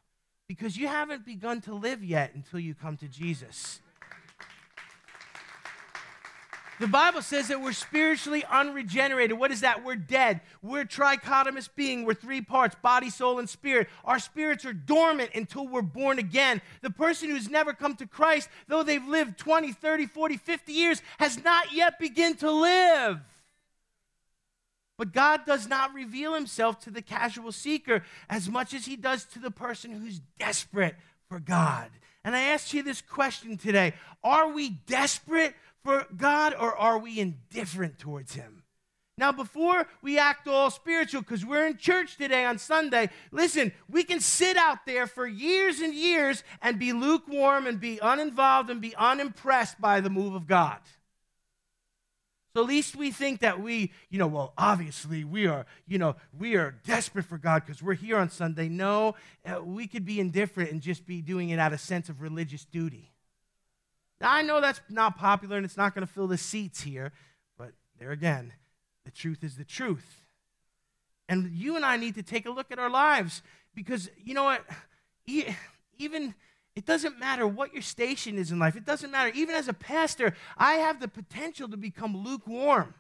Because 0.49 0.77
you 0.77 0.89
haven't 0.89 1.25
begun 1.25 1.61
to 1.63 1.75
live 1.75 2.05
yet 2.05 2.35
until 2.35 2.61
you 2.61 2.75
come 2.75 2.97
to 2.99 3.09
Jesus. 3.09 3.81
The 6.83 6.89
Bible 6.89 7.23
says 7.23 7.47
that 7.47 7.61
we're 7.61 7.75
spiritually 7.75 8.45
unregenerated. 8.51 9.39
What 9.39 9.53
is 9.53 9.61
that? 9.61 9.85
We're 9.85 9.95
dead. 9.95 10.41
We're 10.63 10.85
trichotomous 10.85 11.69
being. 11.73 12.05
We're 12.05 12.15
three 12.15 12.41
parts 12.41 12.75
body, 12.83 13.09
soul, 13.09 13.39
and 13.39 13.49
spirit. 13.49 13.89
Our 14.05 14.19
spirits 14.19 14.65
are 14.65 14.73
dormant 14.73 15.31
until 15.33 15.69
we're 15.69 15.83
born 15.83 16.19
again. 16.19 16.61
The 16.81 16.91
person 16.91 17.31
who's 17.31 17.49
never 17.49 17.73
come 17.73 17.95
to 17.99 18.07
Christ, 18.09 18.49
though 18.67 18.83
they've 18.83 19.07
lived 19.07 19.39
20, 19.39 19.71
30, 19.71 20.07
40, 20.07 20.37
50 20.37 20.73
years, 20.73 21.03
has 21.21 21.45
not 21.45 21.73
yet 21.73 22.01
begun 22.01 22.35
to 22.39 22.51
live. 22.51 23.21
But 24.99 25.13
God 25.13 25.47
does 25.47 25.69
not 25.69 25.95
reveal 25.95 26.35
himself 26.35 26.81
to 26.81 26.91
the 26.91 27.01
casual 27.01 27.53
seeker 27.53 28.03
as 28.29 28.49
much 28.49 28.75
as 28.75 28.87
he 28.87 28.97
does 28.97 29.25
to 29.27 29.39
the 29.39 29.53
person 29.53 29.93
who's 29.93 30.21
desperate 30.37 30.97
for 31.29 31.39
God. 31.39 31.93
And 32.25 32.35
I 32.35 32.41
ask 32.41 32.75
you 32.75 32.83
this 32.83 33.01
question 33.01 33.57
today 33.57 33.95
Are 34.25 34.53
we 34.53 34.71
desperate 34.71 35.55
for 35.85 36.07
God 36.17 36.55
or 36.59 36.77
are 36.77 36.99
we 36.99 37.19
indifferent 37.19 37.99
towards 37.99 38.35
him? 38.35 38.63
Now, 39.19 39.31
before 39.31 39.87
we 40.01 40.19
act 40.19 40.49
all 40.49 40.71
spiritual, 40.71 41.21
because 41.21 41.45
we're 41.45 41.67
in 41.67 41.77
church 41.77 42.17
today 42.17 42.45
on 42.45 42.59
Sunday, 42.59 43.11
listen, 43.31 43.73
we 43.89 44.05
can 44.05 44.21
sit 44.21 44.57
out 44.57 44.87
there 44.87 45.07
for 45.07 45.27
years 45.27 45.81
and 45.81 45.95
years 45.95 46.43
and 46.63 46.79
be 46.79 46.93
lukewarm 46.93 47.67
and 47.67 47.79
be 47.79 47.99
uninvolved 48.01 48.71
and 48.71 48.81
be 48.81 48.97
unimpressed 48.97 49.81
by 49.81 50.01
the 50.01 50.11
move 50.11 50.35
of 50.35 50.47
God. 50.47 50.79
So 52.55 52.63
at 52.63 52.69
least 52.69 52.97
we 52.97 53.11
think 53.11 53.41
that 53.41 53.61
we, 53.61 53.93
you 54.11 54.19
know, 54.19 54.27
well, 54.27 54.53
obviously 54.59 55.25
we 55.25 55.47
are, 55.47 55.67
you 55.87 55.99
know, 55.99 56.17
we 56.39 56.57
are 56.57 56.75
desperate 56.85 57.25
for 57.25 57.39
God 57.39 57.65
because 57.65 57.83
we're 57.83 57.95
here 57.95 58.19
on 58.19 58.29
Sunday. 58.29 58.69
No, 58.69 59.15
uh, 59.47 59.63
we 59.63 59.87
could 59.87 60.05
be 60.05 60.21
indifferent 60.21 60.71
and 60.71 60.81
just 60.81 61.07
be 61.07 61.23
doing 61.23 61.51
it 61.51 61.59
out 61.59 61.73
of 61.73 61.81
sense 61.81 62.09
of 62.09 62.21
religious 62.21 62.65
duty. 62.65 63.12
Now, 64.23 64.33
I 64.33 64.43
know 64.43 64.61
that's 64.61 64.81
not 64.89 65.19
popular 65.19 65.57
and 65.57 65.67
it's 65.67 65.77
not 65.77 65.97
going 65.97 66.07
to 66.07 66.13
fill 66.13 66.29
the 66.29 66.39
seats 66.39 66.83
here, 66.83 67.11
but 67.59 67.73
there 67.99 68.13
again, 68.13 68.53
the 69.05 69.11
truth 69.11 69.43
is 69.43 69.57
the 69.57 69.65
truth. 69.65 70.23
And 71.29 71.51
you 71.53 71.75
and 71.75 71.85
I 71.85 71.97
need 71.97 72.15
to 72.15 72.23
take 72.23 72.47
a 72.47 72.51
look 72.51 72.71
at 72.71 72.79
our 72.79 72.89
lives 72.89 73.43
because, 73.75 74.09
you 74.17 74.33
know 74.33 74.45
what, 74.45 74.65
even 75.99 76.37
it 76.77 76.87
doesn't 76.87 77.19
matter 77.19 77.49
what 77.49 77.73
your 77.73 77.83
station 77.83 78.39
is 78.39 78.53
in 78.53 78.61
life. 78.61 78.77
It 78.77 78.85
doesn't 78.85 79.11
matter. 79.11 79.33
Even 79.35 79.57
as 79.57 79.67
a 79.67 79.75
pastor, 79.75 80.35
I 80.57 80.75
have 80.75 81.01
the 81.01 81.09
potential 81.09 81.69
to 81.69 81.77
become 81.77 82.17
lukewarm. 82.17 82.95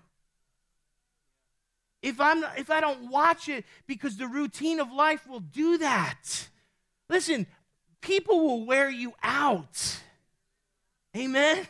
If, 2.02 2.20
I'm, 2.20 2.42
if 2.56 2.68
I 2.68 2.80
don't 2.80 3.12
watch 3.12 3.48
it, 3.48 3.64
because 3.86 4.16
the 4.16 4.26
routine 4.26 4.80
of 4.80 4.90
life 4.92 5.24
will 5.28 5.38
do 5.38 5.78
that. 5.78 6.48
Listen, 7.08 7.46
people 8.00 8.40
will 8.40 8.66
wear 8.66 8.90
you 8.90 9.14
out. 9.22 10.00
Amen? 11.16 11.66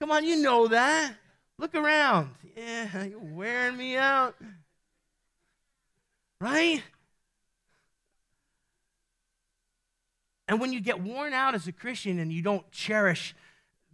Come 0.00 0.10
on, 0.10 0.24
you 0.24 0.36
know 0.36 0.68
that. 0.68 1.14
Look 1.58 1.74
around. 1.74 2.30
Yeah, 2.56 3.04
you're 3.04 3.18
wearing 3.20 3.76
me 3.76 3.96
out. 3.96 4.34
Right? 6.40 6.82
And 10.48 10.60
when 10.60 10.72
you 10.72 10.80
get 10.80 11.00
worn 11.00 11.32
out 11.32 11.54
as 11.54 11.66
a 11.66 11.72
Christian 11.72 12.18
and 12.18 12.32
you 12.32 12.42
don't 12.42 12.68
cherish 12.70 13.34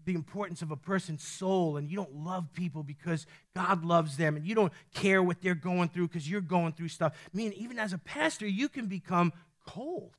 the 0.05 0.14
importance 0.14 0.62
of 0.62 0.70
a 0.70 0.76
person's 0.76 1.22
soul 1.22 1.76
and 1.76 1.91
you 1.91 1.97
don't 1.97 2.24
love 2.24 2.53
people 2.55 2.83
because 2.83 3.26
God 3.55 3.85
loves 3.85 4.16
them 4.16 4.37
and 4.37 4.47
you 4.47 4.55
don't 4.55 4.72
care 4.95 5.22
what 5.22 5.43
they're 5.43 5.55
going 5.55 5.91
through 5.91 6.09
because 6.09 6.29
you're 6.29 6.41
going 6.41 6.72
through 6.72 6.89
stuff, 6.89 7.12
I 7.33 7.37
mean, 7.37 7.53
even 7.53 7.79
as 7.79 7.93
a 7.93 7.99
pastor, 7.99 8.47
you 8.47 8.70
can 8.70 8.87
become 8.87 9.33
cold. 9.66 10.16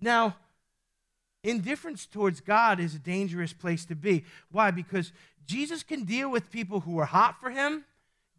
Now, 0.00 0.36
indifference 1.44 2.06
towards 2.06 2.40
God 2.40 2.80
is 2.80 2.94
a 2.94 2.98
dangerous 2.98 3.52
place 3.52 3.84
to 3.86 3.94
be. 3.94 4.24
Why? 4.50 4.70
Because 4.70 5.12
Jesus 5.46 5.82
can 5.82 6.04
deal 6.04 6.30
with 6.30 6.50
people 6.50 6.80
who 6.80 6.98
are 6.98 7.06
hot 7.06 7.40
for 7.40 7.50
him, 7.50 7.84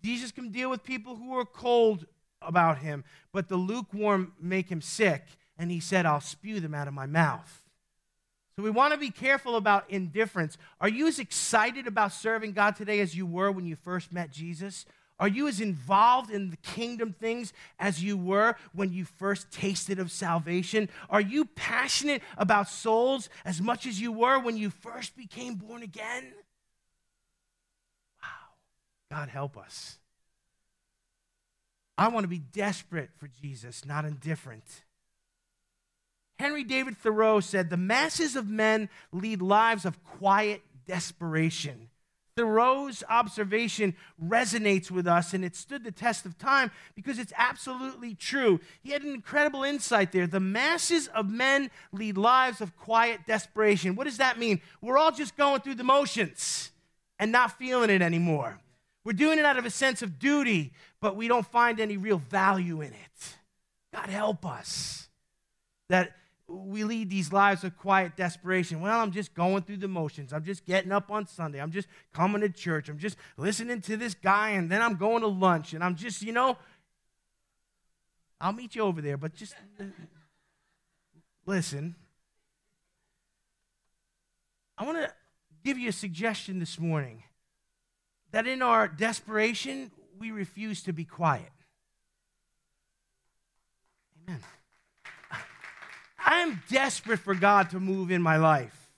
Jesus 0.04 0.32
can 0.32 0.50
deal 0.50 0.70
with 0.70 0.84
people 0.84 1.16
who 1.16 1.38
are 1.38 1.46
cold 1.46 2.06
about 2.42 2.80
him, 2.80 3.04
but 3.32 3.48
the 3.48 3.56
lukewarm 3.56 4.34
make 4.40 4.70
him 4.70 4.82
sick 4.82 5.24
and 5.58 5.72
he 5.72 5.80
said, 5.80 6.06
I'll 6.06 6.22
spew 6.22 6.60
them 6.60 6.74
out 6.74 6.88
of 6.88 6.94
my 6.94 7.06
mouth. 7.06 7.64
So 8.56 8.64
we 8.64 8.70
want 8.70 8.94
to 8.94 9.00
be 9.00 9.10
careful 9.10 9.56
about 9.56 9.90
indifference. 9.90 10.58
Are 10.80 10.90
you 10.90 11.08
as 11.08 11.20
excited 11.20 11.88
about 11.88 12.14
serving 12.14 12.52
God 12.52 12.76
today 12.76 13.00
as 13.00 13.16
you 13.16 13.26
were 13.26 13.52
when 13.52 13.66
you 13.66 13.76
first 13.76 14.12
met 14.12 14.30
Jesus? 14.30 14.86
Are 15.24 15.30
you 15.30 15.48
as 15.48 15.62
involved 15.62 16.32
in 16.32 16.50
the 16.50 16.58
kingdom 16.58 17.16
things 17.18 17.54
as 17.80 18.04
you 18.04 18.18
were 18.18 18.58
when 18.74 18.92
you 18.92 19.06
first 19.06 19.50
tasted 19.52 19.98
of 19.98 20.12
salvation? 20.12 20.90
Are 21.10 21.22
you 21.22 21.46
passionate 21.46 22.22
about 22.38 22.68
souls 22.68 23.30
as 23.46 23.62
much 23.62 23.86
as 23.86 24.02
you 24.02 24.12
were 24.12 24.38
when 24.38 24.58
you 24.58 24.70
first 24.70 25.16
became 25.16 25.56
born 25.56 25.82
again? 25.82 26.34
Wow. 28.22 29.18
God 29.18 29.30
help 29.30 29.58
us. 29.58 29.98
I 31.98 32.10
want 32.10 32.26
to 32.26 32.28
be 32.28 32.40
desperate 32.40 33.12
for 33.16 33.30
Jesus, 33.30 33.86
not 33.86 34.04
indifferent. 34.04 34.84
Henry 36.38 36.66
David 36.66 36.98
Thoreau 36.98 37.40
said, 37.40 37.70
The 37.70 37.78
masses 37.78 38.36
of 38.36 38.50
men 38.50 38.90
lead 39.14 39.42
lives 39.42 39.86
of 39.86 40.04
quiet 40.04 40.64
desperation. 40.86 41.88
Thoreau's 42.36 43.04
observation 43.10 43.96
resonates 44.24 44.90
with 44.90 45.08
us 45.08 45.34
and 45.34 45.46
it 45.46 45.56
stood 45.56 45.84
the 45.84 45.92
test 45.92 46.26
of 46.26 46.38
time 46.38 46.72
because 46.96 47.20
it's 47.20 47.34
absolutely 47.38 48.16
true. 48.16 48.60
He 48.82 48.92
had 48.92 49.04
an 49.04 49.14
incredible 49.14 49.64
insight 49.64 50.12
there. 50.12 50.26
The 50.26 50.40
masses 50.40 51.08
of 51.10 51.30
men 51.30 51.70
lead 51.92 52.18
lives 52.18 52.62
of 52.62 52.76
quiet 52.76 53.22
desperation. 53.28 53.96
What 53.96 54.06
does 54.06 54.18
that 54.18 54.40
mean? 54.40 54.62
We're 54.82 54.98
all 54.98 55.12
just 55.12 55.38
going 55.38 55.62
through 55.62 55.76
the 55.76 55.84
motions 55.84 56.72
and 57.20 57.32
not 57.32 57.58
feeling 57.58 57.90
it 57.90 58.02
anymore. 58.02 58.60
We're 59.06 59.14
doing 59.14 59.38
it 59.38 59.46
out 59.46 59.58
of 59.58 59.66
a 59.66 59.70
sense 59.70 60.02
of 60.02 60.18
duty, 60.18 60.74
but 61.02 61.16
we 61.16 61.28
don't 61.28 61.46
find 61.46 61.80
any 61.80 61.98
real 61.98 62.18
value 62.18 62.82
in 62.82 62.94
it. 62.94 63.36
God 63.94 64.10
help 64.10 64.46
us. 64.46 65.10
That 65.90 66.16
we 66.54 66.84
lead 66.84 67.10
these 67.10 67.34
lives 67.34 67.64
of 67.64 67.78
quiet 67.78 68.16
desperation. 68.16 68.80
Well, 68.80 69.00
I'm 69.00 69.12
just 69.12 69.34
going 69.34 69.64
through 69.64 69.78
the 69.78 69.88
motions. 69.88 70.34
I'm 70.34 70.44
just 70.44 70.66
getting 70.66 70.92
up 70.92 71.10
on 71.10 71.28
Sunday. 71.28 71.60
I'm 71.60 71.72
just 71.72 71.88
coming 72.14 72.42
to 72.42 72.50
church. 72.50 72.90
I'm 72.90 73.00
just 73.00 73.18
listening 73.38 73.82
to 73.82 73.98
this 73.98 74.14
guy, 74.14 74.52
and 74.52 74.70
then 74.70 74.82
I'm 74.82 74.96
going 74.96 75.22
to 75.22 75.28
lunch. 75.28 75.74
And 75.74 75.84
I'm 75.84 75.96
just, 75.96 76.22
you 76.22 76.32
know, 76.32 76.58
I'll 78.40 78.54
meet 78.54 78.76
you 78.76 78.84
over 78.84 79.02
there, 79.02 79.18
but 79.18 79.34
just 79.34 79.56
listen. 81.46 81.96
I 84.78 84.86
want 84.86 84.98
to 84.98 85.14
give 85.64 85.78
you 85.78 85.90
a 85.90 85.94
suggestion 85.94 86.60
this 86.60 86.80
morning 86.80 87.24
that 88.32 88.48
in 88.48 88.62
our 88.62 88.88
desperation, 88.88 89.92
we 90.20 90.32
refuse 90.32 90.84
to 90.84 90.94
be 90.94 91.06
quiet. 91.06 91.52
Amen. 94.28 94.40
I 96.26 96.40
am 96.40 96.62
desperate 96.70 97.20
for 97.20 97.36
God 97.36 97.70
to 97.72 97.80
move 97.80 98.12
in 98.12 98.22
my 98.22 98.38
life. 98.38 98.90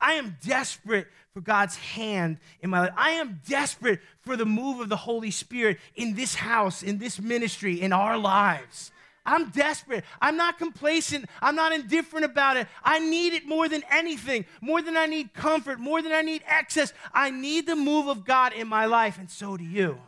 I 0.00 0.14
am 0.14 0.36
desperate 0.44 1.06
for 1.32 1.40
God's 1.40 1.76
hand 1.76 2.38
in 2.60 2.70
my 2.70 2.80
life. 2.80 2.92
I 2.96 3.10
am 3.12 3.40
desperate 3.46 4.00
for 4.20 4.36
the 4.36 4.44
move 4.44 4.80
of 4.80 4.88
the 4.88 4.96
Holy 4.96 5.30
Spirit 5.30 5.78
in 5.94 6.14
this 6.14 6.34
house, 6.34 6.82
in 6.82 6.98
this 6.98 7.20
ministry, 7.20 7.80
in 7.80 7.92
our 7.92 8.18
lives. 8.18 8.90
I'm 9.24 9.50
desperate. 9.50 10.04
I'm 10.20 10.36
not 10.36 10.58
complacent. 10.58 11.26
I'm 11.40 11.54
not 11.54 11.72
indifferent 11.72 12.24
about 12.24 12.56
it. 12.56 12.66
I 12.82 12.98
need 12.98 13.32
it 13.32 13.46
more 13.46 13.68
than 13.68 13.84
anything, 13.90 14.44
more 14.60 14.82
than 14.82 14.96
I 14.96 15.06
need 15.06 15.32
comfort, 15.32 15.78
more 15.78 16.02
than 16.02 16.12
I 16.12 16.22
need 16.22 16.42
access. 16.46 16.92
I 17.14 17.30
need 17.30 17.66
the 17.66 17.76
move 17.76 18.08
of 18.08 18.24
God 18.24 18.52
in 18.52 18.66
my 18.66 18.86
life, 18.86 19.18
and 19.18 19.30
so 19.30 19.56
do 19.56 19.64
you. 19.64 19.98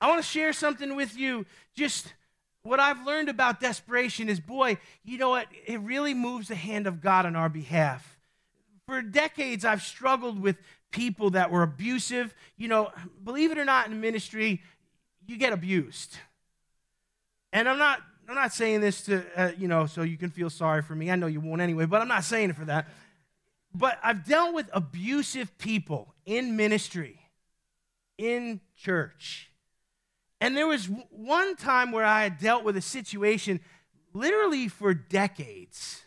I 0.00 0.08
want 0.08 0.22
to 0.22 0.28
share 0.28 0.52
something 0.52 0.94
with 0.94 1.16
you. 1.16 1.46
Just 1.74 2.12
what 2.68 2.80
I've 2.80 3.04
learned 3.06 3.28
about 3.28 3.60
desperation 3.60 4.28
is 4.28 4.40
boy, 4.40 4.78
you 5.02 5.18
know 5.18 5.30
what? 5.30 5.48
It 5.66 5.80
really 5.80 6.14
moves 6.14 6.48
the 6.48 6.54
hand 6.54 6.86
of 6.86 7.00
God 7.00 7.26
on 7.26 7.34
our 7.34 7.48
behalf. 7.48 8.18
For 8.86 9.02
decades, 9.02 9.64
I've 9.64 9.82
struggled 9.82 10.40
with 10.40 10.56
people 10.90 11.30
that 11.30 11.50
were 11.50 11.62
abusive. 11.62 12.34
You 12.56 12.68
know, 12.68 12.90
believe 13.24 13.50
it 13.50 13.58
or 13.58 13.64
not, 13.64 13.88
in 13.88 14.00
ministry, 14.00 14.62
you 15.26 15.36
get 15.36 15.52
abused. 15.52 16.16
And 17.52 17.68
I'm 17.68 17.78
not, 17.78 18.00
I'm 18.28 18.34
not 18.34 18.52
saying 18.52 18.82
this 18.82 19.02
to, 19.02 19.24
uh, 19.36 19.52
you 19.56 19.68
know, 19.68 19.86
so 19.86 20.02
you 20.02 20.18
can 20.18 20.30
feel 20.30 20.50
sorry 20.50 20.82
for 20.82 20.94
me. 20.94 21.10
I 21.10 21.16
know 21.16 21.26
you 21.26 21.40
won't 21.40 21.60
anyway, 21.60 21.86
but 21.86 22.00
I'm 22.00 22.08
not 22.08 22.24
saying 22.24 22.50
it 22.50 22.56
for 22.56 22.66
that. 22.66 22.88
But 23.74 23.98
I've 24.02 24.26
dealt 24.26 24.54
with 24.54 24.68
abusive 24.72 25.56
people 25.58 26.14
in 26.26 26.56
ministry, 26.56 27.20
in 28.16 28.60
church. 28.76 29.47
And 30.40 30.56
there 30.56 30.66
was 30.66 30.88
one 31.10 31.56
time 31.56 31.90
where 31.90 32.04
I 32.04 32.22
had 32.22 32.38
dealt 32.38 32.64
with 32.64 32.76
a 32.76 32.82
situation 32.82 33.60
literally 34.12 34.68
for 34.68 34.94
decades. 34.94 36.02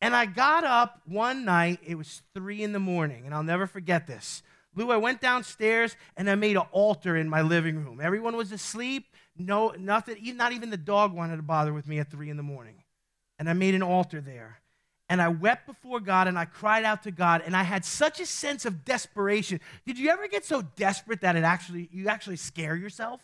And 0.00 0.14
I 0.14 0.26
got 0.26 0.64
up 0.64 1.02
one 1.06 1.44
night, 1.44 1.80
it 1.84 1.96
was 1.96 2.22
three 2.34 2.62
in 2.62 2.72
the 2.72 2.78
morning, 2.78 3.24
and 3.26 3.34
I'll 3.34 3.42
never 3.42 3.66
forget 3.66 4.06
this. 4.06 4.42
Lou, 4.74 4.92
I 4.92 4.96
went 4.96 5.20
downstairs 5.20 5.96
and 6.16 6.30
I 6.30 6.36
made 6.36 6.56
an 6.56 6.62
altar 6.70 7.16
in 7.16 7.28
my 7.28 7.42
living 7.42 7.84
room. 7.84 8.00
Everyone 8.00 8.36
was 8.36 8.52
asleep. 8.52 9.06
No, 9.36 9.74
nothing, 9.78 10.36
not 10.36 10.52
even 10.52 10.70
the 10.70 10.76
dog 10.76 11.12
wanted 11.12 11.36
to 11.36 11.42
bother 11.42 11.72
with 11.72 11.88
me 11.88 11.98
at 11.98 12.10
three 12.10 12.30
in 12.30 12.36
the 12.36 12.42
morning. 12.44 12.84
And 13.38 13.50
I 13.50 13.54
made 13.54 13.74
an 13.74 13.82
altar 13.82 14.20
there. 14.20 14.60
And 15.08 15.22
I 15.22 15.28
wept 15.28 15.66
before 15.66 16.00
God 16.00 16.28
and 16.28 16.38
I 16.38 16.44
cried 16.44 16.84
out 16.84 17.02
to 17.04 17.10
God 17.10 17.42
and 17.44 17.56
I 17.56 17.62
had 17.62 17.84
such 17.84 18.20
a 18.20 18.26
sense 18.26 18.66
of 18.66 18.84
desperation. 18.84 19.60
Did 19.86 19.98
you 19.98 20.10
ever 20.10 20.28
get 20.28 20.44
so 20.44 20.62
desperate 20.76 21.22
that 21.22 21.34
it 21.34 21.44
actually 21.44 21.88
you 21.92 22.08
actually 22.08 22.36
scare 22.36 22.76
yourself? 22.76 23.20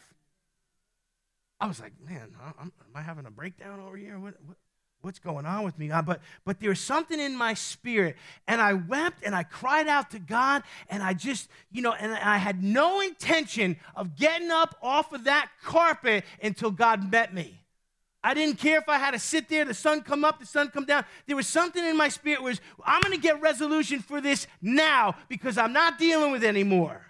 I 1.61 1.66
was 1.66 1.80
like, 1.80 1.93
man, 2.07 2.35
am 2.61 2.72
I 2.95 3.03
having 3.03 3.26
a 3.26 3.30
breakdown 3.30 3.80
over 3.80 3.97
here? 3.97 4.18
What, 4.18 4.35
what, 4.47 4.57
what's 5.03 5.18
going 5.18 5.47
on 5.47 5.62
with 5.64 5.78
me? 5.78 5.89
But, 5.89 6.20
but 6.45 6.61
there 6.61 6.70
was 6.70 6.80
something 6.80 7.20
in 7.20 7.37
my 7.37 7.55
spirit. 7.55 8.16
And 8.49 8.61
I 8.61 8.72
wept 8.74 9.22
and 9.24 9.35
I 9.35 9.45
cried 9.45 9.87
out 9.87 10.11
to 10.11 10.18
God. 10.18 10.62
And 10.89 11.03
I 11.03 11.14
just, 11.14 11.49
you 11.70 11.82
know, 11.82 11.93
and 11.93 12.12
I 12.12 12.39
had 12.39 12.62
no 12.62 13.01
intention 13.01 13.76
of 13.95 14.16
getting 14.16 14.51
up 14.51 14.76
off 14.82 15.12
of 15.12 15.24
that 15.24 15.51
carpet 15.62 16.24
until 16.43 16.70
God 16.70 17.11
met 17.11 17.32
me. 17.32 17.64
I 18.25 18.33
didn't 18.33 18.59
care 18.59 18.79
if 18.79 18.89
I 18.89 18.97
had 18.97 19.11
to 19.11 19.18
sit 19.18 19.51
there, 19.51 19.66
the 19.66 19.75
sun 19.75 20.01
come 20.01 20.25
up, 20.25 20.41
the 20.41 20.47
sun 20.47 20.70
come 20.70 20.87
down. 20.87 21.05
There 21.27 21.37
was 21.37 21.47
something 21.47 21.85
in 21.85 21.95
my 21.95 22.09
spirit 22.09 22.43
was 22.43 22.59
I'm 22.83 23.03
going 23.03 23.12
to 23.12 23.20
get 23.20 23.39
resolution 23.43 24.01
for 24.01 24.22
this 24.22 24.47
now 24.62 25.14
because 25.29 25.59
I'm 25.59 25.75
not 25.75 25.99
dealing 25.99 26.33
with 26.33 26.43
it 26.43 26.49
anymore. 26.49 27.03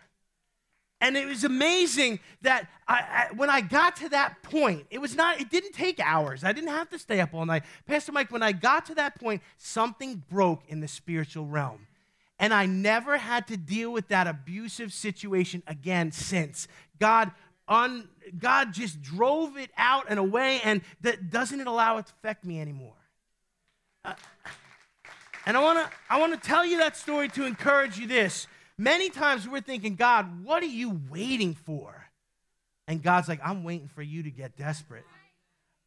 And 1.00 1.16
it 1.16 1.26
was 1.26 1.44
amazing 1.44 2.18
that 2.42 2.68
I, 2.88 3.28
I, 3.30 3.34
when 3.34 3.48
I 3.48 3.60
got 3.60 3.94
to 3.96 4.08
that 4.08 4.42
point, 4.42 4.86
it 4.90 5.00
was 5.00 5.14
not, 5.14 5.40
it 5.40 5.50
didn't 5.50 5.72
take 5.72 6.00
hours. 6.00 6.42
I 6.42 6.52
didn't 6.52 6.70
have 6.70 6.88
to 6.90 6.98
stay 6.98 7.20
up 7.20 7.32
all 7.32 7.46
night. 7.46 7.62
Pastor 7.86 8.10
Mike, 8.10 8.32
when 8.32 8.42
I 8.42 8.52
got 8.52 8.86
to 8.86 8.94
that 8.96 9.20
point, 9.20 9.42
something 9.56 10.22
broke 10.30 10.62
in 10.66 10.80
the 10.80 10.88
spiritual 10.88 11.46
realm. 11.46 11.86
And 12.40 12.52
I 12.52 12.66
never 12.66 13.18
had 13.18 13.46
to 13.48 13.56
deal 13.56 13.92
with 13.92 14.08
that 14.08 14.26
abusive 14.26 14.92
situation 14.92 15.62
again 15.68 16.10
since. 16.10 16.66
God 16.98 17.30
on 17.68 18.08
God 18.38 18.72
just 18.72 19.00
drove 19.02 19.56
it 19.56 19.70
out 19.76 20.06
and 20.08 20.18
away, 20.18 20.60
and 20.64 20.82
that 21.02 21.30
doesn't 21.30 21.60
it 21.60 21.66
allow 21.66 21.98
it 21.98 22.06
to 22.06 22.12
affect 22.12 22.44
me 22.44 22.60
anymore. 22.60 22.94
Uh, 24.04 24.14
and 25.46 25.56
I 25.56 25.62
want 25.62 25.78
to 25.78 25.96
I 26.08 26.18
want 26.18 26.40
to 26.40 26.48
tell 26.48 26.64
you 26.64 26.78
that 26.78 26.96
story 26.96 27.28
to 27.30 27.44
encourage 27.44 27.98
you 27.98 28.06
this. 28.06 28.46
Many 28.76 29.08
times 29.08 29.48
we're 29.48 29.60
thinking, 29.60 29.94
God, 29.94 30.44
what 30.44 30.62
are 30.62 30.66
you 30.66 31.00
waiting 31.08 31.54
for? 31.54 32.06
And 32.88 33.02
God's 33.02 33.28
like, 33.28 33.40
I'm 33.44 33.64
waiting 33.64 33.88
for 33.88 34.02
you 34.02 34.24
to 34.24 34.30
get 34.30 34.56
desperate. 34.56 35.04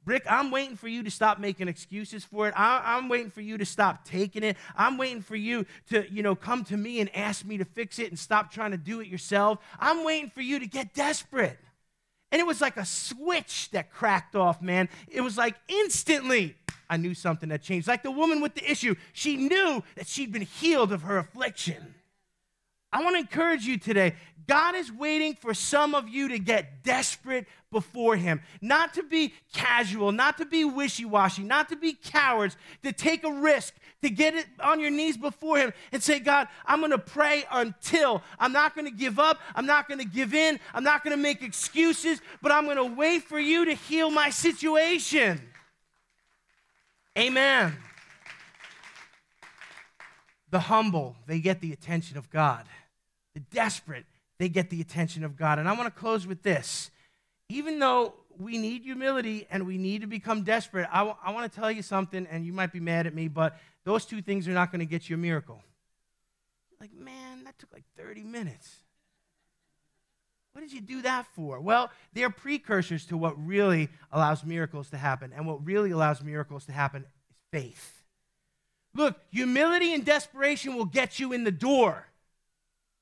Rick, 0.05 0.23
I'm 0.29 0.51
waiting 0.51 0.77
for 0.77 0.87
you 0.87 1.03
to 1.03 1.11
stop 1.11 1.37
making 1.37 1.67
excuses 1.67 2.23
for 2.23 2.47
it. 2.47 2.53
I, 2.55 2.97
am 2.97 3.09
waiting 3.09 3.29
for 3.29 3.41
you 3.41 3.57
to 3.57 3.65
stop 3.65 4.05
taking 4.05 4.41
it. 4.41 4.55
I'm 4.73 4.97
waiting 4.97 5.21
for 5.21 5.35
you 5.35 5.65
to, 5.89 6.09
you 6.09 6.23
know, 6.23 6.33
come 6.33 6.63
to 6.65 6.77
me 6.77 7.01
and 7.01 7.13
ask 7.13 7.43
me 7.45 7.57
to 7.57 7.65
fix 7.65 7.99
it 7.99 8.07
and 8.07 8.17
stop 8.17 8.49
trying 8.49 8.71
to 8.71 8.77
do 8.77 9.01
it 9.01 9.07
yourself. 9.07 9.59
I'm 9.77 10.05
waiting 10.05 10.29
for 10.29 10.39
you 10.39 10.59
to 10.59 10.65
get 10.65 10.93
desperate. 10.93 11.59
And 12.31 12.39
it 12.41 12.45
was 12.45 12.61
like 12.61 12.77
a 12.77 12.85
switch 12.85 13.69
that 13.71 13.91
cracked 13.91 14.35
off, 14.35 14.61
man. 14.61 14.89
It 15.07 15.21
was 15.21 15.37
like 15.37 15.55
instantly, 15.67 16.55
I 16.89 16.97
knew 16.97 17.13
something 17.13 17.49
had 17.49 17.61
changed. 17.61 17.87
Like 17.87 18.03
the 18.03 18.11
woman 18.11 18.41
with 18.41 18.55
the 18.55 18.69
issue, 18.69 18.95
she 19.13 19.37
knew 19.37 19.83
that 19.95 20.07
she'd 20.07 20.31
been 20.31 20.41
healed 20.41 20.91
of 20.91 21.03
her 21.03 21.17
affliction. 21.17 21.95
I 22.91 23.03
want 23.03 23.15
to 23.15 23.19
encourage 23.19 23.65
you 23.65 23.77
today. 23.77 24.15
God 24.47 24.75
is 24.75 24.91
waiting 24.91 25.35
for 25.35 25.53
some 25.53 25.93
of 25.93 26.07
you 26.07 26.29
to 26.29 26.39
get 26.39 26.83
desperate 26.83 27.47
before 27.69 28.15
Him, 28.15 28.41
not 28.61 28.93
to 28.93 29.03
be 29.03 29.33
casual, 29.53 30.13
not 30.13 30.37
to 30.37 30.45
be 30.45 30.63
wishy 30.63 31.03
washy, 31.03 31.43
not 31.43 31.67
to 31.69 31.75
be 31.75 31.93
cowards, 31.93 32.55
to 32.83 32.93
take 32.93 33.25
a 33.25 33.31
risk, 33.31 33.73
to 34.01 34.09
get 34.09 34.35
it 34.35 34.45
on 34.61 34.79
your 34.79 34.89
knees 34.89 35.17
before 35.17 35.57
Him 35.57 35.73
and 35.91 36.01
say, 36.01 36.19
God, 36.19 36.47
I'm 36.65 36.79
going 36.79 36.91
to 36.91 36.97
pray 36.97 37.43
until. 37.51 38.23
I'm 38.39 38.53
not 38.53 38.73
going 38.73 38.85
to 38.85 38.95
give 38.95 39.19
up. 39.19 39.39
I'm 39.53 39.65
not 39.65 39.89
going 39.89 39.99
to 39.99 40.05
give 40.05 40.33
in. 40.33 40.59
I'm 40.73 40.83
not 40.83 41.03
going 41.03 41.15
to 41.15 41.21
make 41.21 41.41
excuses, 41.41 42.21
but 42.41 42.53
I'm 42.53 42.63
going 42.63 42.77
to 42.77 42.95
wait 42.95 43.23
for 43.23 43.39
you 43.39 43.65
to 43.65 43.73
heal 43.73 44.09
my 44.09 44.29
situation. 44.29 45.41
Amen. 47.17 47.75
The 50.49 50.59
humble, 50.59 51.15
they 51.27 51.39
get 51.39 51.61
the 51.61 51.73
attention 51.73 52.17
of 52.17 52.29
God. 52.29 52.65
The 53.33 53.41
desperate, 53.41 54.05
they 54.37 54.49
get 54.49 54.69
the 54.69 54.81
attention 54.81 55.23
of 55.23 55.35
God. 55.35 55.59
And 55.59 55.67
I 55.67 55.73
want 55.73 55.93
to 55.93 55.99
close 55.99 56.25
with 56.25 56.43
this. 56.43 56.89
Even 57.49 57.79
though 57.79 58.13
we 58.37 58.57
need 58.57 58.83
humility 58.83 59.47
and 59.49 59.65
we 59.65 59.77
need 59.77 60.01
to 60.01 60.07
become 60.07 60.43
desperate, 60.43 60.87
I, 60.91 60.99
w- 60.99 61.17
I 61.23 61.31
want 61.31 61.51
to 61.51 61.59
tell 61.59 61.71
you 61.71 61.81
something, 61.81 62.27
and 62.29 62.45
you 62.45 62.53
might 62.53 62.71
be 62.71 62.79
mad 62.79 63.07
at 63.07 63.13
me, 63.13 63.27
but 63.27 63.57
those 63.83 64.05
two 64.05 64.21
things 64.21 64.47
are 64.47 64.51
not 64.51 64.71
going 64.71 64.79
to 64.79 64.85
get 64.85 65.09
you 65.09 65.15
a 65.15 65.19
miracle. 65.19 65.61
Like, 66.79 66.93
man, 66.93 67.43
that 67.45 67.57
took 67.57 67.73
like 67.73 67.85
30 67.97 68.23
minutes. 68.23 68.77
What 70.57 70.61
did 70.61 70.73
you 70.73 70.81
do 70.81 71.03
that 71.03 71.27
for? 71.35 71.59
Well, 71.59 71.91
they're 72.13 72.31
precursors 72.31 73.05
to 73.05 73.17
what 73.17 73.33
really 73.45 73.89
allows 74.11 74.43
miracles 74.43 74.89
to 74.89 74.97
happen. 74.97 75.31
And 75.31 75.45
what 75.45 75.63
really 75.63 75.91
allows 75.91 76.23
miracles 76.23 76.65
to 76.65 76.71
happen 76.71 77.03
is 77.03 77.35
faith. 77.51 77.96
Look, 78.97 79.15
humility 79.29 79.93
and 79.93 80.03
desperation 80.03 80.75
will 80.75 80.85
get 80.85 81.19
you 81.19 81.31
in 81.31 81.43
the 81.43 81.51
door, 81.51 82.07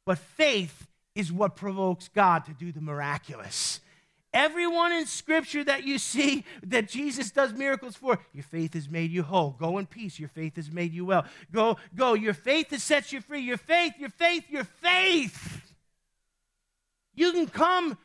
but 0.05 0.17
faith 0.17 0.87
is 1.15 1.31
what 1.31 1.55
provokes 1.55 2.09
God 2.09 2.43
to 2.45 2.51
do 2.51 2.73
the 2.73 2.81
miraculous. 2.81 3.79
Everyone 4.33 4.91
in 4.91 5.05
Scripture 5.05 5.63
that 5.63 5.85
you 5.85 5.97
see 5.97 6.43
that 6.63 6.89
Jesus 6.89 7.31
does 7.31 7.53
miracles 7.53 7.95
for, 7.95 8.19
your 8.33 8.43
faith 8.43 8.73
has 8.73 8.89
made 8.89 9.09
you 9.09 9.23
whole. 9.23 9.51
Go 9.57 9.77
in 9.77 9.85
peace. 9.85 10.19
Your 10.19 10.27
faith 10.27 10.57
has 10.57 10.69
made 10.69 10.91
you 10.91 11.05
well. 11.05 11.23
Go, 11.53 11.77
go. 11.95 12.13
Your 12.13 12.33
faith 12.33 12.71
has 12.71 12.83
set 12.83 13.13
you 13.13 13.21
free. 13.21 13.39
Your 13.39 13.55
faith, 13.55 13.93
your 13.97 14.09
faith, 14.09 14.43
your 14.49 14.65
faith. 14.65 15.61
You 17.13 17.31
can 17.31 17.47
come 17.47 17.97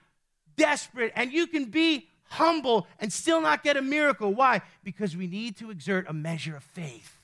desperate 0.56 1.12
and 1.16 1.32
you 1.32 1.48
can 1.48 1.64
be 1.64 2.06
humble 2.28 2.86
and 3.00 3.12
still 3.12 3.40
not 3.40 3.64
get 3.64 3.76
a 3.76 3.82
miracle. 3.82 4.32
Why? 4.32 4.62
Because 4.84 5.16
we 5.16 5.26
need 5.26 5.56
to 5.56 5.72
exert 5.72 6.08
a 6.08 6.12
measure 6.12 6.54
of 6.54 6.62
faith. 6.62 7.19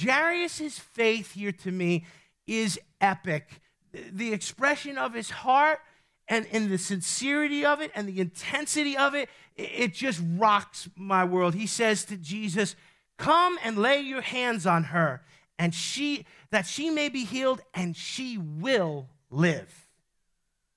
Jairus' 0.00 0.78
faith 0.78 1.32
here 1.32 1.52
to 1.52 1.72
me 1.72 2.04
is 2.46 2.78
epic. 3.00 3.60
The 3.92 4.32
expression 4.32 4.98
of 4.98 5.14
his 5.14 5.30
heart 5.30 5.80
and, 6.28 6.46
and 6.52 6.70
the 6.70 6.78
sincerity 6.78 7.64
of 7.64 7.80
it 7.80 7.90
and 7.94 8.08
the 8.08 8.20
intensity 8.20 8.96
of 8.96 9.14
it, 9.14 9.28
it 9.56 9.94
just 9.94 10.22
rocks 10.36 10.88
my 10.96 11.24
world. 11.24 11.54
He 11.54 11.66
says 11.66 12.04
to 12.06 12.16
Jesus, 12.16 12.76
Come 13.16 13.58
and 13.64 13.78
lay 13.78 14.00
your 14.00 14.20
hands 14.20 14.66
on 14.66 14.84
her, 14.84 15.22
and 15.58 15.74
she 15.74 16.24
that 16.50 16.66
she 16.66 16.88
may 16.90 17.08
be 17.08 17.24
healed, 17.24 17.60
and 17.74 17.96
she 17.96 18.38
will 18.38 19.08
live. 19.30 19.86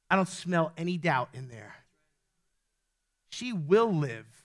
I 0.10 0.16
don't 0.16 0.28
smell 0.28 0.74
any 0.76 0.98
doubt 0.98 1.30
in 1.34 1.48
there. 1.48 1.76
She 3.30 3.54
will 3.54 3.94
live 3.94 4.41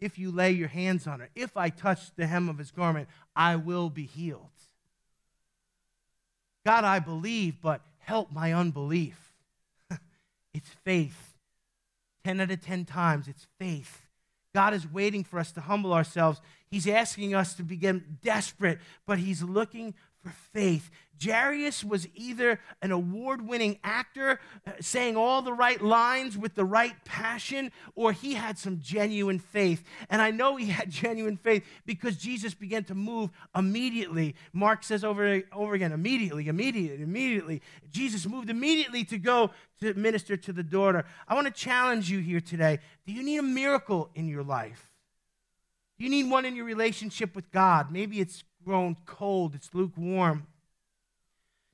if 0.00 0.18
you 0.18 0.30
lay 0.30 0.50
your 0.50 0.68
hands 0.68 1.06
on 1.06 1.20
her. 1.20 1.28
If 1.34 1.56
I 1.56 1.68
touch 1.68 2.14
the 2.16 2.26
hem 2.26 2.48
of 2.48 2.58
his 2.58 2.70
garment, 2.70 3.08
I 3.36 3.56
will 3.56 3.90
be 3.90 4.04
healed. 4.04 4.48
God, 6.64 6.84
I 6.84 6.98
believe, 6.98 7.60
but 7.60 7.82
help 7.98 8.32
my 8.32 8.52
unbelief. 8.52 9.32
it's 10.54 10.70
faith. 10.84 11.34
10 12.24 12.40
out 12.40 12.50
of 12.50 12.60
10 12.60 12.84
times, 12.84 13.28
it's 13.28 13.46
faith. 13.58 14.02
God 14.54 14.74
is 14.74 14.90
waiting 14.90 15.24
for 15.24 15.38
us 15.38 15.52
to 15.52 15.60
humble 15.60 15.92
ourselves. 15.92 16.40
He's 16.70 16.86
asking 16.86 17.34
us 17.34 17.54
to 17.54 17.62
begin 17.62 18.18
desperate, 18.22 18.78
but 19.06 19.18
He's 19.18 19.42
looking 19.42 19.94
for 20.22 20.30
faith. 20.52 20.90
Jairus 21.22 21.84
was 21.84 22.08
either 22.14 22.60
an 22.80 22.92
award 22.92 23.46
winning 23.46 23.78
actor 23.84 24.40
uh, 24.66 24.72
saying 24.80 25.16
all 25.16 25.42
the 25.42 25.52
right 25.52 25.80
lines 25.82 26.38
with 26.38 26.54
the 26.54 26.64
right 26.64 26.94
passion, 27.04 27.72
or 27.94 28.12
he 28.12 28.34
had 28.34 28.58
some 28.58 28.80
genuine 28.80 29.38
faith. 29.38 29.84
And 30.08 30.22
I 30.22 30.30
know 30.30 30.56
he 30.56 30.66
had 30.66 30.90
genuine 30.90 31.36
faith 31.36 31.64
because 31.84 32.16
Jesus 32.16 32.54
began 32.54 32.84
to 32.84 32.94
move 32.94 33.30
immediately. 33.54 34.34
Mark 34.52 34.82
says 34.82 35.04
over, 35.04 35.26
and 35.26 35.44
over 35.52 35.74
again, 35.74 35.92
immediately, 35.92 36.48
immediately, 36.48 37.02
immediately. 37.02 37.62
Jesus 37.90 38.26
moved 38.26 38.48
immediately 38.48 39.04
to 39.04 39.18
go 39.18 39.50
to 39.80 39.92
minister 39.94 40.36
to 40.36 40.52
the 40.52 40.62
daughter. 40.62 41.04
I 41.28 41.34
want 41.34 41.46
to 41.46 41.52
challenge 41.52 42.10
you 42.10 42.20
here 42.20 42.40
today. 42.40 42.78
Do 43.06 43.12
you 43.12 43.22
need 43.22 43.38
a 43.38 43.42
miracle 43.42 44.10
in 44.14 44.28
your 44.28 44.42
life? 44.42 44.90
Do 45.98 46.04
you 46.04 46.10
need 46.10 46.30
one 46.30 46.46
in 46.46 46.56
your 46.56 46.64
relationship 46.64 47.36
with 47.36 47.50
God? 47.50 47.92
Maybe 47.92 48.20
it's 48.20 48.42
grown 48.64 48.96
cold, 49.06 49.54
it's 49.54 49.70
lukewarm. 49.74 50.46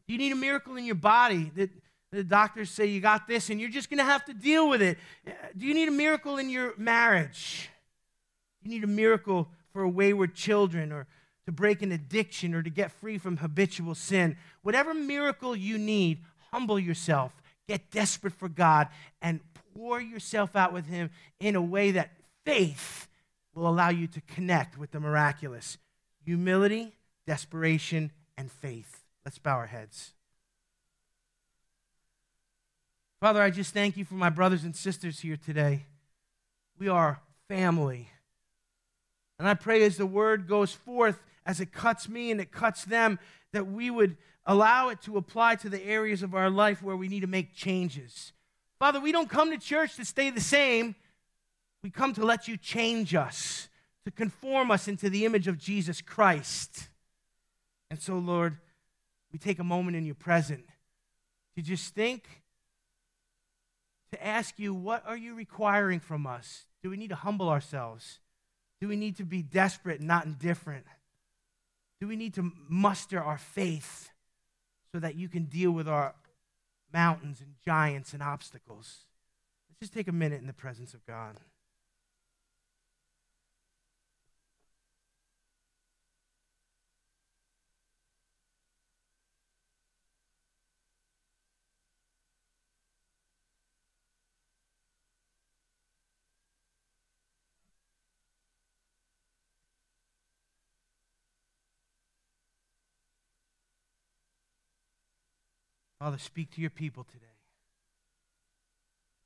Do 0.07 0.13
you 0.13 0.19
need 0.19 0.33
a 0.33 0.37
miracle 0.37 0.77
in 0.77 0.85
your 0.85 0.95
body 0.95 1.51
that 1.57 1.71
the 2.13 2.23
doctors 2.23 2.71
say 2.71 2.87
you 2.87 3.01
got 3.01 3.27
this 3.27 3.51
and 3.51 3.61
you're 3.61 3.71
just 3.71 3.91
going 3.91 3.99
to 3.99 4.05
have 4.05 4.25
to 4.27 4.35
deal 4.35 4.69
with 4.69 4.81
it? 4.81 4.99
Do 5.57 5.67
you 5.67 5.75
need 5.75 5.89
a 5.89 5.93
miracle 5.93 6.39
in 6.39 6.49
your 6.49 6.75
marriage? 6.77 7.69
You 8.63 8.71
need 8.71 8.85
a 8.85 8.89
miracle 8.89 9.49
for 9.73 9.87
wayward 9.89 10.35
children 10.35 10.93
or 10.93 11.07
to 11.45 11.53
break 11.53 11.83
an 11.83 11.93
addiction 11.93 12.55
or 12.55 12.63
to 12.63 12.71
get 12.71 12.93
free 12.93 13.19
from 13.19 13.39
habitual 13.39 13.95
sin? 13.95 14.37
Whatever 14.63 14.95
miracle 14.95 15.57
you 15.57 15.79
need, 15.79 16.19
humble 16.53 16.79
yourself, 16.79 17.33
get 17.69 17.91
desperate 17.91 18.33
for 18.33 18.49
God, 18.49 18.89
and 19.21 19.41
pour 19.75 20.01
yourself 20.01 20.55
out 20.55 20.73
with 20.73 20.87
Him 20.87 21.11
in 21.41 21.57
a 21.57 21.63
way 21.63 21.91
that 21.91 22.13
faith 22.45 23.09
will 23.55 23.69
allow 23.69 23.89
you 23.89 24.07
to 24.07 24.21
connect 24.23 24.79
with 24.79 24.93
the 24.93 25.01
miraculous 25.01 25.79
humility, 26.27 26.93
desperation, 27.27 28.11
and 28.37 28.51
faith. 28.51 29.05
Let's 29.25 29.39
bow 29.39 29.55
our 29.55 29.67
heads. 29.67 30.13
Father, 33.21 33.41
I 33.41 33.51
just 33.51 33.73
thank 33.73 33.97
you 33.97 34.05
for 34.05 34.15
my 34.15 34.29
brothers 34.29 34.65
and 34.65 34.77
sisters 34.77 35.21
here 35.21 35.39
today. 35.43 35.87
We 36.79 36.89
are 36.89 37.21
family. 37.49 38.11
And 39.39 39.49
I 39.49 39.55
pray 39.55 39.85
as 39.85 39.97
the 39.97 40.07
word 40.07 40.49
goes 40.49 40.73
forth, 40.73 41.23
as 41.47 41.61
it 41.61 41.73
cuts 41.73 42.09
me 42.09 42.31
and 42.31 42.41
it 42.41 42.51
cuts 42.51 42.85
them, 42.85 43.19
that 43.53 43.69
we 43.69 43.89
would 43.89 44.17
allow 44.45 44.89
it 44.89 45.01
to 45.03 45.17
apply 45.17 45.55
to 45.57 45.69
the 45.69 45.83
areas 45.85 46.23
of 46.23 46.35
our 46.35 46.51
life 46.51 46.83
where 46.83 46.97
we 46.97 47.09
need 47.09 47.21
to 47.21 47.27
make 47.27 47.55
changes. 47.55 48.33
Father, 48.79 49.01
we 49.01 49.13
don't 49.13 49.31
come 49.31 49.51
to 49.51 49.59
church 49.59 49.97
to 49.97 50.05
stay 50.05 50.31
the 50.31 50.41
same. 50.41 50.97
We 51.83 51.91
come 51.91 52.13
to 52.15 52.25
let 52.25 52.49
you 52.49 52.57
change 52.57 53.15
us 53.15 53.69
to 54.07 54.13
conform 54.13 54.71
us 54.71 54.87
into 54.87 55.11
the 55.11 55.25
image 55.25 55.49
of 55.49 55.59
Jesus 55.59 56.01
Christ. 56.01 56.91
And 57.91 58.01
so, 58.01 58.19
Lord, 58.19 58.57
we 59.33 59.39
take 59.41 59.59
a 59.59 59.65
moment 59.65 59.97
in 59.97 60.07
your 60.07 60.15
present 60.15 60.65
to 61.57 61.63
just 61.63 61.93
think, 61.93 62.25
to 64.13 64.25
ask 64.25 64.61
you, 64.61 64.73
what 64.73 65.03
are 65.09 65.17
you 65.17 65.35
requiring 65.35 65.99
from 65.99 66.25
us? 66.25 66.67
Do 66.85 66.91
we 66.91 66.97
need 66.97 67.09
to 67.09 67.17
humble 67.17 67.49
ourselves? 67.49 68.21
Do 68.81 68.87
we 68.87 68.95
need 68.95 69.17
to 69.17 69.25
be 69.25 69.43
desperate 69.43 69.99
and 69.99 70.07
not 70.07 70.25
indifferent? 70.25 70.87
Do 72.01 72.07
we 72.07 72.15
need 72.15 72.35
to 72.35 72.53
muster 72.69 73.21
our 73.21 73.39
faith 73.39 74.11
so 74.93 75.01
that 75.01 75.17
you 75.17 75.29
can 75.29 75.47
deal 75.47 75.73
with 75.73 75.89
our 75.89 76.15
mountains 76.93 77.41
and 77.41 77.55
giants 77.65 78.13
and 78.13 78.23
obstacles? 78.23 78.99
Let's 79.69 79.81
just 79.81 79.95
take 79.95 80.07
a 80.07 80.13
minute 80.13 80.41
in 80.41 80.47
the 80.47 80.53
presence 80.53 80.95
of 80.95 81.05
God. 81.07 81.41
Father, 106.07 106.19
speak 106.19 106.53
to 106.53 106.61
your 106.61 106.71
people 106.71 107.03
today. 107.03 107.27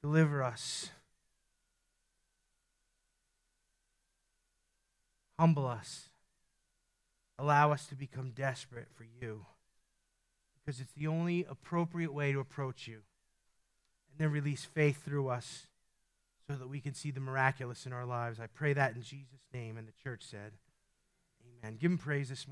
Deliver 0.01 0.43
us. 0.43 0.89
Humble 5.39 5.66
us. 5.66 6.09
Allow 7.39 7.72
us 7.72 7.85
to 7.89 7.95
become 7.95 8.31
desperate 8.31 8.89
for 8.97 9.05
you 9.05 9.45
because 10.55 10.81
it's 10.81 10.95
the 10.95 11.07
only 11.07 11.45
appropriate 11.51 12.14
way 12.14 12.33
to 12.33 12.41
approach 12.41 12.89
you. 12.89 13.03
And 14.11 14.18
then 14.18 14.33
release 14.33 14.64
faith 14.64 15.05
through 15.05 15.28
us 15.28 15.66
so 16.49 16.55
that 16.55 16.70
we 16.70 16.81
can 16.81 16.95
see 16.95 17.11
the 17.11 17.20
miraculous 17.20 17.85
in 17.85 17.93
our 17.93 18.07
lives. 18.07 18.41
I 18.41 18.47
pray 18.47 18.72
that 18.72 18.95
in 18.95 19.03
Jesus' 19.03 19.45
name. 19.53 19.76
And 19.76 19.87
the 19.87 20.03
church 20.03 20.22
said, 20.22 20.53
Amen. 21.62 21.76
Give 21.78 21.91
him 21.91 21.99
praise 21.99 22.31
this 22.31 22.39
morning. 22.39 22.49